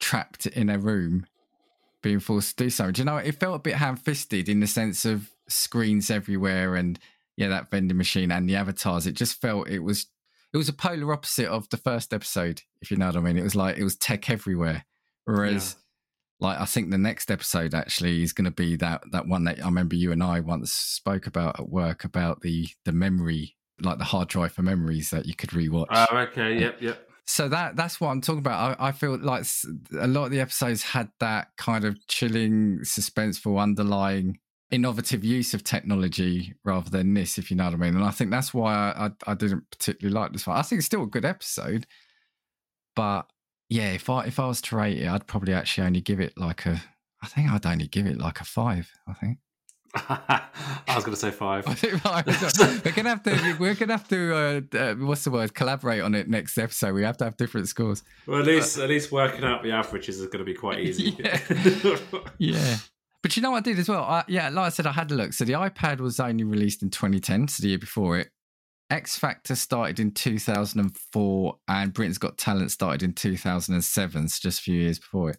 trapped 0.00 0.46
in 0.46 0.70
a 0.70 0.78
room, 0.78 1.26
being 2.02 2.20
forced 2.20 2.56
to 2.56 2.64
do 2.64 2.70
something. 2.70 2.94
Do 2.94 3.00
you 3.02 3.06
know, 3.06 3.18
it 3.18 3.38
felt 3.38 3.56
a 3.56 3.58
bit 3.58 3.74
ham-fisted 3.74 4.48
in 4.48 4.60
the 4.60 4.66
sense 4.66 5.04
of 5.04 5.30
screens 5.48 6.10
everywhere 6.10 6.76
and 6.76 6.98
yeah, 7.36 7.48
that 7.48 7.70
vending 7.70 7.96
machine 7.96 8.30
and 8.30 8.48
the 8.48 8.56
avatars. 8.56 9.06
It 9.06 9.12
just 9.12 9.40
felt 9.40 9.68
it 9.68 9.80
was 9.80 10.06
it 10.52 10.56
was 10.56 10.68
a 10.68 10.72
polar 10.72 11.12
opposite 11.12 11.46
of 11.46 11.68
the 11.70 11.76
first 11.76 12.12
episode, 12.12 12.62
if 12.82 12.90
you 12.90 12.96
know 12.96 13.06
what 13.06 13.16
I 13.16 13.20
mean. 13.20 13.36
It 13.36 13.44
was 13.44 13.56
like 13.56 13.78
it 13.78 13.84
was 13.84 13.96
tech 13.96 14.28
everywhere. 14.28 14.84
Whereas 15.24 15.76
like 16.40 16.58
I 16.58 16.64
think 16.64 16.90
the 16.90 16.98
next 16.98 17.30
episode 17.30 17.74
actually 17.74 18.22
is 18.22 18.32
going 18.32 18.46
to 18.46 18.50
be 18.50 18.76
that 18.76 19.02
that 19.12 19.26
one 19.26 19.44
that 19.44 19.62
I 19.62 19.66
remember 19.66 19.94
you 19.94 20.10
and 20.10 20.22
I 20.22 20.40
once 20.40 20.72
spoke 20.72 21.26
about 21.26 21.60
at 21.60 21.68
work 21.68 22.04
about 22.04 22.40
the 22.40 22.68
the 22.84 22.92
memory, 22.92 23.56
like 23.80 23.98
the 23.98 24.04
hard 24.04 24.28
drive 24.28 24.52
for 24.52 24.62
memories 24.62 25.10
that 25.10 25.26
you 25.26 25.34
could 25.34 25.50
rewatch. 25.50 25.86
Oh, 25.90 26.16
okay, 26.16 26.58
yep, 26.58 26.76
yep. 26.80 27.06
So 27.26 27.48
that 27.48 27.76
that's 27.76 28.00
what 28.00 28.08
I'm 28.08 28.22
talking 28.22 28.40
about. 28.40 28.80
I, 28.80 28.88
I 28.88 28.92
feel 28.92 29.16
like 29.18 29.44
a 29.98 30.08
lot 30.08 30.24
of 30.24 30.30
the 30.30 30.40
episodes 30.40 30.82
had 30.82 31.10
that 31.20 31.48
kind 31.56 31.84
of 31.84 32.06
chilling, 32.08 32.80
suspenseful, 32.82 33.60
underlying, 33.60 34.38
innovative 34.70 35.24
use 35.24 35.52
of 35.52 35.62
technology 35.62 36.54
rather 36.64 36.88
than 36.88 37.14
this, 37.14 37.38
if 37.38 37.50
you 37.50 37.56
know 37.56 37.66
what 37.66 37.74
I 37.74 37.76
mean. 37.76 37.94
And 37.94 38.04
I 38.04 38.10
think 38.10 38.30
that's 38.30 38.54
why 38.54 38.74
I, 38.74 39.06
I, 39.06 39.10
I 39.32 39.34
didn't 39.34 39.70
particularly 39.70 40.14
like 40.14 40.32
this 40.32 40.46
one. 40.46 40.56
I 40.56 40.62
think 40.62 40.78
it's 40.78 40.86
still 40.86 41.02
a 41.02 41.06
good 41.06 41.24
episode, 41.24 41.86
but 42.96 43.30
yeah, 43.70 43.92
if 43.92 44.10
I 44.10 44.24
if 44.24 44.40
I 44.40 44.46
was 44.46 44.60
to 44.62 44.76
rate 44.76 44.98
it, 44.98 45.08
I'd 45.08 45.28
probably 45.28 45.54
actually 45.54 45.86
only 45.86 46.00
give 46.00 46.20
it 46.20 46.34
like 46.36 46.66
a. 46.66 46.82
I 47.22 47.26
think 47.28 47.50
I'd 47.50 47.64
only 47.64 47.86
give 47.86 48.06
it 48.06 48.18
like 48.18 48.40
a 48.40 48.44
five. 48.44 48.90
I 49.06 49.14
think. 49.14 49.38
I 49.94 50.42
was 50.94 51.04
going 51.04 51.14
to 51.14 51.20
say 51.20 51.30
five. 51.30 51.66
we're 52.84 52.92
gonna 52.92 53.08
have 53.08 53.22
to. 53.22 53.56
We're 53.60 53.74
gonna 53.74 53.92
have 53.92 54.08
to. 54.08 54.34
Uh, 54.74 54.76
uh, 54.76 54.94
what's 54.94 55.22
the 55.22 55.30
word? 55.30 55.54
Collaborate 55.54 56.02
on 56.02 56.16
it 56.16 56.28
next 56.28 56.58
episode. 56.58 56.94
We 56.94 57.04
have 57.04 57.16
to 57.18 57.24
have 57.24 57.36
different 57.36 57.68
scores. 57.68 58.02
Well, 58.26 58.40
at 58.40 58.46
least 58.46 58.76
at 58.76 58.88
least 58.88 59.12
working 59.12 59.44
out 59.44 59.62
the 59.62 59.70
averages 59.70 60.18
is 60.18 60.26
going 60.26 60.38
to 60.38 60.44
be 60.44 60.54
quite 60.54 60.80
easy. 60.80 61.16
Yeah. 61.18 61.96
yeah. 62.38 62.76
But 63.22 63.36
you 63.36 63.42
know 63.42 63.52
what 63.52 63.58
I 63.58 63.70
did 63.70 63.78
as 63.78 63.88
well? 63.88 64.02
I, 64.02 64.24
yeah, 64.26 64.48
like 64.48 64.66
I 64.66 64.68
said, 64.70 64.86
I 64.86 64.92
had 64.92 65.12
a 65.12 65.14
look. 65.14 65.32
So 65.32 65.44
the 65.44 65.52
iPad 65.52 66.00
was 66.00 66.18
only 66.18 66.42
released 66.42 66.82
in 66.82 66.90
2010, 66.90 67.48
so 67.48 67.62
the 67.62 67.68
year 67.68 67.78
before 67.78 68.18
it. 68.18 68.30
X 68.90 69.16
Factor 69.16 69.54
started 69.54 70.00
in 70.00 70.12
2004 70.12 71.56
and 71.68 71.92
Britain's 71.92 72.18
Got 72.18 72.38
Talent 72.38 72.72
started 72.72 73.02
in 73.02 73.12
2007, 73.12 74.28
so 74.28 74.38
just 74.42 74.60
a 74.60 74.62
few 74.62 74.80
years 74.80 74.98
before 74.98 75.30
it. 75.30 75.38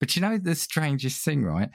But 0.00 0.16
you 0.16 0.22
know 0.22 0.38
the 0.38 0.54
strangest 0.54 1.24
thing, 1.24 1.44
right? 1.44 1.70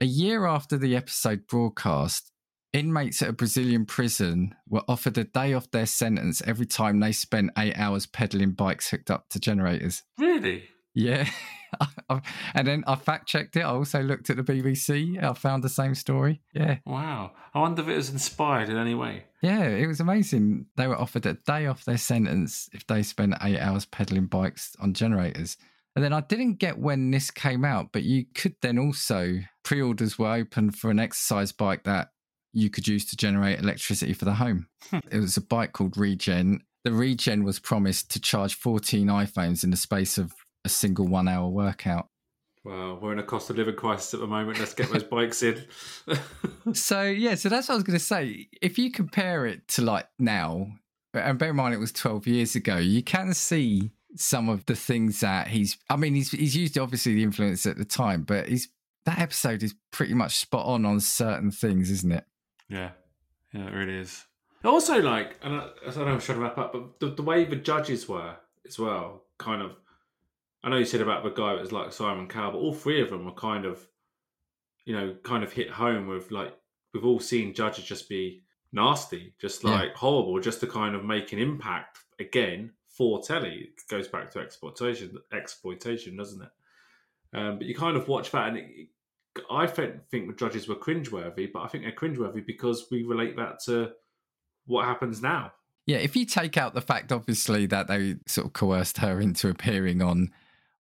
A 0.00 0.06
year 0.06 0.46
after 0.46 0.78
the 0.78 0.96
episode 0.96 1.46
broadcast, 1.46 2.32
inmates 2.72 3.20
at 3.22 3.28
a 3.28 3.32
Brazilian 3.32 3.84
prison 3.84 4.54
were 4.68 4.82
offered 4.88 5.18
a 5.18 5.24
day 5.24 5.52
off 5.52 5.70
their 5.70 5.86
sentence 5.86 6.42
every 6.46 6.66
time 6.66 7.00
they 7.00 7.12
spent 7.12 7.50
eight 7.58 7.76
hours 7.76 8.06
pedaling 8.06 8.52
bikes 8.52 8.90
hooked 8.90 9.10
up 9.10 9.28
to 9.30 9.38
generators. 9.38 10.02
Really? 10.18 10.64
Yeah. 10.94 11.28
and 12.54 12.66
then 12.66 12.84
I 12.86 12.96
fact 12.96 13.28
checked 13.28 13.56
it. 13.56 13.60
I 13.60 13.70
also 13.70 14.02
looked 14.02 14.30
at 14.30 14.36
the 14.36 14.42
BBC. 14.42 15.22
I 15.22 15.32
found 15.34 15.64
the 15.64 15.68
same 15.68 15.94
story. 15.94 16.40
Yeah. 16.54 16.78
Wow. 16.86 17.32
I 17.54 17.60
wonder 17.60 17.82
if 17.82 17.88
it 17.88 17.96
was 17.96 18.10
inspired 18.10 18.68
in 18.68 18.76
any 18.76 18.94
way. 18.94 19.24
Yeah, 19.42 19.64
it 19.64 19.86
was 19.86 20.00
amazing. 20.00 20.66
They 20.76 20.86
were 20.86 21.00
offered 21.00 21.26
a 21.26 21.34
day 21.34 21.66
off 21.66 21.84
their 21.84 21.98
sentence 21.98 22.68
if 22.72 22.86
they 22.86 23.02
spent 23.02 23.34
eight 23.42 23.58
hours 23.58 23.86
pedaling 23.86 24.26
bikes 24.26 24.76
on 24.80 24.94
generators. 24.94 25.56
And 25.94 26.04
then 26.04 26.12
I 26.12 26.20
didn't 26.20 26.54
get 26.54 26.78
when 26.78 27.10
this 27.10 27.30
came 27.30 27.64
out, 27.64 27.88
but 27.92 28.02
you 28.02 28.24
could 28.34 28.54
then 28.62 28.78
also 28.78 29.40
pre 29.62 29.82
orders 29.82 30.18
were 30.18 30.32
open 30.32 30.70
for 30.70 30.90
an 30.90 30.98
exercise 30.98 31.52
bike 31.52 31.84
that 31.84 32.08
you 32.52 32.70
could 32.70 32.86
use 32.86 33.04
to 33.06 33.16
generate 33.16 33.58
electricity 33.58 34.12
for 34.12 34.24
the 34.24 34.34
home. 34.34 34.68
Hmm. 34.90 34.98
It 35.10 35.18
was 35.18 35.36
a 35.36 35.42
bike 35.42 35.72
called 35.72 35.96
Regen. 35.96 36.62
The 36.84 36.92
Regen 36.92 37.44
was 37.44 37.60
promised 37.60 38.10
to 38.12 38.20
charge 38.20 38.54
14 38.54 39.06
iPhones 39.06 39.64
in 39.64 39.70
the 39.70 39.76
space 39.76 40.18
of 40.18 40.32
a 40.64 40.68
single 40.68 41.06
one 41.06 41.28
hour 41.28 41.48
workout. 41.48 42.08
Well, 42.64 42.98
we're 43.00 43.12
in 43.12 43.18
a 43.18 43.24
cost 43.24 43.50
of 43.50 43.56
living 43.56 43.74
crisis 43.74 44.14
at 44.14 44.20
the 44.20 44.26
moment. 44.26 44.60
Let's 44.60 44.74
get 44.74 44.90
those 44.92 45.02
bikes 45.04 45.42
in. 45.42 45.64
So, 46.74 47.02
yeah, 47.02 47.34
so 47.34 47.48
that's 47.48 47.68
what 47.68 47.74
I 47.74 47.76
was 47.76 47.82
going 47.82 47.98
to 47.98 48.04
say. 48.04 48.48
If 48.62 48.78
you 48.78 48.92
compare 48.92 49.46
it 49.46 49.66
to 49.68 49.82
like 49.82 50.06
now, 50.20 50.68
and 51.12 51.36
bear 51.36 51.50
in 51.50 51.56
mind 51.56 51.74
it 51.74 51.78
was 51.78 51.90
12 51.90 52.28
years 52.28 52.54
ago, 52.54 52.76
you 52.76 53.02
can 53.02 53.34
see 53.34 53.90
some 54.14 54.48
of 54.48 54.64
the 54.66 54.76
things 54.76 55.18
that 55.20 55.48
he's, 55.48 55.76
I 55.90 55.96
mean, 55.96 56.14
he's, 56.14 56.30
he's 56.30 56.56
used 56.56 56.78
obviously 56.78 57.14
the 57.14 57.24
influence 57.24 57.66
at 57.66 57.78
the 57.78 57.84
time, 57.84 58.22
but 58.22 58.48
he's, 58.48 58.68
that 59.06 59.18
episode 59.18 59.64
is 59.64 59.74
pretty 59.90 60.14
much 60.14 60.36
spot 60.36 60.66
on 60.66 60.86
on 60.86 61.00
certain 61.00 61.50
things, 61.50 61.90
isn't 61.90 62.12
it? 62.12 62.24
yeah, 62.68 62.90
yeah, 63.52 63.66
it 63.66 63.74
really 63.74 63.96
is. 63.98 64.24
Also, 64.64 65.02
like, 65.02 65.36
and 65.42 65.56
I, 65.56 65.68
I 65.84 65.90
don't 65.90 66.06
know, 66.06 66.12
I'm 66.12 66.20
trying 66.20 66.38
to 66.38 66.44
wrap 66.44 66.58
up, 66.58 66.72
but 66.72 67.00
the, 67.00 67.08
the 67.08 67.22
way 67.22 67.44
the 67.44 67.56
judges 67.56 68.08
were 68.08 68.36
as 68.64 68.78
well, 68.78 69.24
kind 69.38 69.62
of. 69.62 69.72
I 70.64 70.70
know 70.70 70.76
you 70.76 70.84
said 70.84 71.00
about 71.00 71.24
the 71.24 71.30
guy 71.30 71.52
that 71.54 71.60
was 71.60 71.72
like 71.72 71.92
Simon 71.92 72.28
Cowell, 72.28 72.52
but 72.52 72.58
all 72.58 72.74
three 72.74 73.00
of 73.02 73.10
them 73.10 73.24
were 73.24 73.32
kind 73.32 73.64
of, 73.64 73.86
you 74.84 74.94
know, 74.94 75.14
kind 75.24 75.42
of 75.42 75.52
hit 75.52 75.70
home 75.70 76.06
with 76.06 76.30
like 76.30 76.56
we've 76.94 77.04
all 77.04 77.20
seen 77.20 77.54
judges 77.54 77.84
just 77.84 78.08
be 78.08 78.42
nasty, 78.72 79.34
just 79.40 79.64
Yeah. 79.64 79.70
like 79.70 79.94
horrible, 79.94 80.38
just 80.40 80.60
to 80.60 80.66
kind 80.66 80.94
of 80.94 81.04
make 81.04 81.32
an 81.32 81.38
impact 81.38 81.98
again 82.20 82.72
for 82.88 83.22
telly. 83.22 83.68
It 83.72 83.82
goes 83.88 84.08
back 84.08 84.30
to 84.32 84.38
exploitation, 84.40 85.18
exploitation, 85.32 86.16
doesn't 86.16 86.42
it? 86.42 86.50
Um, 87.34 87.58
but 87.58 87.66
you 87.66 87.74
kind 87.74 87.96
of 87.96 88.08
watch 88.08 88.30
that, 88.32 88.48
and 88.48 88.58
it, 88.58 88.88
I 89.50 89.66
think, 89.66 90.06
think 90.10 90.28
the 90.28 90.34
judges 90.34 90.68
were 90.68 90.74
cringeworthy, 90.76 91.50
but 91.50 91.62
I 91.62 91.68
think 91.68 91.84
they're 91.84 91.92
cringeworthy 91.92 92.44
because 92.46 92.86
we 92.90 93.02
relate 93.04 93.36
that 93.36 93.60
to 93.64 93.92
what 94.66 94.84
happens 94.84 95.22
now. 95.22 95.52
Yeah, 95.86 95.96
if 95.96 96.14
you 96.14 96.24
take 96.26 96.56
out 96.56 96.74
the 96.74 96.82
fact, 96.82 97.10
obviously, 97.10 97.66
that 97.66 97.88
they 97.88 98.16
sort 98.26 98.46
of 98.46 98.52
coerced 98.52 98.98
her 98.98 99.20
into 99.20 99.48
appearing 99.48 100.02
on 100.02 100.30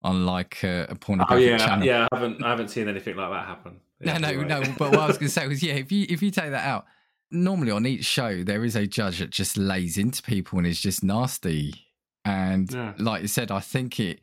on 0.03 0.25
like 0.25 0.63
uh, 0.63 0.67
a, 0.67 0.71
a 0.81 0.87
Oh 0.91 0.95
pornographic 0.95 1.45
yeah, 1.47 1.57
channel. 1.57 1.85
yeah. 1.85 1.99
Yeah, 2.01 2.07
I 2.11 2.15
haven't, 2.17 2.43
I 2.43 2.49
haven't 2.49 2.69
seen 2.69 2.87
anything 2.87 3.15
like 3.15 3.29
that 3.31 3.45
happen. 3.45 3.79
No, 3.99 4.11
Yeah, 4.13 4.17
no, 4.17 4.29
you're 4.29 4.41
right. 4.45 4.67
no. 4.67 4.73
But 4.77 4.91
what 4.91 4.99
I 5.01 5.07
was 5.07 5.17
going 5.17 5.27
to 5.29 5.33
say 5.33 5.47
was, 5.47 5.61
yeah, 5.61 5.73
if 5.73 5.91
you 5.91 6.05
if 6.09 6.21
you 6.23 6.31
take 6.31 6.51
that 6.51 6.65
out, 6.67 6.85
normally 7.29 7.71
on 7.71 7.85
each 7.85 8.05
show 8.05 8.43
there 8.43 8.63
is 8.65 8.75
a 8.75 8.85
judge 8.87 9.19
that 9.19 9.29
just 9.29 9.57
lays 9.57 9.97
into 9.97 10.21
people 10.23 10.57
and 10.57 10.67
is 10.67 10.79
just 10.81 11.03
nasty. 11.03 11.73
And 12.25 12.71
Yeah. 12.71 12.93
like 12.97 13.21
you 13.21 13.27
said, 13.27 13.51
I 13.51 13.59
think 13.59 13.99
it 13.99 14.19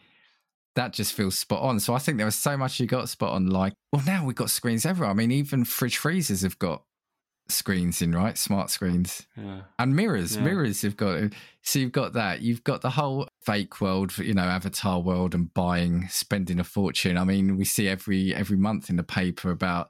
that 0.74 0.92
just 0.92 1.12
feels 1.12 1.36
spot 1.38 1.62
on. 1.62 1.80
So 1.80 1.94
I 1.94 1.98
think 1.98 2.18
there 2.18 2.26
was 2.26 2.36
so 2.36 2.56
much 2.56 2.78
you 2.78 2.86
got 2.86 3.08
spot 3.08 3.32
on. 3.32 3.46
Like, 3.48 3.72
well, 3.92 4.02
now 4.06 4.24
we've 4.24 4.36
got 4.36 4.50
screens 4.50 4.86
everywhere. 4.86 5.10
I 5.10 5.14
mean, 5.14 5.32
even 5.32 5.64
fridge 5.64 5.96
freezers 5.96 6.42
have 6.42 6.58
got 6.58 6.82
screens 7.48 8.02
in, 8.02 8.12
right? 8.12 8.36
Smart 8.36 8.70
screens 8.70 9.26
yeah, 9.36 9.62
and 9.78 9.94
mirrors. 9.94 10.36
Yeah. 10.36 10.42
Mirrors 10.42 10.82
have 10.82 10.96
got. 10.96 11.32
So 11.62 11.78
you've 11.78 11.92
got 11.92 12.12
that. 12.14 12.42
You've 12.42 12.64
got 12.64 12.82
the 12.82 12.90
whole 12.90 13.28
fake 13.44 13.80
world, 13.80 14.16
you 14.18 14.34
know, 14.34 14.42
avatar 14.42 15.00
world, 15.00 15.34
and 15.34 15.52
buying, 15.52 16.08
spending 16.08 16.60
a 16.60 16.64
fortune. 16.64 17.16
I 17.16 17.24
mean, 17.24 17.56
we 17.56 17.64
see 17.64 17.88
every 17.88 18.34
every 18.34 18.56
month 18.56 18.90
in 18.90 18.96
the 18.96 19.02
paper 19.02 19.50
about 19.50 19.88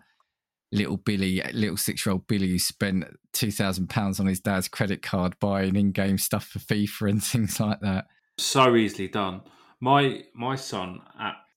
little 0.71 0.97
Billy, 0.97 1.42
little 1.53 1.77
six 1.77 2.05
year 2.05 2.12
old 2.12 2.27
Billy, 2.27 2.49
who 2.49 2.59
spent 2.59 3.05
two 3.33 3.51
thousand 3.51 3.88
pounds 3.88 4.21
on 4.21 4.27
his 4.27 4.40
dad's 4.40 4.68
credit 4.68 5.03
card 5.03 5.38
buying 5.40 5.77
in 5.77 5.92
game 5.92 6.18
stuff 6.18 6.47
for 6.47 6.59
FIFA 6.59 7.11
and 7.11 7.25
things 7.25 7.61
like 7.61 7.81
that. 7.81 8.07
so 8.38 8.77
easily 8.77 9.09
done. 9.09 9.42
My 9.81 10.25
my 10.35 10.57
son 10.57 11.01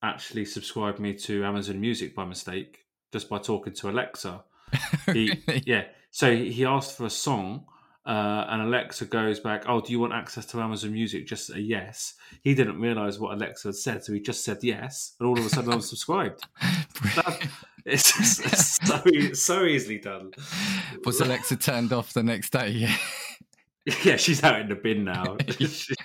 actually 0.04 0.46
subscribed 0.46 1.00
me 1.00 1.14
to 1.14 1.44
Amazon 1.44 1.80
Music 1.80 2.16
by 2.16 2.26
mistake 2.26 2.80
just 3.12 3.30
by 3.30 3.38
talking 3.38 3.74
to 3.74 3.90
Alexa. 3.90 4.44
He, 5.14 5.32
Really? 5.48 5.64
yeah, 5.66 5.84
so 6.10 6.36
he 6.36 6.66
asked 6.66 6.98
for 6.98 7.06
a 7.06 7.10
song. 7.10 7.66
Uh, 8.04 8.48
and 8.50 8.64
Alexa 8.64 9.06
goes 9.06 9.40
back, 9.40 9.66
Oh, 9.68 9.80
do 9.80 9.92
you 9.92 10.00
want 10.00 10.12
access 10.14 10.48
to 10.48 10.60
Amazon 10.60 10.92
Music? 10.92 11.28
Just 11.28 11.52
a 11.52 11.62
yes. 11.62 12.16
He 12.42 12.56
didn't 12.56 12.82
realize 12.82 13.20
what 13.20 13.34
Alexa 13.34 13.68
had 13.68 13.76
said, 13.76 14.04
so 14.04 14.12
he 14.12 14.20
just 14.20 14.44
said 14.44 14.58
yes. 14.64 15.14
And 15.20 15.30
all 15.30 15.38
of 15.38 15.46
a 15.46 15.50
sudden, 15.50 15.72
I'm 15.72 15.82
subscribed. 15.82 16.42
That- 17.16 17.48
it's, 17.86 18.16
just, 18.16 18.46
it's 18.46 18.88
so, 18.88 19.34
so 19.34 19.66
easily 19.66 19.98
done. 20.00 20.32
Was 21.06 21.20
Alexa 21.20 21.56
turned 21.58 21.94
off 21.94 22.14
the 22.14 22.24
next 22.24 22.52
day? 22.52 22.88
Yeah, 24.04 24.18
she's 24.18 24.44
out 24.44 24.60
in 24.62 24.70
the 24.70 24.76
bin 24.76 25.04
now. 25.04 25.38
she, 25.58 25.96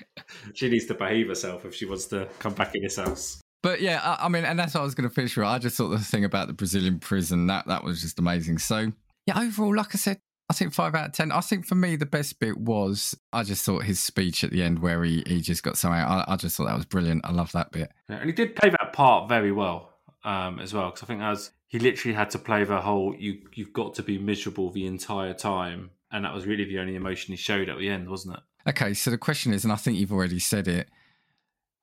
she 0.54 0.68
needs 0.70 0.86
to 0.86 0.94
behave 0.94 1.28
herself 1.28 1.64
if 1.66 1.74
she 1.74 1.84
wants 1.84 2.06
to 2.06 2.28
come 2.38 2.54
back 2.54 2.74
in 2.74 2.82
this 2.82 2.96
house. 2.96 3.40
But 3.66 3.80
yeah, 3.80 4.00
I, 4.00 4.26
I 4.26 4.28
mean, 4.28 4.44
and 4.44 4.56
that's 4.56 4.74
what 4.74 4.82
I 4.82 4.84
was 4.84 4.94
going 4.94 5.08
to 5.08 5.12
finish 5.12 5.36
with. 5.36 5.44
I 5.44 5.58
just 5.58 5.76
thought 5.76 5.88
the 5.88 5.98
thing 5.98 6.24
about 6.24 6.46
the 6.46 6.52
Brazilian 6.52 7.00
prison 7.00 7.48
that 7.48 7.66
that 7.66 7.82
was 7.82 8.00
just 8.00 8.16
amazing. 8.16 8.58
So 8.58 8.92
yeah, 9.26 9.40
overall, 9.40 9.74
like 9.74 9.92
I 9.92 9.98
said, 9.98 10.20
I 10.48 10.54
think 10.54 10.72
five 10.72 10.94
out 10.94 11.06
of 11.06 11.12
ten. 11.12 11.32
I 11.32 11.40
think 11.40 11.66
for 11.66 11.74
me 11.74 11.96
the 11.96 12.06
best 12.06 12.38
bit 12.38 12.56
was 12.56 13.16
I 13.32 13.42
just 13.42 13.64
thought 13.64 13.82
his 13.82 13.98
speech 13.98 14.44
at 14.44 14.52
the 14.52 14.62
end 14.62 14.78
where 14.78 15.02
he 15.02 15.24
he 15.26 15.40
just 15.40 15.64
got 15.64 15.76
something. 15.76 15.98
I, 15.98 16.24
I 16.28 16.36
just 16.36 16.56
thought 16.56 16.66
that 16.66 16.76
was 16.76 16.84
brilliant. 16.84 17.26
I 17.26 17.32
love 17.32 17.50
that 17.52 17.72
bit. 17.72 17.90
Yeah, 18.08 18.18
and 18.18 18.26
he 18.26 18.32
did 18.32 18.54
play 18.54 18.70
that 18.70 18.92
part 18.92 19.28
very 19.28 19.50
well 19.50 19.94
um, 20.22 20.60
as 20.60 20.72
well, 20.72 20.90
because 20.90 21.02
I 21.02 21.06
think 21.06 21.22
as 21.22 21.50
he 21.66 21.80
literally 21.80 22.14
had 22.14 22.30
to 22.30 22.38
play 22.38 22.62
the 22.62 22.80
whole 22.80 23.16
"you 23.18 23.48
you've 23.54 23.72
got 23.72 23.94
to 23.94 24.04
be 24.04 24.16
miserable 24.16 24.70
the 24.70 24.86
entire 24.86 25.34
time," 25.34 25.90
and 26.12 26.24
that 26.24 26.32
was 26.32 26.46
really 26.46 26.66
the 26.66 26.78
only 26.78 26.94
emotion 26.94 27.32
he 27.32 27.36
showed 27.36 27.68
at 27.68 27.78
the 27.78 27.88
end, 27.88 28.08
wasn't 28.08 28.36
it? 28.36 28.70
Okay, 28.70 28.94
so 28.94 29.10
the 29.10 29.18
question 29.18 29.52
is, 29.52 29.64
and 29.64 29.72
I 29.72 29.76
think 29.76 29.98
you've 29.98 30.12
already 30.12 30.38
said 30.38 30.68
it. 30.68 30.88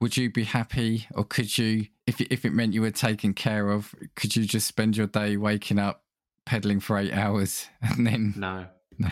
Would 0.04 0.18
you 0.18 0.30
be 0.30 0.44
happy, 0.44 1.08
or 1.14 1.24
could 1.24 1.58
you, 1.58 1.86
if 2.06 2.20
it, 2.20 2.28
if 2.30 2.44
it 2.44 2.52
meant 2.52 2.74
you 2.74 2.82
were 2.82 2.92
taken 2.92 3.34
care 3.34 3.70
of, 3.70 3.96
could 4.18 4.36
you 4.36 4.44
just 4.44 4.68
spend 4.68 4.98
your 4.98 5.08
day 5.08 5.38
waking 5.38 5.80
up, 5.80 6.04
pedaling 6.46 6.82
for 6.82 6.98
eight 6.98 7.14
hours, 7.14 7.68
and 7.82 8.06
then 8.06 8.34
No, 8.36 8.66
No. 9.00 9.08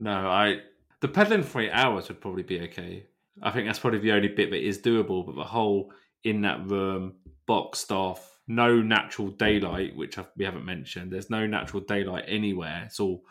no. 0.00 0.10
I 0.10 0.62
the 0.98 1.06
pedaling 1.06 1.44
for 1.44 1.60
eight 1.60 1.70
hours 1.70 2.08
would 2.08 2.20
probably 2.20 2.42
be 2.42 2.58
okay. 2.62 3.06
I 3.40 3.52
think 3.52 3.68
that's 3.68 3.78
probably 3.78 4.00
the 4.00 4.10
only 4.10 4.26
bit 4.26 4.50
that 4.50 4.66
is 4.66 4.78
doable. 4.80 5.24
But 5.24 5.36
the 5.36 5.44
whole 5.44 5.92
in 6.24 6.40
that 6.40 6.66
room, 6.68 7.14
boxed 7.46 7.92
off, 7.92 8.40
no 8.48 8.82
natural 8.82 9.28
daylight, 9.28 9.94
which 9.94 10.18
we 10.36 10.44
haven't 10.44 10.64
mentioned. 10.64 11.12
There's 11.12 11.30
no 11.30 11.46
natural 11.46 11.84
daylight 11.84 12.24
anywhere. 12.26 12.82
It's 12.86 12.98
all 12.98 13.22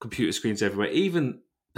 computer 0.00 0.32
screens 0.32 0.62
everywhere. 0.62 0.88
Even 0.92 1.42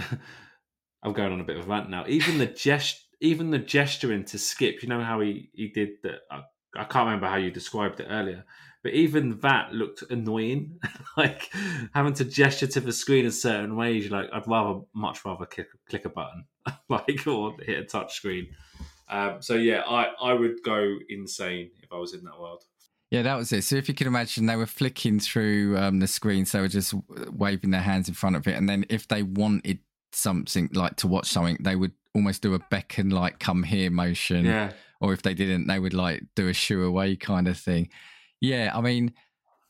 I'm 1.03 1.13
going 1.13 1.33
on 1.33 1.41
a 1.41 1.45
bit 1.45 1.57
of 1.57 1.67
a 1.67 1.69
rant 1.69 1.91
now. 1.91 2.05
Even 2.07 2.39
the 2.39 2.47
gest, 2.47 3.02
even 3.23 3.51
the 3.51 3.59
gesturing 3.59 4.25
to 4.25 4.39
skip. 4.39 4.83
You 4.83 4.89
know 4.89 5.03
how 5.03 5.21
he 5.21 5.49
he 5.55 5.69
did 5.69 6.03
that. 6.03 6.21
I, 6.31 6.43
I 6.77 6.85
can't 6.85 7.07
remember 7.07 7.29
how 7.29 7.37
you 7.37 7.51
described 7.51 8.01
it 8.01 8.09
earlier, 8.11 8.45
but 8.83 8.93
even 8.93 9.39
that 9.41 9.73
looked 9.73 10.03
annoying. 10.11 10.81
like 11.17 11.51
having 11.95 12.15
to 12.15 12.25
gesture 12.25 12.67
to 12.67 12.81
the 12.81 12.93
screen 12.93 13.25
in 13.25 13.33
certain 13.33 13.77
ways. 13.77 14.05
You're 14.05 14.21
like, 14.21 14.31
I'd 14.33 14.49
rather, 14.49 14.81
much 14.95 15.25
rather 15.25 15.47
click, 15.47 15.69
click 15.89 16.05
a 16.05 16.09
button, 16.11 16.47
like 16.89 17.27
or 17.27 17.57
hit 17.63 17.79
a 17.79 17.85
touch 17.85 18.15
screen. 18.15 18.49
Um, 19.09 19.41
so 19.41 19.55
yeah, 19.55 19.83
I 19.87 20.11
I 20.21 20.33
would 20.35 20.63
go 20.65 20.97
insane 21.09 21.71
if 21.83 21.93
I 21.93 21.97
was 21.97 22.13
in 22.13 22.25
that 22.25 22.39
world. 22.39 22.65
Yeah, 23.11 23.23
that 23.23 23.37
was 23.37 23.53
it. 23.53 23.63
So 23.65 23.77
if 23.77 23.89
you 23.89 23.95
can 23.95 24.07
imagine, 24.07 24.47
they 24.47 24.57
were 24.57 24.65
flicking 24.65 25.21
through 25.21 25.77
um, 25.77 26.01
the 26.01 26.07
screen, 26.07 26.47
so 26.47 26.59
they 26.59 26.63
were 26.63 26.69
just 26.69 26.95
waving 27.31 27.71
their 27.71 27.83
hands 27.83 28.09
in 28.09 28.15
front 28.15 28.37
of 28.37 28.49
it, 28.49 28.57
and 28.57 28.69
then 28.69 28.87
if 28.89 29.07
they 29.07 29.23
wanted 29.23 29.81
something 30.13 30.71
like 30.73 30.97
to 30.97 31.09
watch 31.09 31.27
something, 31.27 31.59
they 31.61 31.77
would 31.77 31.93
almost 32.15 32.43
do 32.43 32.55
a 32.55 32.59
beckon, 32.71 33.11
like 33.11 33.39
"come 33.39 33.63
here" 33.63 33.91
motion, 33.91 34.45
Yeah, 34.47 34.73
or 35.01 35.13
if 35.13 35.23
they 35.23 35.35
didn't, 35.35 35.67
they 35.67 35.79
would 35.79 35.95
like 35.95 36.23
do 36.37 36.49
a 36.49 36.53
shoo 36.53 36.83
away 36.85 37.17
kind 37.17 37.49
of 37.49 37.59
thing. 37.59 37.89
Yeah, 38.41 38.71
I 38.75 38.81
mean, 38.81 39.13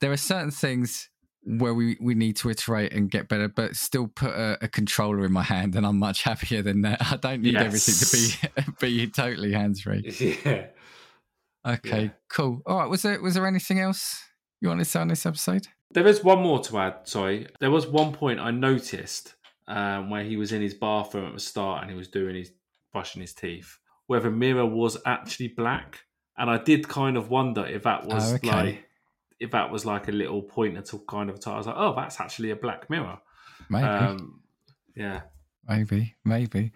there 0.01 0.11
are 0.13 0.17
certain 0.17 0.51
things 0.51 1.09
where 1.45 1.75
we, 1.75 1.97
we 2.01 2.15
need 2.15 2.37
to 2.37 2.49
iterate 2.51 2.93
and 2.93 3.11
get 3.11 3.27
better, 3.29 3.49
but 3.49 3.75
still 3.75 4.07
put 4.07 4.31
a, 4.31 4.57
a 4.63 4.69
controller 4.69 5.25
in 5.25 5.33
my 5.33 5.43
hand, 5.43 5.75
and 5.75 5.85
I'm 5.87 5.99
much 5.99 6.23
happier 6.25 6.63
than 6.63 6.83
that. 6.83 6.99
I 7.13 7.17
don't 7.17 7.43
need 7.43 7.57
everything 7.57 7.95
to 7.95 8.63
be 8.63 8.73
be 9.05 9.07
totally 9.09 9.53
hands 9.53 9.81
free. 9.83 10.03
yeah. 10.45 10.67
Okay, 11.67 12.03
Yeah. 12.05 12.09
cool. 12.29 12.63
All 12.67 12.79
right, 12.79 12.89
was 12.89 13.03
there 13.03 13.21
was 13.21 13.35
there 13.35 13.47
anything 13.47 13.79
else 13.81 14.21
you 14.61 14.69
wanted 14.69 14.85
to 14.85 14.91
say 14.91 15.01
on 15.01 15.09
this 15.09 15.27
episode? 15.27 15.69
There 15.93 16.07
is 16.07 16.25
one 16.25 16.41
more 16.41 16.61
to 16.61 16.79
add. 16.79 17.01
Sorry, 17.05 17.47
there 17.61 17.71
was 17.71 17.87
one 17.87 18.13
point 18.13 18.41
I 18.41 18.51
noticed 18.51 19.35
um, 19.69 20.11
where 20.11 20.25
he 20.25 20.37
was 20.37 20.53
in 20.53 20.61
his 20.63 20.75
bathroom 20.75 21.27
at 21.27 21.35
the 21.35 21.41
start 21.41 21.83
and 21.83 21.91
he 21.91 21.97
was 21.97 22.09
doing 22.09 22.35
his 22.37 22.51
brushing 22.93 23.21
his 23.23 23.33
teeth, 23.33 23.79
where 24.07 24.21
the 24.21 24.31
mirror 24.31 24.67
was 24.67 24.97
actually 25.07 25.49
black, 25.49 26.01
and 26.37 26.51
I 26.51 26.59
did 26.59 26.89
kind 26.89 27.17
of 27.17 27.31
wonder 27.31 27.65
if 27.67 27.83
that 27.85 28.07
was 28.07 28.33
Oh, 28.33 28.35
okay. 28.37 28.51
like 28.51 28.89
if 29.41 29.51
that 29.51 29.71
was 29.71 29.85
like 29.85 30.09
a 30.09 30.13
little 30.13 30.43
pointer 30.43 30.83
to 30.83 30.99
kind 31.09 31.29
of. 31.29 31.41
I 31.47 31.57
was 31.57 31.67
like, 31.67 31.77
oh, 31.77 31.95
that's 31.97 32.21
actually 32.21 32.51
a 32.51 32.57
Black 32.57 32.89
Mirror. 32.89 33.19
Maybe. 33.69 33.85
Um, 33.85 34.41
yeah. 34.95 35.23
Maybe, 35.69 36.15
maybe. 36.25 36.73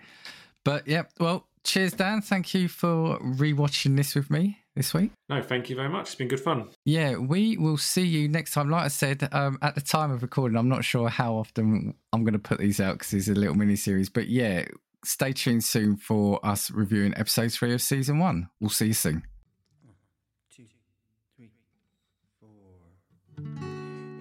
But 0.65 0.89
yeah, 0.89 1.05
well, 1.21 1.47
cheers, 1.63 1.93
Dan. 1.93 2.23
Thank 2.23 2.55
you 2.55 2.69
for 2.69 3.19
rewatching 3.21 3.97
this 3.97 4.15
with 4.15 4.31
me 4.31 4.59
this 4.77 4.95
week. 4.95 5.11
No, 5.29 5.43
thank 5.43 5.69
you 5.69 5.75
very 5.75 5.89
much. 5.89 6.07
It's 6.07 6.15
been 6.15 6.29
good 6.29 6.39
fun. 6.41 6.69
Yeah, 6.85 7.17
we 7.17 7.57
will 7.57 7.79
see 7.79 8.07
you 8.07 8.29
next 8.29 8.53
time. 8.53 8.71
Like 8.71 8.85
I 8.85 8.89
said, 8.89 9.29
um, 9.33 9.59
at 9.63 9.75
the 9.75 9.81
time 9.81 10.13
of 10.13 10.23
recording, 10.23 10.57
I'm 10.57 10.69
not 10.69 10.85
sure 10.85 11.09
how 11.09 11.35
often 11.35 11.95
I'm 12.13 12.23
going 12.23 12.35
to 12.35 12.39
put 12.39 12.59
these 12.59 12.79
out 12.79 12.99
because 12.99 13.13
it's 13.15 13.29
a 13.29 13.35
little 13.35 13.57
mini 13.57 13.75
series. 13.75 14.09
But 14.09 14.29
yeah, 14.29 14.67
stay 15.05 15.33
tuned 15.33 15.65
soon 15.65 15.97
for 15.97 16.45
us 16.45 16.71
reviewing 16.71 17.15
episode 17.17 17.53
three 17.53 17.73
of 17.73 17.83
season 17.83 18.19
one. 18.19 18.49
We'll 18.61 18.71
see 18.71 18.87
you 18.89 18.93
soon. 18.93 19.23
two, 20.55 20.67
three, 21.37 21.51
four. 22.39 22.49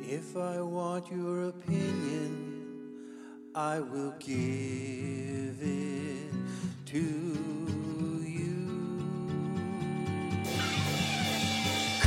If 0.01 0.37
I 0.37 0.61
want 0.61 1.11
your 1.11 1.49
opinion, 1.49 2.53
I 3.53 3.79
will 3.79 4.13
give 4.19 5.61
it 5.61 6.33
to 6.87 7.64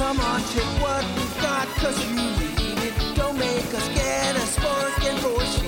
Come 0.08 0.20
on, 0.20 0.40
check 0.54 0.64
what 0.80 1.04
we've 1.16 1.42
got, 1.42 1.68
cause 1.76 2.02
you 2.02 2.14
need 2.14 2.40
it. 2.40 3.14
Don't 3.14 3.38
make 3.38 3.74
us 3.74 3.88
get 3.88 4.36
a 4.36 4.40
sports 4.40 5.06
and 5.06 5.20
bullshit. 5.20 5.67